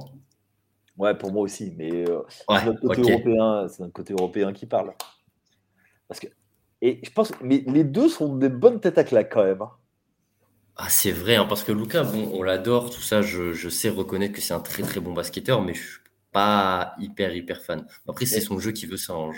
Ouais, 1.01 1.15
pour 1.15 1.31
moi 1.31 1.41
aussi, 1.41 1.73
mais 1.75 2.07
euh, 2.07 2.21
c'est 2.29 2.65
notre 2.65 2.79
côté 2.79 3.01
européen, 3.01 3.67
c'est 3.67 3.79
notre 3.79 3.93
côté 3.93 4.13
européen 4.13 4.53
qui 4.53 4.67
parle. 4.67 4.93
Parce 6.07 6.19
que, 6.19 6.27
et 6.83 6.99
je 7.03 7.09
pense, 7.09 7.31
mais 7.41 7.63
les 7.65 7.83
deux 7.83 8.07
sont 8.07 8.35
des 8.35 8.49
bonnes 8.49 8.79
têtes 8.79 8.99
à 8.99 9.03
claque 9.03 9.33
quand 9.33 9.43
même. 9.43 9.63
Hein. 9.63 9.71
Ah, 10.75 10.89
c'est 10.89 11.11
vrai, 11.11 11.37
hein, 11.37 11.47
parce 11.49 11.63
que 11.63 11.71
Lucas, 11.71 12.03
bon, 12.03 12.29
on 12.33 12.43
l'adore, 12.43 12.91
tout 12.91 13.01
ça, 13.01 13.23
je, 13.23 13.67
sais 13.69 13.89
reconnaître 13.89 14.35
que 14.35 14.41
c'est 14.41 14.53
un 14.53 14.59
très 14.59 14.83
très 14.83 14.99
bon 14.99 15.11
basketteur, 15.11 15.63
mais 15.63 15.73
je 15.73 15.81
suis 15.81 15.99
pas 16.31 16.93
hyper 16.99 17.35
hyper 17.35 17.63
fan. 17.63 17.87
Après, 18.07 18.27
c'est 18.27 18.39
son 18.39 18.59
jeu 18.59 18.71
qui 18.71 18.85
veut 18.85 18.97
ça. 18.97 19.13
Hein, 19.13 19.31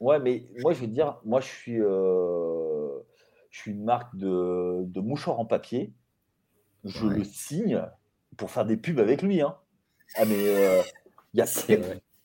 ouais, 0.00 0.18
mais 0.18 0.48
moi, 0.58 0.72
je 0.72 0.80
veux 0.80 0.88
dire, 0.88 1.20
moi, 1.24 1.40
je 1.40 1.46
suis, 1.46 1.80
euh, 1.80 2.98
je 3.50 3.60
suis 3.60 3.70
une 3.70 3.84
marque 3.84 4.16
de, 4.16 4.80
de 4.86 5.00
mouchoir 5.00 5.38
en 5.38 5.44
papier. 5.44 5.92
Je 6.82 7.06
le 7.06 7.22
signe 7.22 7.80
pour 8.36 8.50
faire 8.50 8.64
des 8.64 8.76
pubs 8.76 8.98
avec 8.98 9.22
lui. 9.22 9.40
Hein. 9.40 9.54
Ah, 10.16 10.24
mais 10.24 10.48
euh, 10.48 10.82
y 11.34 11.40
a, 11.40 11.46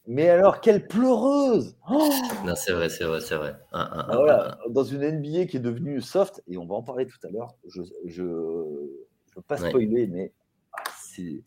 mais 0.07 0.29
alors, 0.29 0.61
quelle 0.61 0.87
pleureuse 0.87 1.75
oh 1.89 2.09
Non, 2.45 2.55
c'est 2.55 2.73
vrai, 2.73 2.89
c'est 2.89 3.05
vrai, 3.05 3.21
c'est 3.21 3.35
vrai. 3.35 3.55
Ah, 3.71 4.57
dans 4.69 4.83
une 4.83 5.01
NBA 5.01 5.45
qui 5.47 5.57
est 5.57 5.61
devenue 5.61 5.99
soft, 5.99 6.43
et 6.47 6.57
on 6.57 6.65
va 6.65 6.75
en 6.75 6.83
parler 6.83 7.07
tout 7.07 7.17
à 7.23 7.31
l'heure, 7.31 7.55
je 7.67 7.81
ne 7.81 7.87
je, 8.05 8.23
veux 8.23 9.41
pas 9.47 9.57
spoiler, 9.57 10.07
mais 10.07 10.31
ah, 10.73 10.83
c'est. 10.95 11.41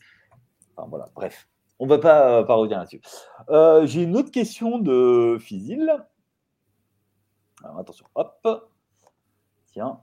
Enfin, 0.76 0.88
voilà, 0.88 1.06
bref. 1.14 1.48
On 1.78 1.84
ne 1.84 1.90
va 1.90 1.98
pas, 1.98 2.42
pas 2.42 2.54
revenir 2.54 2.78
là-dessus. 2.78 3.00
Euh, 3.50 3.86
j'ai 3.86 4.02
une 4.02 4.16
autre 4.16 4.32
question 4.32 4.80
de 4.80 5.38
Fizil. 5.38 5.88
Alors, 7.62 7.78
attention, 7.78 8.06
hop. 8.16 8.72
Tiens. 9.66 10.00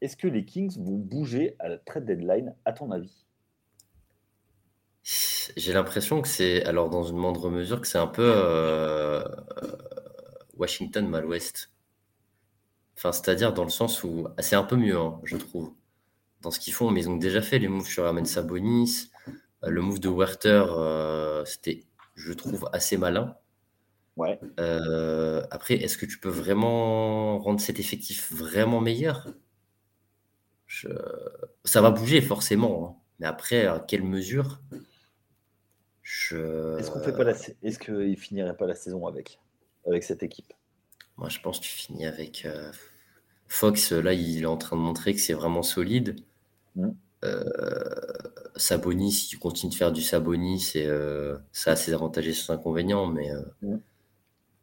Est-ce 0.00 0.16
que 0.16 0.28
les 0.28 0.46
Kings 0.46 0.82
vont 0.82 0.96
bouger 0.96 1.56
à 1.58 1.68
la 1.68 1.76
trade 1.76 2.06
deadline, 2.06 2.54
à 2.64 2.72
ton 2.72 2.90
avis? 2.90 3.26
J'ai 5.56 5.72
l'impression 5.72 6.22
que 6.22 6.28
c'est, 6.28 6.64
alors 6.64 6.90
dans 6.90 7.04
une 7.04 7.16
moindre 7.16 7.50
mesure, 7.50 7.80
que 7.80 7.86
c'est 7.86 7.98
un 7.98 8.06
peu 8.06 8.32
euh, 8.34 9.22
Washington 10.56 11.08
mal 11.08 11.26
ouest. 11.26 11.72
Enfin, 12.96 13.12
c'est-à-dire 13.12 13.52
dans 13.54 13.64
le 13.64 13.70
sens 13.70 14.04
où 14.04 14.28
c'est 14.38 14.56
un 14.56 14.64
peu 14.64 14.76
mieux, 14.76 14.96
hein, 14.98 15.20
je 15.24 15.36
trouve, 15.36 15.72
dans 16.42 16.50
ce 16.50 16.60
qu'ils 16.60 16.74
font. 16.74 16.90
Mais 16.90 17.00
ils 17.02 17.10
ont 17.10 17.16
déjà 17.16 17.42
fait 17.42 17.58
les 17.58 17.68
moves 17.68 17.86
sur 17.86 18.06
Amen 18.06 18.26
Sabonis. 18.26 19.10
Euh, 19.64 19.70
le 19.70 19.82
move 19.82 20.00
de 20.00 20.08
Werther, 20.08 20.66
euh, 20.70 21.44
c'était, 21.44 21.84
je 22.16 22.32
trouve, 22.32 22.68
assez 22.72 22.96
malin. 22.96 23.36
Ouais. 24.16 24.38
après, 25.50 25.74
est-ce 25.74 25.96
que 25.96 26.04
tu 26.04 26.18
peux 26.20 26.28
vraiment 26.28 27.38
rendre 27.38 27.60
cet 27.60 27.80
effectif 27.80 28.30
vraiment 28.32 28.80
meilleur? 28.80 29.28
Ça 31.64 31.80
va 31.80 31.90
bouger 31.90 32.20
forcément, 32.20 32.86
hein. 32.86 33.02
mais 33.18 33.26
après, 33.26 33.66
à 33.66 33.80
quelle 33.80 34.02
mesure? 34.04 34.60
Est-ce 36.32 36.90
qu'on 36.90 37.00
fait 37.00 37.12
pas 37.12 37.24
la... 37.24 37.34
Est-ce 37.62 37.78
qu'il 37.78 38.16
finirait 38.16 38.56
pas 38.56 38.66
la 38.66 38.74
saison 38.74 39.06
avec 39.06 39.38
avec 39.86 40.02
cette 40.02 40.22
équipe? 40.22 40.52
Moi, 41.16 41.28
je 41.28 41.38
pense 41.40 41.58
que 41.58 41.64
tu 41.64 41.70
finis 41.70 42.06
avec 42.06 42.44
euh, 42.46 42.72
Fox. 43.46 43.92
Là, 43.92 44.12
il 44.12 44.42
est 44.42 44.46
en 44.46 44.56
train 44.56 44.76
de 44.76 44.80
montrer 44.80 45.14
que 45.14 45.20
c'est 45.20 45.34
vraiment 45.34 45.62
solide. 45.62 46.16
Mmh. 46.76 46.88
Euh, 47.24 47.94
Sabonis, 48.56 49.12
si 49.12 49.28
tu 49.28 49.38
continues 49.38 49.70
de 49.70 49.76
faire 49.76 49.92
du 49.92 50.02
Sabonis, 50.02 50.72
euh, 50.76 51.36
ça 51.52 51.72
a 51.72 51.76
ses 51.76 51.92
avantages 51.92 52.26
et 52.26 52.32
ses 52.32 52.50
inconvénients, 52.50 53.06
mais, 53.06 53.30
mmh. 53.62 53.76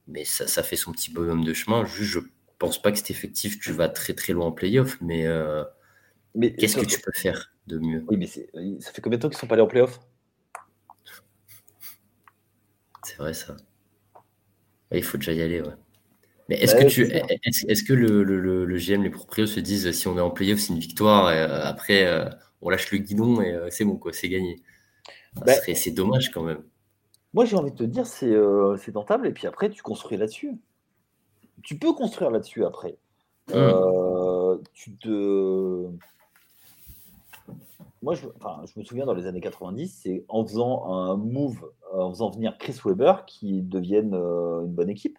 mais 0.07 0.25
ça, 0.25 0.63
fait 0.63 0.75
son 0.75 0.91
petit 0.91 1.11
bonhomme 1.11 1.43
de 1.43 1.53
chemin. 1.53 1.85
Juste, 1.85 2.11
je 2.11 2.19
pense 2.57 2.81
pas 2.81 2.91
que 2.91 2.97
c'est 2.97 3.11
effectif, 3.11 3.59
tu 3.59 3.71
vas 3.71 3.89
très 3.89 4.13
très 4.13 4.33
loin 4.33 4.47
en 4.47 4.51
playoff, 4.51 4.97
mais, 5.01 5.27
mais 6.33 6.55
qu'est-ce 6.55 6.77
que 6.77 6.85
tu 6.85 6.99
peux 6.99 7.11
faire 7.13 7.51
de 7.67 7.77
mieux? 7.77 8.03
Oui, 8.07 8.17
mais 8.17 8.25
ça 8.25 8.91
fait 8.91 9.01
combien 9.01 9.17
de 9.17 9.21
temps 9.21 9.29
qu'ils 9.29 9.37
sont 9.37 9.47
pas 9.47 9.53
allés 9.53 9.63
en 9.63 9.67
playoff? 9.67 9.99
C'est 13.07 13.17
vrai 13.17 13.33
ça. 13.33 13.55
Il 14.91 15.03
faut 15.03 15.17
déjà 15.17 15.31
y 15.33 15.41
aller, 15.41 15.61
ouais. 15.61 15.73
Mais 16.49 16.55
est-ce 16.55 16.75
que, 16.75 16.87
tu, 16.87 17.03
est-ce, 17.03 17.83
que 17.83 17.93
le, 17.93 18.23
le, 18.23 18.77
GM, 18.77 19.03
les 19.03 19.09
proprios 19.09 19.47
se 19.47 19.59
disent 19.59 19.91
si 19.91 20.07
on 20.07 20.17
est 20.17 20.21
en 20.21 20.29
playoff, 20.29 20.59
c'est 20.59 20.73
une 20.73 20.79
victoire, 20.79 21.31
et 21.31 21.39
euh, 21.39 21.65
après 21.65 22.05
euh, 22.05 22.29
on 22.61 22.69
lâche 22.69 22.91
le 22.91 22.99
guidon 22.99 23.41
et 23.41 23.53
euh, 23.53 23.67
c'est 23.69 23.83
bon, 23.83 23.97
quoi, 23.97 24.13
c'est 24.13 24.29
gagné 24.29 24.61
bah, 25.45 25.53
C'est 25.73 25.91
dommage 25.91 26.31
quand 26.31 26.43
même. 26.43 26.63
Moi 27.33 27.43
j'ai 27.43 27.57
envie 27.57 27.71
de 27.71 27.77
te 27.77 27.83
dire, 27.83 28.07
c'est, 28.07 28.33
c'est 28.77 28.93
tentable, 28.93 29.27
et 29.27 29.31
puis 29.31 29.45
après 29.45 29.69
tu 29.69 29.81
construis 29.81 30.17
là-dessus. 30.17 30.57
Tu 31.63 31.77
peux 31.77 31.93
construire 31.93 32.31
là-dessus 32.31 32.63
après. 32.63 32.97
Mmh. 33.49 34.59
tu 34.73 34.97
te 34.97 35.87
moi, 38.01 38.13
je, 38.13 38.21
je, 38.21 38.79
me 38.79 38.85
souviens 38.85 39.05
dans 39.05 39.13
les 39.13 39.25
années 39.25 39.41
90, 39.41 39.87
c'est 40.03 40.23
en 40.27 40.45
faisant 40.45 40.85
un 40.85 41.17
move, 41.17 41.71
en 41.91 42.11
faisant 42.11 42.29
venir 42.29 42.57
Chris 42.57 42.79
Webber 42.85 43.13
qui 43.25 43.61
devienne 43.61 44.13
euh, 44.13 44.65
une 44.65 44.73
bonne 44.73 44.89
équipe. 44.89 45.17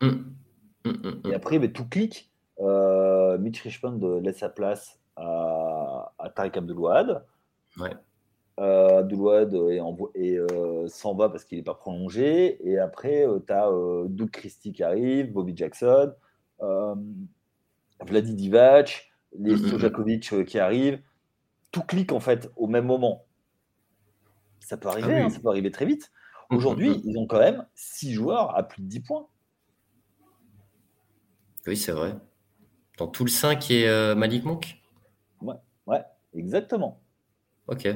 Mm. 0.00 0.06
Mm, 0.84 0.90
mm, 0.90 1.30
et 1.30 1.34
après, 1.34 1.72
tout 1.72 1.88
clique. 1.88 2.30
Euh, 2.60 3.38
Mitch 3.38 3.60
Richmond 3.62 4.20
laisse 4.22 4.38
sa 4.38 4.48
place 4.48 5.00
à, 5.16 6.12
à 6.18 6.30
Tariq 6.30 6.58
Abdelouad. 6.58 7.24
Ouais. 7.78 7.90
Euh, 8.60 9.02
et, 10.14 10.38
s'en 10.88 11.14
va 11.14 11.28
parce 11.28 11.44
qu'il 11.44 11.58
n'est 11.58 11.64
pas 11.64 11.74
prolongé. 11.74 12.58
Et 12.68 12.78
après, 12.78 13.26
tu 13.46 13.52
as 13.52 13.68
Doug 14.06 14.30
Christie 14.30 14.72
qui 14.72 14.82
arrive, 14.82 15.32
Bobby 15.32 15.56
Jackson, 15.56 16.12
Vladi 18.00 18.34
Divac, 18.34 19.10
les 19.36 19.56
Sojakovic 19.56 20.44
qui 20.44 20.58
arrivent 20.58 21.00
tout 21.72 21.82
clique 21.82 22.12
en 22.12 22.20
fait 22.20 22.50
au 22.56 22.68
même 22.68 22.86
moment. 22.86 23.26
Ça 24.60 24.76
peut 24.76 24.88
arriver, 24.88 25.20
ah 25.20 25.24
hein, 25.24 25.30
ça 25.30 25.40
peut 25.40 25.48
arriver 25.48 25.72
très 25.72 25.86
vite. 25.86 26.12
Mmh, 26.50 26.56
Aujourd'hui, 26.56 26.90
mmh, 26.90 26.94
mmh. 26.94 27.02
ils 27.04 27.18
ont 27.18 27.26
quand 27.26 27.40
même 27.40 27.66
6 27.74 28.12
joueurs 28.12 28.56
à 28.56 28.62
plus 28.62 28.82
de 28.82 28.88
10 28.88 29.00
points. 29.00 29.26
Oui, 31.66 31.76
c'est 31.76 31.92
vrai. 31.92 32.14
Dans 32.98 33.08
tout 33.08 33.24
le 33.24 33.30
5 33.30 33.70
et 33.70 33.88
euh, 33.88 34.14
Malik 34.14 34.44
Monk? 34.44 34.80
Ouais, 35.40 35.56
ouais, 35.86 36.02
exactement. 36.34 37.00
Ok. 37.66 37.88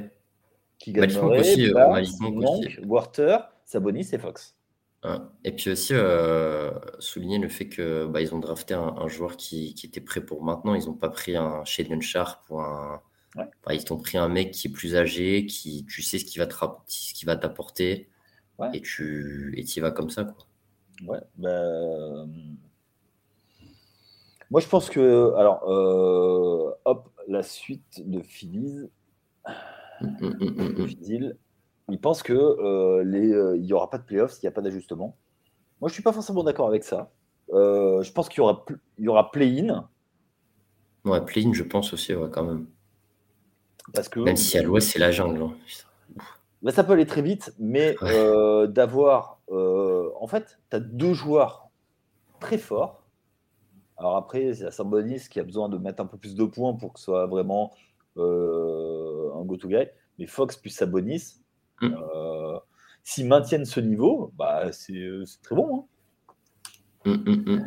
Qui 0.79 0.93
Malik 0.93 1.21
Monk 1.21 1.33
aussi. 1.39 1.71
Euh, 1.71 1.89
Malik 1.89 2.21
Monk, 2.21 3.13
Sabonis 3.65 4.09
et 4.13 4.19
Fox. 4.19 4.57
Et 5.45 5.53
puis 5.53 5.71
aussi, 5.71 5.93
euh, 5.95 6.73
souligner 6.99 7.39
le 7.39 7.49
fait 7.49 7.69
que 7.69 8.07
bah, 8.07 8.21
ils 8.21 8.35
ont 8.35 8.41
drafté 8.41 8.75
un, 8.75 9.07
joueur 9.07 9.37
qui, 9.37 9.73
qui, 9.75 9.87
était 9.87 10.01
prêt 10.01 10.21
pour 10.21 10.43
maintenant. 10.43 10.75
Ils 10.75 10.87
n'ont 10.87 10.95
pas 10.95 11.11
pris 11.11 11.37
un 11.37 11.65
Shaden 11.65 12.03
Sharp 12.03 12.43
ou 12.51 12.59
un, 12.59 13.01
ils 13.73 13.85
t'ont 13.85 13.99
pris 13.99 14.19
un 14.19 14.29
mec 14.29 14.53
qui 14.53 14.69
est 14.69 14.71
plus 14.71 14.97
âgé, 14.97 15.47
qui 15.47 15.85
tu 15.87 16.03
sais 16.03 16.19
ce 16.19 16.25
qu'il 16.25 16.41
va 16.41 17.37
t'apporter, 17.37 18.09
et 18.73 18.81
tu 18.81 19.55
et 19.57 19.63
y 19.63 19.81
vas 19.81 19.91
comme 19.91 20.11
ça. 20.11 20.25
Quoi. 20.25 20.47
Ouais, 21.07 21.21
bah, 21.37 22.27
moi 24.51 24.61
je 24.61 24.69
pense 24.69 24.89
que 24.89 25.35
alors 25.37 25.63
hop 26.85 27.11
la 27.29 27.43
suite 27.43 28.03
de 28.09 28.23
Phillies, 28.23 28.89
il 31.89 32.01
pense 32.01 32.23
que 32.23 33.03
les, 33.03 33.29
il 33.59 33.63
n'y 33.63 33.73
aura 33.73 33.91
pas 33.91 33.99
de 33.99 34.05
playoffs 34.05 34.33
s'il 34.33 34.45
n'y 34.45 34.49
a 34.49 34.53
pas 34.53 34.63
d'ajustement. 34.63 35.17
Moi 35.81 35.89
je 35.89 35.95
suis 35.95 36.03
pas 36.03 36.13
forcément 36.13 36.45
d'accord 36.45 36.69
avec 36.69 36.85
ça. 36.85 37.11
je 37.51 38.13
pense 38.13 38.29
qu'il 38.29 38.39
y 38.39 38.41
aura 38.41 38.65
il 38.99 39.05
y 39.05 39.09
aura 39.09 39.31
play-in. 39.31 39.89
Ouais, 41.05 41.25
play-in 41.25 41.53
je 41.53 41.63
pense 41.63 41.93
aussi 41.93 42.15
ouais, 42.15 42.31
quand 42.31 42.45
même. 42.45 42.67
Parce 43.95 44.09
que 44.09 44.21
même 44.21 44.37
si 44.37 44.59
à 44.59 44.63
l'ouest 44.63 44.91
c'est 44.91 44.99
la 44.99 45.11
jungle. 45.11 45.43
Hein. 45.43 45.55
Bah, 46.63 46.73
ça 46.73 46.83
peut 46.83 46.95
aller 46.95 47.07
très 47.07 47.23
vite, 47.23 47.55
mais 47.59 47.97
euh, 48.03 48.67
d'avoir. 48.67 49.41
Euh, 49.51 50.11
en 50.21 50.27
fait, 50.27 50.59
tu 50.71 50.77
as 50.77 50.81
deux 50.81 51.15
joueurs 51.15 51.69
très 52.41 52.59
forts. 52.59 53.05
Alors 53.97 54.17
après, 54.17 54.47
il 54.47 54.59
y 54.59 54.65
a 54.65 54.71
Sambonis 54.71 55.29
qui 55.31 55.41
a 55.41 55.45
besoin 55.45 55.69
de 55.69 55.79
mettre 55.79 56.03
un 56.03 56.07
peu 56.07 56.19
plus 56.19 56.35
de 56.35 56.45
points 56.45 56.75
pour 56.75 56.93
que 56.93 56.99
ce 56.99 57.07
soit 57.07 57.27
vraiment 57.27 57.73
euh, 58.17 59.31
un 59.35 59.45
go-to-guy. 59.45 59.87
Mais 60.19 60.27
Fox 60.27 60.57
plus 60.57 60.71
Sabonis, 60.71 61.37
mm. 61.81 61.95
s'ils 63.05 63.29
maintiennent 63.29 63.65
ce 63.65 63.81
niveau, 63.81 64.33
bah, 64.37 64.73
c'est 64.73 65.09
très 65.43 65.55
bon. 65.55 65.87
Hein. 67.07 67.13
Mm, 67.13 67.31
mm, 67.31 67.67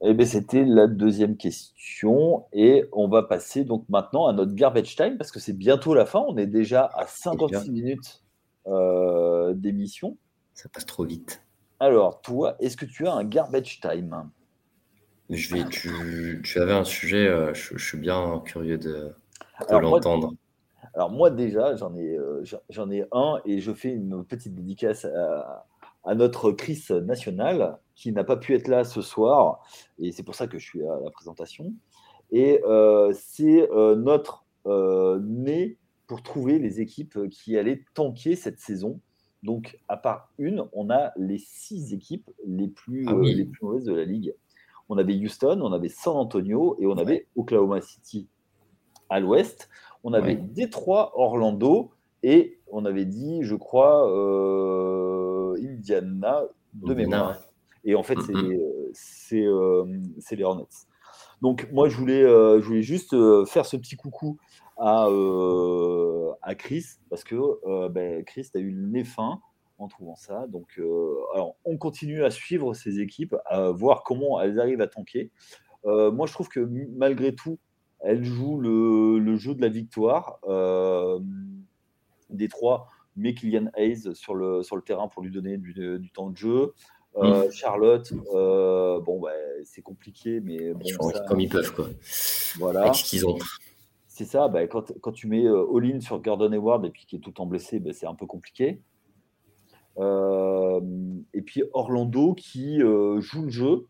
eh 0.00 0.14
bien, 0.14 0.26
c'était 0.26 0.64
la 0.64 0.86
deuxième 0.86 1.36
question. 1.36 2.44
Et 2.52 2.84
on 2.92 3.08
va 3.08 3.22
passer 3.24 3.64
donc 3.64 3.84
maintenant 3.88 4.26
à 4.26 4.32
notre 4.32 4.54
garbage 4.54 4.94
time 4.94 5.18
parce 5.18 5.32
que 5.32 5.40
c'est 5.40 5.52
bientôt 5.52 5.94
la 5.94 6.06
fin. 6.06 6.20
On 6.20 6.36
est 6.36 6.46
déjà 6.46 6.88
à 6.94 7.06
56 7.06 7.70
minutes 7.70 8.22
euh, 8.68 9.54
d'émission. 9.54 10.16
Ça 10.54 10.68
passe 10.68 10.86
trop 10.86 11.04
vite. 11.04 11.42
Alors, 11.80 12.20
toi, 12.20 12.56
est-ce 12.60 12.76
que 12.76 12.84
tu 12.84 13.06
as 13.06 13.12
un 13.12 13.24
garbage 13.24 13.80
time? 13.80 14.30
Je 15.30 15.54
vais, 15.54 15.64
tu, 15.68 16.40
tu, 16.42 16.58
avais 16.58 16.72
un 16.72 16.84
sujet, 16.84 17.26
euh, 17.26 17.52
je, 17.52 17.76
suis 17.76 17.98
bien 17.98 18.40
curieux 18.46 18.78
de, 18.78 19.12
l'entendre. 19.70 20.32
Alors 20.94 21.10
moi 21.10 21.30
déjà, 21.30 21.76
j'en 21.76 21.94
ai, 21.94 22.16
euh, 22.16 22.42
j'en 22.70 22.90
ai 22.90 23.04
un 23.12 23.38
et 23.44 23.60
je 23.60 23.72
fais 23.72 23.90
une 23.90 24.24
petite 24.24 24.54
dédicace 24.54 25.04
à, 25.04 25.66
à 26.04 26.14
notre 26.14 26.50
Chris 26.50 26.86
national 27.02 27.78
qui 27.98 28.12
n'a 28.12 28.22
pas 28.22 28.36
pu 28.36 28.54
être 28.54 28.68
là 28.68 28.84
ce 28.84 29.02
soir 29.02 29.60
et 29.98 30.12
c'est 30.12 30.22
pour 30.22 30.36
ça 30.36 30.46
que 30.46 30.56
je 30.56 30.64
suis 30.64 30.86
à 30.86 31.00
la 31.02 31.10
présentation. 31.10 31.74
Et 32.30 32.62
euh, 32.64 33.12
c'est 33.12 33.68
euh, 33.72 33.96
notre 33.96 34.46
euh, 34.66 35.18
nez 35.20 35.78
pour 36.06 36.22
trouver 36.22 36.60
les 36.60 36.80
équipes 36.80 37.28
qui 37.28 37.58
allaient 37.58 37.84
tanker 37.94 38.36
cette 38.36 38.60
saison. 38.60 39.00
Donc, 39.42 39.80
à 39.88 39.96
part 39.96 40.30
une, 40.38 40.64
on 40.72 40.90
a 40.90 41.10
les 41.16 41.38
six 41.38 41.92
équipes 41.92 42.30
les 42.46 42.68
plus, 42.68 43.04
ah 43.08 43.14
les 43.20 43.44
plus 43.44 43.64
mauvaises 43.64 43.84
de 43.84 43.94
la 43.94 44.04
ligue. 44.04 44.32
On 44.88 44.96
avait 44.96 45.14
Houston, 45.14 45.60
on 45.60 45.72
avait 45.72 45.88
San 45.88 46.16
Antonio 46.16 46.76
et 46.78 46.86
on 46.86 46.96
avait 46.98 47.26
Oklahoma 47.34 47.80
City 47.80 48.28
à 49.10 49.18
l'ouest. 49.18 49.68
On 50.04 50.12
avait 50.12 50.36
Détroit, 50.36 51.18
Orlando 51.18 51.90
et 52.22 52.60
on 52.70 52.84
avait 52.84 53.06
dit, 53.06 53.40
je 53.42 53.56
crois, 53.56 54.06
Indiana 55.58 56.44
de 56.74 56.94
mémoire. 56.94 57.47
Et 57.84 57.94
en 57.94 58.02
fait, 58.02 58.18
c'est 58.92 59.44
euh, 59.44 59.84
les 60.30 60.44
Hornets. 60.44 60.64
Donc 61.40 61.68
moi, 61.72 61.88
je 61.88 61.96
voulais, 61.96 62.22
euh, 62.22 62.60
je 62.60 62.66
voulais 62.66 62.82
juste 62.82 63.14
euh, 63.14 63.44
faire 63.46 63.64
ce 63.66 63.76
petit 63.76 63.96
coucou 63.96 64.38
à, 64.76 65.08
à 66.42 66.54
Chris, 66.54 66.84
parce 67.10 67.24
que 67.24 67.88
ben, 67.88 68.24
Chris 68.24 68.48
a 68.54 68.58
eu 68.58 68.70
le 68.70 68.86
nez 68.86 69.04
fin 69.04 69.40
en 69.78 69.88
trouvant 69.88 70.14
ça. 70.14 70.46
Donc 70.48 70.80
alors, 71.34 71.56
on 71.64 71.76
continue 71.76 72.24
à 72.24 72.30
suivre 72.30 72.74
ces 72.74 73.00
équipes, 73.00 73.34
à 73.46 73.70
voir 73.70 74.04
comment 74.04 74.40
elles 74.40 74.60
arrivent 74.60 74.80
à 74.80 74.86
tanker. 74.86 75.32
moi, 75.84 76.26
je 76.26 76.32
trouve 76.32 76.48
que 76.48 76.60
malgré 76.96 77.34
tout, 77.34 77.58
elles 78.00 78.22
jouent 78.22 78.60
le, 78.60 79.18
le 79.18 79.36
jeu 79.36 79.54
de 79.56 79.60
la 79.60 79.68
victoire. 79.68 80.38
des 82.30 82.48
trois, 82.48 82.86
met 83.16 83.34
Kylian 83.34 83.66
Hayes 83.74 84.14
sur 84.14 84.36
le, 84.36 84.62
sur 84.62 84.76
le 84.76 84.82
terrain 84.82 85.08
pour 85.08 85.22
lui 85.22 85.32
donner 85.32 85.58
du, 85.58 85.72
du 85.72 86.10
temps 86.10 86.30
de 86.30 86.36
jeu. 86.36 86.72
Euh, 87.20 87.46
mm. 87.46 87.52
Charlotte, 87.52 88.12
euh, 88.34 89.00
bon, 89.00 89.20
bah, 89.20 89.30
c'est 89.64 89.82
compliqué, 89.82 90.40
mais 90.40 90.72
bon, 90.72 91.12
comme 91.26 91.40
ils 91.40 91.48
peuvent, 91.48 91.74
quoi. 91.74 91.88
Voilà. 92.58 92.82
Avec 92.82 92.94
ce 92.94 93.04
qu'ils 93.04 93.26
ont. 93.26 93.38
C'est 94.06 94.24
ça, 94.24 94.48
bah, 94.48 94.66
quand, 94.66 94.92
quand, 95.00 95.12
tu 95.12 95.28
mets 95.28 95.44
euh, 95.44 95.66
all-in 95.74 96.00
sur 96.00 96.20
Gordon 96.20 96.52
Hayward 96.52 96.84
et 96.84 96.90
puis 96.90 97.06
qui 97.06 97.16
est 97.16 97.18
tout 97.20 97.30
le 97.30 97.34
temps 97.34 97.46
blessé, 97.46 97.78
bah, 97.78 97.92
c'est 97.92 98.06
un 98.06 98.14
peu 98.14 98.26
compliqué. 98.26 98.80
et 99.98 101.42
puis 101.42 101.62
Orlando 101.72 102.34
qui 102.34 102.78
joue 102.80 103.42
le 103.42 103.50
jeu, 103.50 103.86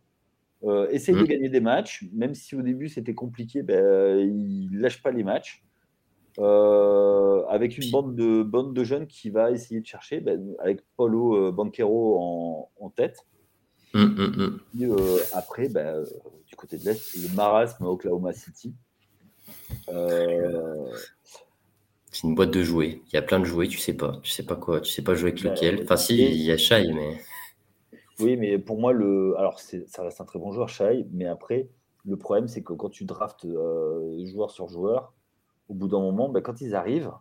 essaye 0.91 1.15
de 1.15 1.23
mm. 1.23 1.27
gagner 1.27 1.49
des 1.49 1.61
matchs, 1.61 2.07
même 2.13 2.35
si 2.35 2.55
au 2.57 2.63
début 2.63 2.89
c'était 2.89 3.15
compliqué, 3.15 3.61
il 3.69 4.69
lâche 4.73 5.03
pas 5.03 5.11
les 5.11 5.25
matchs. 5.25 5.65
Euh, 6.39 7.43
avec 7.49 7.79
une 7.79 7.91
bande 7.91 8.15
de, 8.15 8.45
bande 8.45 8.73
de 8.73 8.85
jeunes 8.85 9.09
qui 9.09 9.29
va 9.31 9.51
essayer 9.51 9.81
de 9.81 9.87
chercher, 9.87 10.21
ben, 10.21 10.55
avec 10.61 10.85
Paulo 10.97 11.35
euh, 11.35 11.51
Banquero 11.51 12.71
en, 12.79 12.91
tête. 12.91 13.27
Hum, 13.95 14.15
hum, 14.19 14.35
hum. 14.39 14.61
Euh, 14.83 15.19
après, 15.33 15.69
ben, 15.69 16.05
du 16.47 16.55
côté 16.55 16.79
de 16.79 16.85
l'Est, 16.85 17.17
le 17.17 17.35
marasme 17.35 17.85
Oklahoma 17.87 18.33
City. 18.33 18.73
C'est 22.11 22.23
une 22.23 22.35
boîte 22.37 22.53
de 22.53 22.63
jouets. 22.63 23.03
Il 23.09 23.15
y 23.15 23.17
a 23.17 23.23
plein 23.23 23.41
de 23.41 23.45
jouets, 23.45 23.67
tu 23.67 23.79
sais 23.79 23.95
pas. 23.95 24.21
Tu 24.23 24.31
sais 24.31 24.45
pas 24.45 24.57
quoi. 24.57 24.81
Tu 24.81 24.93
sais 24.93 25.03
pas 25.03 25.15
jouer 25.15 25.31
avec 25.31 25.43
ben, 25.43 25.51
lequel. 25.51 25.83
Enfin, 25.83 25.97
si, 25.97 26.17
il 26.19 26.43
y 26.43 26.53
a 26.53 26.57
Shai, 26.57 26.93
mais. 26.93 27.21
Oui, 28.21 28.37
mais 28.37 28.59
pour 28.59 28.79
moi, 28.79 28.93
le... 28.93 29.35
alors 29.39 29.59
ça 29.61 30.03
reste 30.03 30.21
un 30.21 30.25
très 30.25 30.39
bon 30.39 30.53
joueur, 30.53 30.69
Shai, 30.69 31.07
mais 31.13 31.27
après, 31.27 31.69
le 32.05 32.17
problème, 32.17 32.47
c'est 32.47 32.63
que 32.63 32.75
quand 32.75 32.91
tu 32.91 33.05
draftes 33.05 33.45
joueur 33.45 34.51
sur 34.51 34.69
joueur, 34.69 35.13
au 35.69 35.75
bout 35.75 35.89
d'un 35.89 36.01
moment, 36.01 36.29
ben, 36.29 36.41
quand 36.41 36.61
ils 36.61 36.75
arrivent, 36.75 37.13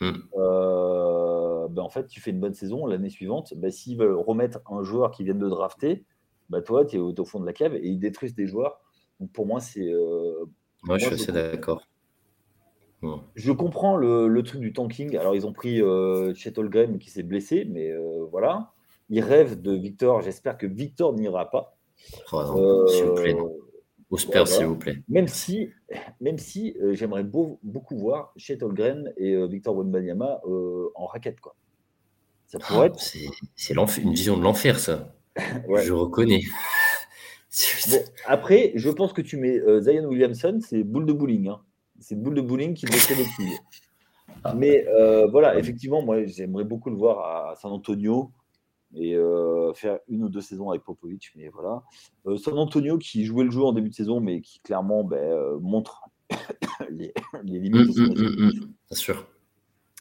hmm. 0.00 0.12
euh, 0.36 1.68
ben, 1.68 1.82
en 1.82 1.88
fait, 1.88 2.06
tu 2.06 2.20
fais 2.20 2.30
une 2.30 2.40
bonne 2.40 2.54
saison. 2.54 2.86
L'année 2.86 3.10
suivante, 3.10 3.54
ben, 3.56 3.70
s'ils 3.70 3.98
veulent 3.98 4.16
remettre 4.16 4.60
un 4.70 4.82
joueur 4.82 5.10
qui 5.10 5.24
vient 5.24 5.34
de 5.34 5.48
drafter, 5.48 6.04
ben, 6.50 6.62
toi, 6.62 6.84
tu 6.84 6.96
es 6.96 6.98
au, 6.98 7.24
fond 7.24 7.40
de 7.40 7.46
la 7.46 7.52
cave 7.52 7.74
et 7.74 7.88
ils 7.88 7.98
détruisent 7.98 8.34
des 8.34 8.46
joueurs. 8.46 8.80
Donc 9.20 9.32
pour 9.32 9.46
moi, 9.46 9.60
c'est. 9.60 9.92
Euh, 9.92 10.44
moi, 10.82 10.98
je 10.98 11.06
suis 11.06 11.14
assez 11.14 11.32
d'accord. 11.32 11.82
Je 13.34 13.52
comprends 13.52 13.96
le, 13.96 14.42
truc 14.42 14.60
du 14.60 14.72
tanking. 14.72 15.16
Alors, 15.16 15.34
ils 15.34 15.46
ont 15.46 15.52
pris 15.52 15.82
euh, 15.82 16.34
Chet 16.34 16.58
Holgren 16.58 16.98
qui 16.98 17.10
s'est 17.10 17.22
blessé, 17.22 17.66
mais 17.68 17.90
euh, 17.90 18.24
voilà. 18.30 18.72
Ils 19.08 19.20
rêvent 19.20 19.60
de 19.60 19.72
Victor. 19.72 20.22
J'espère 20.22 20.56
que 20.56 20.66
Victor 20.66 21.12
n'ira 21.12 21.50
pas. 21.50 21.76
Oh 22.32 22.86
S'il 22.88 23.04
vous 23.04 23.14
plaît, 23.14 23.36
au 24.12 24.18
Spurs, 24.18 24.46
s'il 24.46 24.66
vous 24.66 24.76
plaît. 24.76 25.02
Même 25.08 25.26
si, 25.26 25.70
même 26.20 26.36
si 26.38 26.76
euh, 26.82 26.94
j'aimerais 26.94 27.24
beaucoup 27.24 27.96
voir 27.96 28.32
Chet 28.36 28.62
Holgren 28.62 29.10
et 29.16 29.32
euh, 29.32 29.46
Victor 29.46 29.74
Wembanyama 29.74 30.42
euh, 30.46 30.90
en 30.94 31.06
raquette. 31.06 31.40
Quoi. 31.40 31.56
Ça 32.46 32.58
ah, 32.60 32.66
pourrait 32.68 32.86
être. 32.88 33.00
C'est 33.00 33.74
une 33.74 34.12
vision 34.12 34.36
de 34.36 34.42
l'enfer, 34.42 34.78
ça. 34.78 35.16
Je 35.36 35.92
reconnais. 35.92 36.42
après, 38.26 38.72
je 38.76 38.90
pense 38.90 39.12
que 39.14 39.22
tu 39.22 39.38
mets 39.38 39.58
Zion 39.80 40.04
Williamson, 40.04 40.58
c'est 40.60 40.84
boule 40.84 41.06
de 41.06 41.12
bowling. 41.12 41.48
Hein. 41.48 41.60
C'est 41.98 42.14
boule 42.14 42.34
de 42.34 42.40
bowling 42.42 42.74
qui 42.74 42.84
blessait 42.86 43.14
les 43.14 43.24
filles. 43.24 43.58
Ah. 44.44 44.54
Mais 44.54 44.86
voilà, 45.30 45.58
effectivement, 45.58 46.02
moi, 46.02 46.24
j'aimerais 46.26 46.64
beaucoup 46.64 46.90
le 46.90 46.96
voir 46.96 47.50
à 47.50 47.56
San 47.56 47.72
Antonio 47.72 48.30
et 48.94 49.14
euh, 49.14 49.72
faire 49.74 49.98
une 50.08 50.24
ou 50.24 50.28
deux 50.28 50.40
saisons 50.40 50.70
avec 50.70 50.82
Popovic. 50.82 51.32
Mais 51.36 51.48
voilà. 51.48 51.82
Euh, 52.26 52.36
San 52.36 52.58
Antonio 52.58 52.98
qui 52.98 53.24
jouait 53.24 53.44
le 53.44 53.50
jeu 53.50 53.62
en 53.62 53.72
début 53.72 53.88
de 53.88 53.94
saison, 53.94 54.20
mais 54.20 54.40
qui 54.40 54.60
clairement 54.60 55.04
ben, 55.04 55.18
euh, 55.18 55.58
montre 55.60 56.02
les, 56.90 57.12
limites. 57.42 57.96
Mmh, 57.96 58.02
mmh, 58.02 58.46
mmh, 58.46 58.50
bien 58.50 58.96
sûr. 58.96 59.26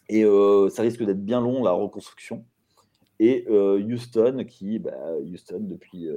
Et 0.09 0.25
ça 0.71 0.81
risque 0.81 1.03
d'être 1.03 1.23
bien 1.23 1.39
long 1.39 1.63
la 1.63 1.71
reconstruction. 1.71 2.43
Et 3.19 3.47
Houston 3.49 4.43
qui, 4.45 4.77
bah, 4.77 5.15
Houston 5.21 5.61
depuis. 5.61 6.09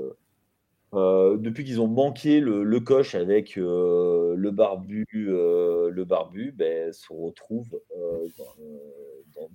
depuis 0.93 1.64
qu'ils 1.64 1.81
ont 1.81 1.87
manqué 1.87 2.41
le, 2.41 2.81
coche 2.81 3.14
avec 3.14 3.55
le 3.55 4.51
barbu, 4.51 5.07
le 5.12 6.05
barbu, 6.05 6.51
ben, 6.51 6.93
se 6.93 7.12
retrouve 7.12 7.70
dans, 8.37 8.49
dans, 9.37 9.49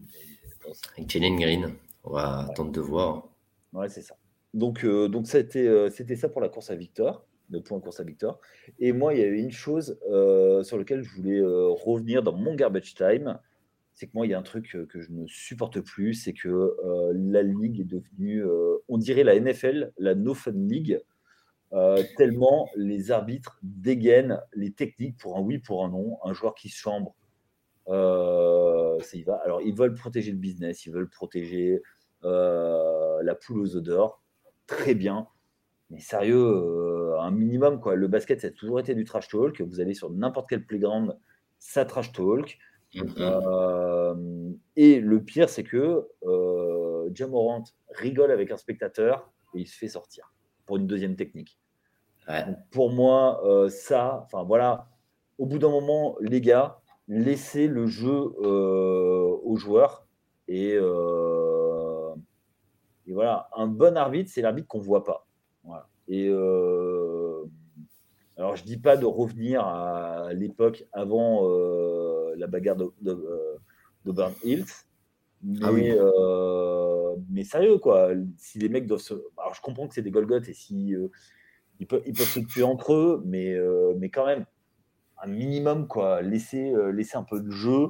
dans, 0.67 0.73
avec 0.95 1.09
Jalen 1.09 1.35
Green. 1.35 1.75
On 2.03 2.13
va 2.13 2.39
attendre 2.39 2.71
de 2.71 2.81
voir. 2.81 3.29
Ouais, 3.73 3.89
c'est 3.89 4.01
ça. 4.01 4.15
Donc, 4.53 4.83
euh, 4.83 5.07
donc 5.07 5.27
c'était, 5.27 5.67
euh, 5.67 5.89
c'était 5.89 6.15
ça 6.15 6.29
pour 6.29 6.41
la 6.41 6.49
course 6.49 6.71
à 6.71 6.75
Victor, 6.75 7.25
le 7.49 7.61
point 7.61 7.79
course 7.79 7.99
à 7.99 8.03
Victor. 8.03 8.39
Et 8.79 8.93
moi, 8.93 9.13
il 9.13 9.19
y 9.19 9.23
avait 9.23 9.41
une 9.41 9.51
chose 9.51 9.99
euh, 10.09 10.63
sur 10.63 10.77
laquelle 10.77 11.03
je 11.03 11.15
voulais 11.15 11.41
revenir 11.41 12.23
dans 12.23 12.33
mon 12.33 12.55
garbage 12.55 12.95
time. 12.95 13.39
C'est 13.93 14.07
que 14.07 14.11
moi, 14.13 14.25
il 14.25 14.29
y 14.29 14.33
a 14.33 14.39
un 14.39 14.43
truc 14.43 14.77
que 14.87 15.01
je 15.01 15.11
ne 15.11 15.27
supporte 15.27 15.81
plus, 15.81 16.13
c'est 16.13 16.31
que 16.31 16.73
la 17.13 17.43
ligue 17.43 17.81
est 17.81 17.85
devenue, 17.85 18.45
on 18.87 18.97
dirait 18.97 19.25
la 19.25 19.37
NFL, 19.37 19.91
la 19.97 20.15
No 20.15 20.33
Fun 20.33 20.53
League, 20.55 21.01
tellement 22.15 22.69
les 22.77 23.11
arbitres 23.11 23.59
dégainent 23.61 24.39
les 24.53 24.71
techniques 24.71 25.17
pour 25.17 25.35
un 25.37 25.41
oui, 25.41 25.57
pour 25.57 25.83
un 25.83 25.89
non, 25.89 26.17
un 26.23 26.31
joueur 26.31 26.55
qui 26.55 26.69
se 26.69 26.77
chambre. 26.77 27.13
Ça 29.03 29.17
y 29.17 29.23
va. 29.23 29.35
Alors, 29.43 29.61
ils 29.61 29.75
veulent 29.75 29.93
protéger 29.93 30.31
le 30.31 30.37
business, 30.37 30.85
ils 30.85 30.93
veulent 30.93 31.09
protéger 31.09 31.81
la 32.23 33.35
poule 33.35 33.59
aux 33.59 33.75
odeurs, 33.75 34.21
très 34.67 34.95
bien. 34.95 35.27
Mais 35.89 35.99
sérieux, 35.99 37.15
un 37.19 37.31
minimum, 37.31 37.79
quoi. 37.79 37.95
Le 37.95 38.07
basket, 38.07 38.41
ça 38.41 38.47
a 38.47 38.51
toujours 38.51 38.79
été 38.79 38.93
du 38.93 39.05
trash 39.05 39.27
talk. 39.27 39.59
Vous 39.61 39.79
allez 39.79 39.93
sur 39.93 40.11
n'importe 40.11 40.49
quel 40.49 40.65
playground, 40.65 41.17
ça 41.57 41.85
trash 41.85 42.11
talk. 42.11 42.57
Mm-hmm. 42.95 44.57
et 44.75 44.99
le 44.99 45.23
pire, 45.23 45.47
c'est 45.47 45.63
que 45.63 46.07
Jamorant 47.13 47.63
rigole 47.91 48.31
avec 48.31 48.51
un 48.51 48.57
spectateur 48.57 49.31
et 49.53 49.59
il 49.59 49.67
se 49.67 49.77
fait 49.77 49.87
sortir 49.87 50.33
pour 50.65 50.77
une 50.77 50.87
deuxième 50.87 51.15
technique. 51.15 51.59
pour 52.71 52.91
moi, 52.91 53.41
ça, 53.69 54.21
enfin 54.25 54.43
voilà, 54.43 54.89
au 55.39 55.45
bout 55.45 55.57
d'un 55.57 55.69
moment, 55.69 56.17
les 56.19 56.41
gars, 56.41 56.78
laissez 57.09 57.67
le 57.67 57.87
jeu 57.87 58.11
aux 58.13 59.57
joueurs 59.57 60.07
et, 60.47 60.75
et, 63.07 63.13
voilà, 63.13 63.49
un 63.55 63.67
bon 63.67 63.97
arbitre, 63.97 64.29
c'est 64.31 64.41
l'arbitre 64.41 64.67
qu'on 64.67 64.79
voit 64.79 65.03
pas. 65.03 65.27
Et 66.07 66.29
alors, 68.37 68.55
je 68.55 68.63
dis 68.63 68.77
pas 68.77 68.95
de 68.95 69.05
revenir 69.05 69.65
à 69.65 70.31
l'époque 70.33 70.85
avant 70.93 71.47
la 72.37 72.47
bagarre 72.47 72.77
de, 72.77 72.93
de, 73.01 74.11
Burn 74.11 74.33
Hills, 74.43 74.65
ah 75.61 75.71
mais, 75.71 75.95
mais 77.29 77.43
sérieux, 77.43 77.79
quoi. 77.79 78.11
Si 78.37 78.59
les 78.59 78.69
mecs 78.69 78.87
doivent 78.87 79.01
se. 79.01 79.13
Alors, 79.37 79.53
je 79.53 79.61
comprends 79.61 79.87
que 79.87 79.93
c'est 79.93 80.01
des 80.01 80.11
Golgoth 80.11 80.47
et 80.47 80.53
si 80.53 80.95
ils, 81.79 81.87
peuvent, 81.87 82.01
ils 82.05 82.13
peuvent 82.13 82.27
se 82.27 82.39
tuer 82.39 82.63
entre 82.63 82.93
eux, 82.93 83.23
mais, 83.25 83.57
mais 83.97 84.09
quand 84.09 84.25
même, 84.25 84.45
un 85.23 85.27
minimum, 85.27 85.87
quoi. 85.87 86.21
Laisser, 86.21 86.73
laisser 86.93 87.17
un 87.17 87.23
peu 87.23 87.39
de 87.41 87.51
jeu. 87.51 87.89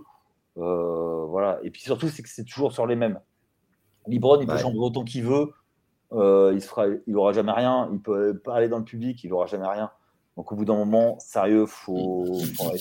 voilà. 0.55 1.59
Et 1.63 1.71
puis 1.71 1.81
surtout, 1.81 2.09
c'est 2.09 2.23
que 2.23 2.29
c'est 2.29 2.43
toujours 2.43 2.71
sur 2.73 2.85
les 2.87 2.95
mêmes. 2.95 3.19
Libron, 4.07 4.39
il 4.39 4.47
peut 4.47 4.57
changer 4.57 4.77
autant 4.77 5.03
qu'il 5.03 5.23
veut. 5.23 5.51
il 6.11 6.61
fera, 6.61 6.87
il 7.07 7.15
aura 7.15 7.33
jamais 7.33 7.51
rien. 7.51 7.89
Il 7.91 8.01
peut 8.01 8.37
parler 8.37 8.69
dans 8.69 8.79
le 8.79 8.85
public, 8.85 9.23
il 9.23 9.33
aura 9.33 9.45
jamais 9.45 9.67
rien. 9.67 9.91
Donc 10.37 10.51
au 10.51 10.55
bout 10.55 10.65
d'un 10.65 10.75
moment, 10.75 11.19
sérieux, 11.19 11.65
faut, 11.65 12.25
faut. 12.57 12.71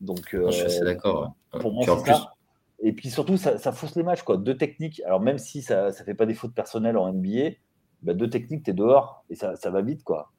Donc, 0.00 0.28
je 0.32 0.68
suis 0.68 0.84
d'accord. 0.84 1.34
Pour 1.50 1.72
moi, 1.72 1.84
c'est 1.86 2.12
ça. 2.12 2.32
Et 2.80 2.92
puis 2.92 3.10
surtout, 3.10 3.36
ça, 3.36 3.58
fausse 3.72 3.96
les 3.96 4.02
matchs. 4.02 4.22
Quoi. 4.22 4.36
Deux 4.36 4.56
techniques, 4.56 5.02
alors 5.04 5.20
même 5.20 5.38
si 5.38 5.62
ça 5.62 5.86
ne 5.86 5.92
fait 5.92 6.14
pas 6.14 6.26
des 6.26 6.34
fautes 6.34 6.54
personnelles 6.54 6.96
en 6.96 7.12
NBA, 7.12 7.56
bah, 8.02 8.14
deux 8.14 8.30
techniques, 8.30 8.64
tu 8.64 8.70
es 8.70 8.74
dehors 8.74 9.24
et 9.30 9.34
ça, 9.34 9.56
ça 9.56 9.70
va 9.70 9.82
vite. 9.82 10.04
quoi. 10.04 10.30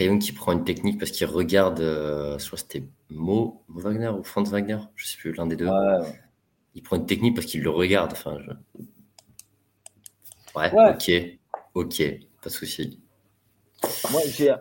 Trayon 0.00 0.18
qui 0.18 0.32
prend 0.32 0.52
une 0.52 0.64
technique 0.64 0.98
parce 0.98 1.10
qu'il 1.10 1.26
regarde, 1.26 1.80
euh, 1.80 2.38
soit 2.38 2.56
c'était 2.56 2.84
Mo, 3.10 3.60
Wagner 3.68 4.08
ou 4.08 4.22
Franz 4.22 4.50
Wagner, 4.50 4.78
je 4.96 5.06
sais 5.06 5.18
plus, 5.18 5.34
l'un 5.34 5.46
des 5.46 5.56
deux. 5.56 5.68
Il 6.74 6.82
prend 6.82 6.96
une 6.96 7.04
technique 7.04 7.34
parce 7.34 7.46
qu'il 7.46 7.62
le 7.62 7.68
regarde. 7.68 8.12
Enfin, 8.12 8.38
ouais, 10.56 10.70
ok, 10.72 11.38
ok, 11.74 12.02
pas 12.42 12.48
de 12.48 12.54
souci. 12.54 12.98
Moi, 14.10 14.22
j'ai, 14.24 14.54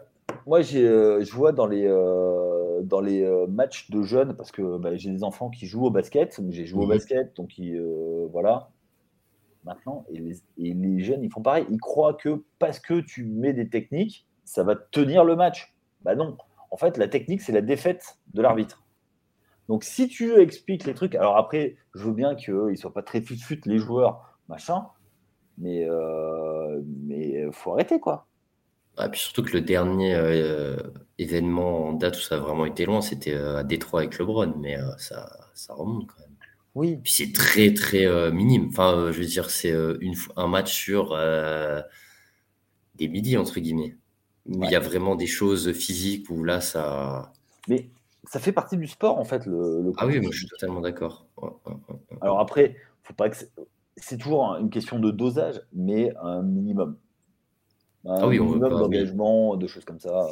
moi 0.45 0.61
j'ai, 0.61 0.85
euh, 0.85 1.23
je 1.23 1.31
vois 1.31 1.53
dans 1.53 1.67
les, 1.67 1.87
euh, 1.87 2.81
dans 2.81 2.99
les 2.99 3.25
matchs 3.47 3.89
de 3.91 4.01
jeunes, 4.01 4.35
parce 4.35 4.51
que 4.51 4.77
bah, 4.77 4.97
j'ai 4.97 5.09
des 5.09 5.23
enfants 5.23 5.49
qui 5.49 5.67
jouent 5.67 5.85
au 5.85 5.89
basket, 5.89 6.37
j'ai 6.49 6.65
joué 6.65 6.81
au 6.81 6.87
mhm. 6.87 6.89
basket, 6.89 7.37
donc 7.37 7.53
voilà. 8.33 8.71
Maintenant, 9.63 10.03
et 10.09 10.19
les, 10.19 10.35
et 10.57 10.73
les, 10.73 10.99
jeunes, 10.99 11.23
ils 11.23 11.31
font 11.31 11.41
pareil. 11.41 11.65
Ils 11.69 11.79
croient 11.79 12.15
que 12.15 12.43
parce 12.59 12.81
que 12.81 12.99
tu 12.99 13.23
mets 13.23 13.53
des 13.53 13.69
techniques, 13.69 14.25
ça 14.49 14.63
va 14.63 14.75
tenir 14.75 15.23
le 15.23 15.35
match. 15.35 15.75
Bah 16.01 16.15
non. 16.15 16.37
En 16.71 16.77
fait, 16.77 16.97
la 16.97 17.07
technique, 17.07 17.41
c'est 17.41 17.51
la 17.51 17.61
défaite 17.61 18.17
de 18.33 18.41
l'arbitre. 18.41 18.83
Donc, 19.67 19.83
si 19.83 20.07
tu 20.07 20.39
expliques 20.39 20.85
les 20.85 20.95
trucs, 20.95 21.13
alors 21.13 21.37
après, 21.37 21.77
je 21.93 22.05
veux 22.05 22.13
bien 22.13 22.35
qu'ils 22.35 22.55
ne 22.55 22.75
soient 22.75 22.93
pas 22.93 23.03
très 23.03 23.21
fut-fut, 23.21 23.61
les 23.65 23.77
joueurs, 23.77 24.39
machin, 24.47 24.87
mais 25.59 25.81
il 25.81 26.83
mais 27.05 27.51
faut 27.51 27.73
arrêter, 27.73 27.99
quoi. 27.99 28.25
Ah, 28.97 29.07
puis 29.07 29.19
surtout 29.19 29.43
que 29.43 29.53
le 29.53 29.61
dernier 29.61 30.15
euh, 30.15 30.75
événement 31.19 31.89
en 31.89 31.93
date 31.93 32.17
où 32.17 32.19
ça 32.19 32.35
a 32.35 32.39
vraiment 32.39 32.65
été 32.65 32.85
loin, 32.85 33.01
c'était 33.01 33.33
euh, 33.33 33.57
à 33.57 33.63
Détroit 33.63 34.01
avec 34.01 34.17
LeBron, 34.17 34.55
mais 34.59 34.77
euh, 34.77 34.89
ça, 34.97 35.29
ça 35.53 35.73
remonte 35.73 36.07
quand 36.07 36.19
même. 36.19 36.35
Oui. 36.75 36.97
Puis 37.03 37.13
c'est 37.13 37.33
très 37.33 37.73
très 37.73 38.31
minime. 38.31 38.67
Enfin, 38.69 39.11
je 39.11 39.19
veux 39.19 39.25
dire, 39.25 39.49
c'est 39.49 39.73
une, 40.01 40.15
un 40.35 40.47
match 40.47 40.71
sur 40.71 41.17
des 42.95 43.07
midis, 43.07 43.37
entre 43.37 43.59
guillemets. 43.59 43.95
Où 44.49 44.63
il 44.63 44.71
y 44.71 44.75
a 44.75 44.79
vraiment 44.79 45.15
des 45.15 45.27
choses 45.27 45.71
physiques 45.73 46.29
où 46.29 46.43
là, 46.43 46.59
ça. 46.59 47.31
Mais 47.67 47.89
ça 48.23 48.39
fait 48.39 48.51
partie 48.51 48.77
du 48.77 48.87
sport, 48.87 49.19
en 49.19 49.23
fait. 49.23 49.45
Le, 49.45 49.91
ah 49.97 50.07
oui, 50.07 50.19
moi 50.19 50.31
je 50.31 50.39
suis 50.39 50.47
totalement 50.47 50.81
d'accord. 50.81 51.27
Alors 52.21 52.39
après, 52.39 52.75
faut 53.03 53.13
pas 53.13 53.29
que 53.29 53.37
c'est 53.97 54.17
toujours 54.17 54.55
une 54.55 54.69
question 54.69 54.99
de 54.99 55.11
dosage, 55.11 55.61
mais 55.73 56.11
un 56.21 56.41
minimum. 56.41 56.97
Ah 58.07 58.27
oui, 58.27 58.39
on 58.39 58.47
veut 58.47 58.59
pas, 58.59 58.69
d'engagement, 58.69 59.57
de 59.57 59.67
choses 59.67 59.85
comme 59.85 59.99
ça. 59.99 60.27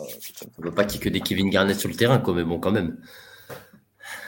On 0.58 0.62
veut 0.62 0.72
pas 0.72 0.86
qu'il 0.86 1.00
y 1.00 1.02
ait 1.02 1.06
que 1.06 1.14
des 1.14 1.20
Kevin 1.20 1.50
Garnett 1.50 1.78
sur 1.78 1.90
le 1.90 1.96
terrain, 1.96 2.18
quoi, 2.18 2.34
mais 2.34 2.44
bon, 2.44 2.60
quand 2.60 2.72
même. 2.72 2.98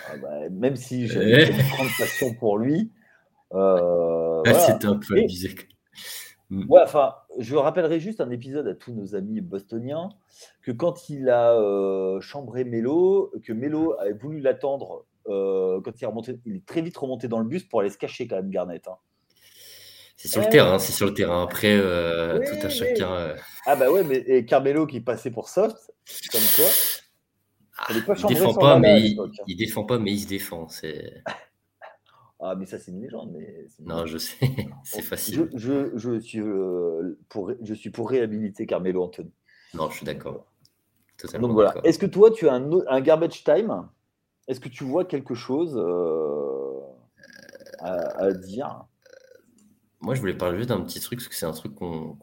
Ah 0.07 0.17
bah, 0.21 0.49
même 0.51 0.75
si 0.75 1.07
j'ai 1.07 1.49
une 1.49 1.57
grande 1.69 1.87
passion 1.97 2.33
pour 2.35 2.57
lui. 2.57 2.91
Euh, 3.53 4.43
C'était 4.45 4.87
un 4.87 4.97
peu 4.97 5.17
abusé. 5.17 5.49
Mm. 5.49 5.53
Ouais, 6.51 6.81
enfin, 6.83 7.15
je 7.37 7.55
rappellerai 7.55 7.99
juste 7.99 8.21
un 8.21 8.31
épisode 8.31 8.67
à 8.67 8.73
tous 8.73 8.91
nos 8.91 9.15
amis 9.15 9.39
bostoniens 9.39 10.09
que 10.63 10.71
quand 10.71 11.09
il 11.09 11.29
a 11.29 11.53
euh, 11.53 12.19
chambré 12.21 12.63
Melo, 12.63 13.31
que 13.43 13.53
Melo 13.53 13.93
avait 13.99 14.13
voulu 14.13 14.39
l'attendre 14.39 15.05
euh, 15.27 15.79
quand 15.81 15.91
il 15.99 16.03
est 16.03 16.07
remonté, 16.07 16.39
il 16.45 16.55
est 16.57 16.65
très 16.65 16.81
vite 16.81 16.97
remonté 16.97 17.27
dans 17.27 17.39
le 17.39 17.45
bus 17.45 17.63
pour 17.63 17.81
aller 17.81 17.89
se 17.89 17.97
cacher 17.97 18.27
quand 18.27 18.37
même 18.37 18.49
Garnett. 18.49 18.87
Hein. 18.87 18.97
C'est 20.17 20.27
sur 20.27 20.41
le 20.41 20.49
terrain, 20.49 20.79
c'est 20.79 20.91
sur 20.91 21.05
le 21.05 21.13
terrain. 21.13 21.43
Après, 21.43 21.77
euh, 21.77 22.39
tout 22.39 22.65
à 22.65 22.69
chacun. 22.69 23.13
Euh. 23.13 23.35
Ah 23.65 23.75
bah 23.75 23.89
ouais, 23.89 24.03
mais 24.03 24.17
et 24.17 24.45
Carmelo 24.45 24.85
qui 24.85 24.99
passait 24.99 25.31
pour 25.31 25.47
soft, 25.47 25.77
comme 26.31 26.41
quoi. 26.55 26.65
Ah, 27.77 27.85
il, 27.93 28.27
défend 28.27 28.53
pas, 28.53 28.77
mais 28.79 28.99
il, 28.99 29.17
il, 29.47 29.55
défend 29.55 29.85
pas, 29.85 29.97
mais 29.97 30.11
il 30.11 30.19
se 30.19 30.27
défend. 30.27 30.67
C'est. 30.67 31.23
Ah, 32.41 32.55
mais 32.55 32.65
ça, 32.65 32.79
c'est 32.79 32.91
une 32.91 33.01
légende. 33.01 33.31
Mais 33.33 33.67
non, 33.81 34.05
je 34.05 34.17
sais, 34.17 34.37
c'est 34.83 35.01
facile. 35.01 35.49
Je, 35.53 35.91
je, 35.97 36.19
suis, 36.19 36.39
euh, 36.39 37.17
pour, 37.27 37.51
je 37.61 37.73
suis 37.73 37.89
pour 37.89 38.09
réhabiliter 38.09 38.65
Carmelo 38.65 39.03
Anthony. 39.03 39.31
Non, 39.73 39.89
je 39.89 39.97
suis 39.97 40.05
d'accord. 40.05 40.45
Donc 41.37 41.51
voilà. 41.51 41.75
Est-ce 41.83 41.99
que 41.99 42.05
toi, 42.05 42.31
tu 42.31 42.47
as 42.47 42.53
un, 42.53 42.69
un 42.87 43.01
garbage 43.01 43.43
time? 43.43 43.89
Est-ce 44.47 44.61
que 44.61 44.69
tu 44.69 44.85
vois 44.85 45.03
quelque 45.03 45.35
chose 45.35 45.77
à, 47.79 47.91
à, 48.17 48.31
dire? 48.31 48.85
Moi, 49.99 50.15
je 50.15 50.21
voulais 50.21 50.33
parler 50.33 50.57
juste 50.57 50.69
d'un 50.69 50.79
petit 50.79 51.01
truc, 51.01 51.19
parce 51.19 51.27
que 51.27 51.35
c'est 51.35 51.45
un 51.45 51.51
truc 51.51 51.75
qu'on. 51.75 52.17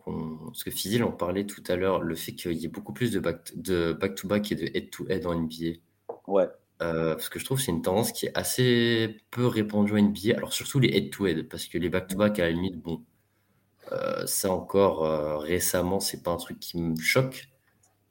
parce 0.46 0.64
que 0.64 0.70
Fizil 0.70 1.04
en 1.04 1.12
parlait 1.12 1.44
tout 1.44 1.62
à 1.68 1.76
l'heure, 1.76 2.02
le 2.02 2.14
fait 2.14 2.32
qu'il 2.32 2.54
y 2.54 2.64
ait 2.64 2.68
beaucoup 2.68 2.94
plus 2.94 3.12
de 3.12 3.20
back-to-back 3.20 4.50
et 4.52 4.54
de 4.54 4.64
head-to-head 4.74 5.26
en 5.26 5.34
NBA. 5.34 5.78
Ouais. 6.26 6.48
Euh, 6.82 7.14
parce 7.14 7.28
que 7.30 7.38
je 7.38 7.44
trouve 7.44 7.58
que 7.58 7.64
c'est 7.64 7.72
une 7.72 7.82
tendance 7.82 8.12
qui 8.12 8.26
est 8.26 8.36
assez 8.36 9.16
peu 9.30 9.46
répandue 9.46 9.92
en 9.92 9.96
NBA. 9.96 10.36
Alors, 10.36 10.52
surtout 10.52 10.78
les 10.78 10.88
head-to-head, 10.88 11.48
parce 11.48 11.66
que 11.66 11.78
les 11.78 11.88
back-to-back, 11.88 12.38
à 12.38 12.44
la 12.44 12.50
limite, 12.50 12.76
bon. 12.80 13.02
Euh, 13.92 14.26
ça 14.26 14.52
encore, 14.52 15.04
euh, 15.04 15.38
récemment, 15.38 16.00
c'est 16.00 16.22
pas 16.22 16.32
un 16.32 16.36
truc 16.36 16.58
qui 16.58 16.78
me 16.78 16.96
choque. 17.00 17.48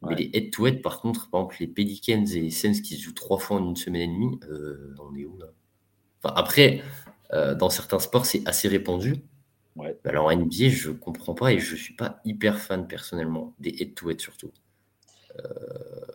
Mais 0.07 0.16
les 0.16 0.30
head-to-head, 0.34 0.82
par 0.82 1.01
contre, 1.01 1.30
par 1.30 1.41
exemple, 1.41 1.57
les 1.59 1.68
Pelicans 1.68 2.26
et 2.26 2.41
les 2.41 2.51
Sens 2.51 2.82
qui 2.82 2.95
se 2.95 3.03
jouent 3.03 3.13
trois 3.13 3.39
fois 3.39 3.57
en 3.57 3.68
une 3.70 3.76
semaine 3.76 4.01
et 4.03 4.13
demie, 4.13 4.39
on 4.99 5.16
est 5.16 5.26
où 5.26 5.38
là? 5.38 5.47
Enfin, 6.24 6.34
après, 6.38 6.84
dans 7.32 7.70
certains 7.70 7.99
sports, 7.99 8.26
c'est 8.26 8.47
assez 8.47 8.68
répandu. 8.68 9.24
Ouais. 9.76 9.97
Alors 10.05 10.28
en 10.28 10.32
NBA, 10.32 10.70
je 10.70 10.91
comprends 10.91 11.34
pas 11.34 11.51
et 11.51 11.59
je 11.59 11.76
suis 11.76 11.95
pas 11.95 12.22
hyper 12.24 12.59
fan 12.59 12.88
personnellement 12.88 13.53
des 13.59 13.76
head-to-head 13.80 14.22
surtout. 14.22 14.51
Euh, 15.39 16.14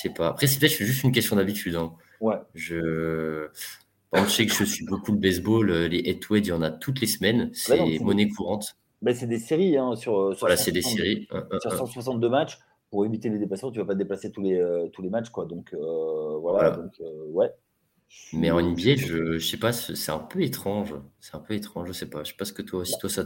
sais 0.00 0.10
pas. 0.10 0.28
Après, 0.28 0.46
c'est 0.46 0.58
peut-être 0.58 0.72
juste 0.72 1.02
une 1.04 1.12
question 1.12 1.36
d'habitude. 1.36 1.76
Hein. 1.76 1.92
Ouais. 2.20 2.36
Je... 2.54 3.48
je 4.12 4.28
sais 4.28 4.46
que 4.46 4.52
je 4.52 4.64
suis 4.64 4.84
beaucoup 4.86 5.12
le 5.12 5.18
baseball. 5.18 5.70
Euh, 5.70 5.88
les 5.88 6.00
head-to-head, 6.08 6.46
il 6.46 6.50
y 6.50 6.52
en 6.52 6.62
a 6.62 6.70
toutes 6.70 7.00
les 7.00 7.06
semaines. 7.06 7.50
C'est 7.52 7.98
monnaie 8.00 8.28
courante. 8.28 8.76
Ben, 9.02 9.14
c'est 9.14 9.26
des 9.26 9.38
séries. 9.38 9.76
Hein, 9.76 9.96
sur, 9.96 10.34
voilà, 10.38 10.56
c'est 10.56 10.72
des 10.72 10.82
séries. 10.82 11.28
Sur 11.60 11.72
162 11.72 12.28
matchs, 12.28 12.58
pour 12.90 13.04
éviter 13.04 13.28
les 13.28 13.38
déplacements, 13.38 13.70
tu 13.70 13.78
vas 13.78 13.84
pas 13.84 13.94
te 13.94 13.98
déplacer 13.98 14.30
tous 14.30 14.42
les, 14.42 14.54
euh, 14.54 14.88
tous 14.88 15.02
les 15.02 15.10
matchs. 15.10 15.30
Quoi. 15.30 15.46
Donc, 15.46 15.74
voilà. 15.74 16.40
voilà. 16.40 16.70
Donc, 16.70 16.92
ouais. 17.30 17.50
Mais 18.32 18.50
en 18.50 18.60
NBA, 18.60 18.96
je, 18.96 19.38
je 19.38 19.46
sais 19.46 19.56
pas, 19.56 19.72
c'est 19.72 20.12
un 20.12 20.18
peu 20.18 20.42
étrange. 20.42 20.94
C'est 21.20 21.34
un 21.34 21.40
peu 21.40 21.54
étrange, 21.54 21.88
je 21.88 21.92
sais 21.92 22.08
pas. 22.08 22.22
Je 22.22 22.30
sais 22.30 22.36
pas 22.36 22.44
ce 22.44 22.52
que 22.52 22.62
toi, 22.62 22.84
si 22.84 22.96
toi 22.98 23.10
ça 23.10 23.24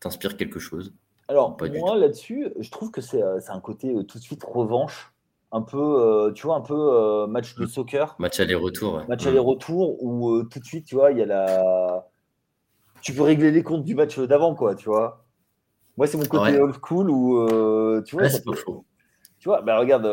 t'inspire 0.00 0.36
quelque 0.36 0.58
chose. 0.58 0.94
Alors, 1.28 1.56
moi 1.76 1.96
là-dessus, 1.96 2.48
je 2.58 2.70
trouve 2.72 2.90
que 2.90 3.00
c'est 3.00 3.22
euh, 3.22 3.38
un 3.48 3.60
côté 3.60 3.94
euh, 3.94 4.02
tout 4.02 4.18
de 4.18 4.22
suite 4.22 4.42
revanche. 4.42 5.09
Un 5.52 5.62
peu, 5.62 5.78
euh, 5.78 6.32
tu 6.32 6.46
vois, 6.46 6.56
un 6.56 6.60
peu 6.60 7.26
match 7.26 7.56
de 7.56 7.64
mmh. 7.64 7.68
soccer. 7.68 8.14
Match 8.20 8.38
aller-retour. 8.38 9.02
Match 9.08 9.24
mmh. 9.24 9.28
aller-retour 9.28 10.02
où 10.02 10.44
tout 10.44 10.60
de 10.60 10.64
suite, 10.64 10.86
tu 10.86 10.94
vois, 10.94 11.10
il 11.10 11.18
y 11.18 11.22
a 11.22 11.26
la. 11.26 12.06
Tu 13.02 13.12
peux 13.12 13.22
régler 13.22 13.50
les 13.50 13.62
comptes 13.62 13.84
du 13.84 13.94
match 13.94 14.18
d'avant, 14.20 14.54
quoi, 14.54 14.74
tu 14.74 14.88
vois. 14.88 15.24
Moi, 15.96 16.06
c'est 16.06 16.18
mon 16.18 16.24
côté 16.24 16.60
old 16.60 16.76
school 16.80 17.10
où, 17.10 18.02
tu 18.02 18.16
vois. 18.16 18.28
c'est 18.28 18.44
pas 18.44 18.54
faux. 18.54 18.84
Tu 19.40 19.48
vois, 19.48 19.62
bah 19.62 19.78
regarde 19.78 20.06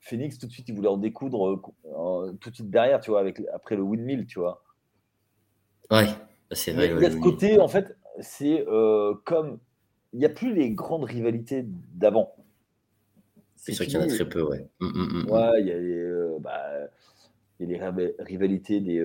Phoenix, 0.00 0.38
tout 0.38 0.46
de 0.46 0.52
suite, 0.52 0.68
il 0.68 0.74
voulait 0.74 0.88
en 0.88 0.96
découdre 0.96 1.50
euh, 1.50 2.32
tout 2.40 2.50
de 2.50 2.54
suite 2.54 2.70
derrière, 2.70 3.00
tu 3.00 3.10
vois, 3.10 3.20
avec, 3.20 3.40
après 3.54 3.76
le 3.76 3.82
windmill, 3.82 4.26
tu 4.26 4.38
vois. 4.38 4.62
Ouais, 5.90 6.06
c'est 6.52 6.72
vrai. 6.72 6.90
Il 6.94 7.02
y 7.02 7.06
a 7.06 7.10
ce 7.10 7.16
côté, 7.16 7.58
en 7.58 7.68
fait, 7.68 7.96
c'est 8.20 8.64
comme. 9.24 9.58
Il 10.12 10.20
n'y 10.20 10.24
a 10.24 10.30
plus 10.30 10.54
les 10.54 10.70
grandes 10.70 11.04
rivalités 11.04 11.64
d'avant. 11.66 12.35
C'est 13.56 13.72
sûr 13.72 13.86
qu'il 13.86 13.94
y 13.94 13.98
en 13.98 14.02
a 14.02 14.06
très 14.06 14.28
peu, 14.28 14.42
ouais. 14.42 14.68
Mmh, 14.80 14.86
mmh, 14.86 15.24
mmh, 15.24 15.30
ouais, 15.30 15.60
il 15.60 15.66
y 15.66 15.72
a 15.72 15.78
les, 15.78 16.38
bah, 16.40 16.60
y 17.60 17.64
a 17.64 17.66
les 17.66 18.12
rivalités 18.20 18.80
des, 18.80 19.04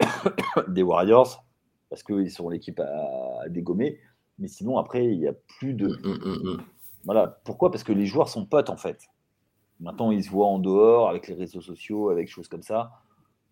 des 0.68 0.82
Warriors, 0.82 1.44
parce 1.90 2.02
qu'ils 2.02 2.30
sont 2.30 2.48
l'équipe 2.48 2.80
à, 2.80 3.48
dégommer. 3.48 3.98
Mais 4.38 4.48
sinon, 4.48 4.78
après, 4.78 5.06
il 5.06 5.18
n'y 5.18 5.28
a 5.28 5.34
plus 5.58 5.74
de. 5.74 5.98
Voilà. 7.04 7.40
Pourquoi? 7.44 7.70
Parce 7.70 7.84
que 7.84 7.92
les 7.92 8.06
joueurs 8.06 8.28
sont 8.28 8.46
potes, 8.46 8.70
en 8.70 8.76
fait. 8.76 9.08
Maintenant, 9.80 10.12
ils 10.12 10.22
se 10.22 10.30
voient 10.30 10.46
en 10.46 10.58
dehors, 10.58 11.08
avec 11.08 11.26
les 11.26 11.34
réseaux 11.34 11.60
sociaux, 11.60 12.08
avec 12.08 12.28
choses 12.28 12.48
comme 12.48 12.62
ça. 12.62 12.92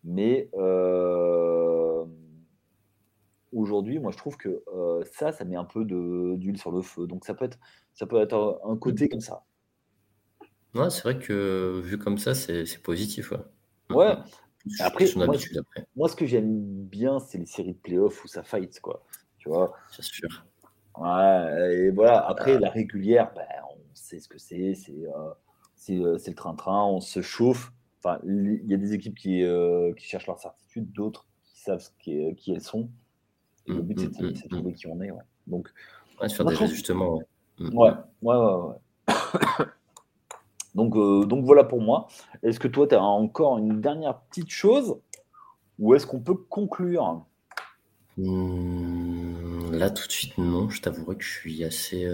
Mais 0.05 0.49
euh, 0.55 2.05
aujourd'hui, 3.53 3.99
moi, 3.99 4.13
je 4.13 4.17
trouve 4.17 4.37
que 4.37 4.63
euh, 4.73 5.05
ça, 5.13 5.33
ça 5.33 5.45
met 5.45 5.57
un 5.57 5.65
peu 5.65 5.85
d'huile 5.85 6.57
sur 6.57 6.71
le 6.71 6.83
feu. 6.83 7.07
Donc, 7.07 7.25
ça 7.25 7.35
peut 7.35 7.45
être, 7.45 7.59
ça 7.95 8.07
peut 8.07 8.21
être 8.21 8.61
un 8.65 8.77
côté 8.77 9.09
comme 9.09 9.21
ça. 9.21 9.45
Ouais, 10.75 10.91
c'est 10.91 11.03
vrai 11.03 11.19
que 11.19 11.81
vu 11.83 11.99
comme 11.99 12.19
ça, 12.19 12.35
c'est 12.35 12.83
positif. 12.83 13.33
Ouais. 13.91 14.17
Après, 14.79 15.07
moi, 15.17 15.27
moi, 15.97 16.09
ce 16.09 16.17
que 16.17 16.27
j'aime 16.27 16.85
bien, 16.85 17.19
c'est 17.19 17.39
les 17.39 17.47
séries 17.47 17.73
de 17.73 17.79
playoffs 17.79 18.25
où 18.25 18.29
ça 18.29 18.43
fight, 18.43 18.79
quoi. 18.81 19.05
Tu 19.39 19.49
vois? 19.49 19.73
C'est 19.91 20.03
sûr. 20.03 20.29
Ouais, 20.99 21.87
et 21.87 21.91
voilà. 21.91 22.27
Après, 22.27 22.59
la 22.59 22.71
régulière, 22.71 23.33
ben, 23.35 23.47
on 23.71 23.79
sait 23.95 24.21
ce 24.21 24.29
que 24.29 24.39
c'est. 24.39 24.75
C'est 24.75 24.93
euh, 24.93 25.31
euh, 25.91 26.19
le 26.25 26.35
train-train, 26.35 26.85
on 26.85 27.01
se 27.01 27.23
chauffe. 27.23 27.73
Enfin, 28.03 28.19
il 28.25 28.63
y 28.67 28.75
a 28.75 28.77
des 28.77 28.93
équipes 28.93 29.17
qui, 29.17 29.43
euh, 29.43 29.93
qui 29.95 30.07
cherchent 30.07 30.27
leur 30.27 30.39
certitude, 30.39 30.93
d'autres 30.93 31.27
qui 31.45 31.61
savent 31.61 31.87
qui, 31.99 32.35
qui, 32.37 32.53
elles 32.53 32.61
sont. 32.61 32.91
Et 33.67 33.73
le 33.73 33.83
but, 33.83 33.99
c'est 33.99 34.09
de, 34.09 34.27
mmh, 34.27 34.31
mmh, 34.31 34.49
trouver 34.49 34.73
mmh. 34.73 34.75
qui 34.75 34.87
on 34.87 35.01
est. 35.01 35.11
Ouais. 35.11 35.23
Donc, 35.47 35.69
ouais, 36.21 36.29
faire 36.29 36.47
des 36.47 36.63
ajustements. 36.63 37.21
Ouais, 37.59 37.93
ouais, 38.23 38.37
ouais. 38.37 38.75
ouais, 39.09 39.67
donc, 40.89 41.29
donc 41.29 41.45
voilà 41.45 41.65
pour 41.65 41.81
moi. 41.81 42.09
Est-ce 42.43 42.59
que 42.61 42.69
toi, 42.69 42.87
tu 42.87 42.95
as 42.95 43.03
encore 43.03 43.59
une 43.59 43.81
dernière 43.81 44.19
petite 44.21 44.51
chose 44.51 44.97
ou 45.79 45.95
est-ce 45.95 46.07
qu'on 46.07 46.21
peut 46.21 46.35
conclure? 46.35 47.25
Mmh, 48.17 49.73
Là, 49.73 49.91
tout 49.91 50.07
de 50.07 50.13
suite, 50.13 50.37
non. 50.39 50.69
Je 50.69 50.81
t'avouerai 50.83 51.17
que 51.17 51.25
je 51.25 51.31
suis 51.33 51.65
assez. 51.65 52.07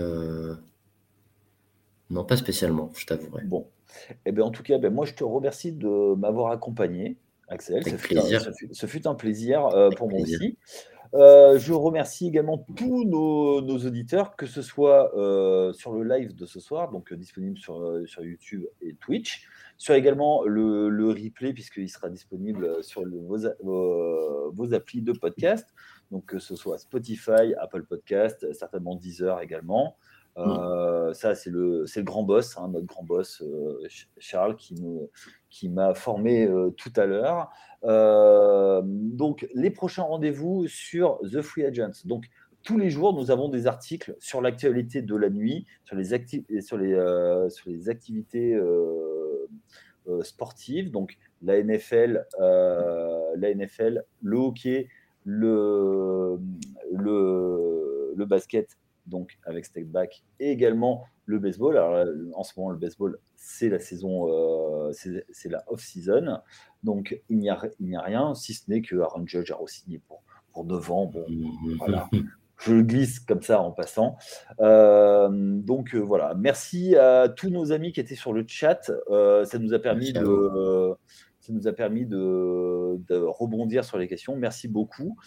Non, 2.10 2.24
pas 2.24 2.36
spécialement, 2.36 2.90
je 2.96 3.06
t'avouerai. 3.06 3.44
Bon. 3.44 3.68
Eh 4.24 4.32
bien, 4.32 4.44
en 4.44 4.50
tout 4.50 4.62
cas, 4.62 4.78
ben, 4.78 4.92
moi, 4.92 5.06
je 5.06 5.14
te 5.14 5.24
remercie 5.24 5.72
de 5.72 6.14
m'avoir 6.14 6.52
accompagné, 6.52 7.16
Axel. 7.48 7.82
ce, 7.84 7.96
Fut 7.96 8.16
un, 8.18 8.22
ce, 8.72 8.86
fut 8.86 9.06
un 9.06 9.14
plaisir 9.14 9.66
euh, 9.66 9.90
pour 9.90 10.08
moi 10.10 10.20
aussi. 10.20 10.56
Euh, 11.14 11.58
je 11.58 11.72
remercie 11.72 12.28
également 12.28 12.58
tous 12.76 13.04
nos, 13.04 13.60
auditeurs, 13.60 14.36
que 14.36 14.46
ce 14.46 14.62
soit 14.62 15.16
euh, 15.16 15.72
sur 15.72 15.92
le 15.92 16.04
live 16.04 16.34
de 16.34 16.46
ce 16.46 16.60
soir, 16.60 16.90
donc 16.90 17.12
disponible 17.14 17.58
sur, 17.58 18.02
sur 18.06 18.24
YouTube 18.24 18.64
et 18.80 18.94
Twitch, 18.94 19.48
sur 19.76 19.94
également 19.94 20.44
le, 20.44 20.88
le 20.88 21.08
replay, 21.08 21.52
puisqu'il 21.52 21.88
sera 21.88 22.08
disponible 22.08 22.82
sur 22.82 23.02
vos, 23.02 24.50
vos, 24.52 24.74
applis 24.74 25.02
de 25.02 25.12
podcast, 25.12 25.74
donc 26.10 26.26
que 26.26 26.38
ce 26.38 26.56
soit 26.56 26.78
Spotify, 26.78 27.54
Apple 27.58 27.84
Podcast, 27.84 28.52
certainement 28.52 28.96
Deezer 28.96 29.40
également. 29.40 29.96
Mm. 30.36 30.42
Euh, 30.42 31.14
ça, 31.14 31.34
c'est 31.34 31.50
le, 31.50 31.86
grand 31.98 32.22
boss, 32.22 32.58
hein, 32.58 32.68
notre 32.68 32.86
grand 32.86 33.02
boss, 33.02 33.42
euh, 33.42 33.86
Charles, 34.18 34.56
qui, 34.56 35.68
m'a 35.68 35.94
formé 35.94 36.46
euh, 36.46 36.70
tout 36.70 36.92
à 36.96 37.06
l'heure. 37.06 37.50
donc, 37.82 39.48
les 39.54 39.70
prochains 39.70 40.02
rendez-vous 40.02 40.66
sur 40.68 41.18
The 41.20 41.40
Free 41.40 41.64
Agents. 41.64 42.02
Donc, 42.04 42.26
tous 42.62 42.78
les 42.78 42.90
jours, 42.90 43.14
nous 43.14 43.30
avons 43.30 43.48
des 43.48 43.66
articles 43.66 44.16
sur 44.18 44.42
l'actualité 44.42 45.00
de 45.00 45.14
la 45.14 45.30
nuit, 45.30 45.66
sur 45.84 45.96
les, 45.96 46.04
les, 46.48 46.60
sur 46.60 46.76
les 46.76 47.88
activités 47.88 48.60
sportives, 50.22 50.90
donc 50.90 51.16
la 51.42 51.62
NFL, 51.62 52.26
la 52.38 53.54
NFL, 53.54 54.04
le 54.20 54.36
hockey, 54.36 54.88
le 55.24 56.40
basket 58.24 58.76
donc 59.06 59.38
avec 59.44 59.64
Step 59.64 59.86
Back, 59.86 60.24
et 60.40 60.50
également 60.50 61.04
le 61.24 61.38
baseball. 61.38 61.76
Alors 61.76 62.06
en 62.34 62.42
ce 62.42 62.52
moment, 62.56 62.70
le 62.70 62.78
baseball, 62.78 63.18
c'est 63.36 63.68
la 63.68 63.78
saison, 63.78 64.28
euh, 64.28 64.92
c'est 64.92 65.48
la 65.48 65.64
off-season, 65.68 66.40
donc 66.82 67.20
il 67.28 67.38
n'y 67.38 67.50
a, 67.50 67.54
a, 67.54 68.00
rien, 68.00 68.34
si 68.34 68.54
ce 68.54 68.70
n'est 68.70 68.82
que 68.82 68.96
Aaron 68.96 69.26
Judge 69.26 69.50
a 69.50 69.56
re-signé 69.56 70.00
pour, 70.06 70.22
pour 70.52 70.64
9 70.64 70.90
ans. 70.90 71.06
Bon, 71.06 71.26
voilà. 71.78 72.08
Je 72.58 72.72
le 72.72 72.82
glisse 72.82 73.20
comme 73.20 73.42
ça 73.42 73.60
en 73.60 73.70
passant. 73.70 74.16
Euh, 74.60 75.28
donc 75.30 75.94
euh, 75.94 75.98
voilà, 75.98 76.34
merci 76.34 76.96
à 76.96 77.28
tous 77.28 77.50
nos 77.50 77.70
amis 77.70 77.92
qui 77.92 78.00
étaient 78.00 78.14
sur 78.14 78.32
le 78.32 78.46
chat. 78.48 78.80
ça 79.10 79.58
nous 79.58 79.74
a 79.74 79.78
permis 79.78 80.14
de, 80.14 80.96
ça 81.46 81.52
nous 81.52 81.68
a 81.68 81.72
permis 81.72 82.06
de, 82.06 82.98
de, 83.08 83.16
rebondir 83.16 83.84
sur 83.84 83.98
les 83.98 84.08
questions. 84.08 84.36
Merci 84.36 84.68
beaucoup. 84.68 85.18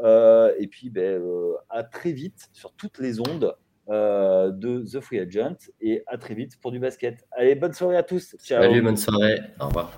Euh, 0.00 0.52
et 0.58 0.66
puis, 0.66 0.90
ben, 0.90 1.20
euh, 1.20 1.54
à 1.70 1.82
très 1.82 2.12
vite 2.12 2.48
sur 2.52 2.72
toutes 2.72 2.98
les 2.98 3.20
ondes 3.20 3.54
euh, 3.88 4.50
de 4.50 4.84
The 4.84 5.00
Free 5.00 5.20
Agent 5.20 5.56
et 5.80 6.02
à 6.06 6.18
très 6.18 6.34
vite 6.34 6.60
pour 6.60 6.70
du 6.70 6.78
basket. 6.78 7.26
Allez, 7.32 7.54
bonne 7.54 7.72
soirée 7.72 7.96
à 7.96 8.02
tous. 8.02 8.36
Salut, 8.38 8.82
bonne 8.82 8.96
soirée. 8.96 9.40
Au 9.60 9.66
revoir. 9.66 9.96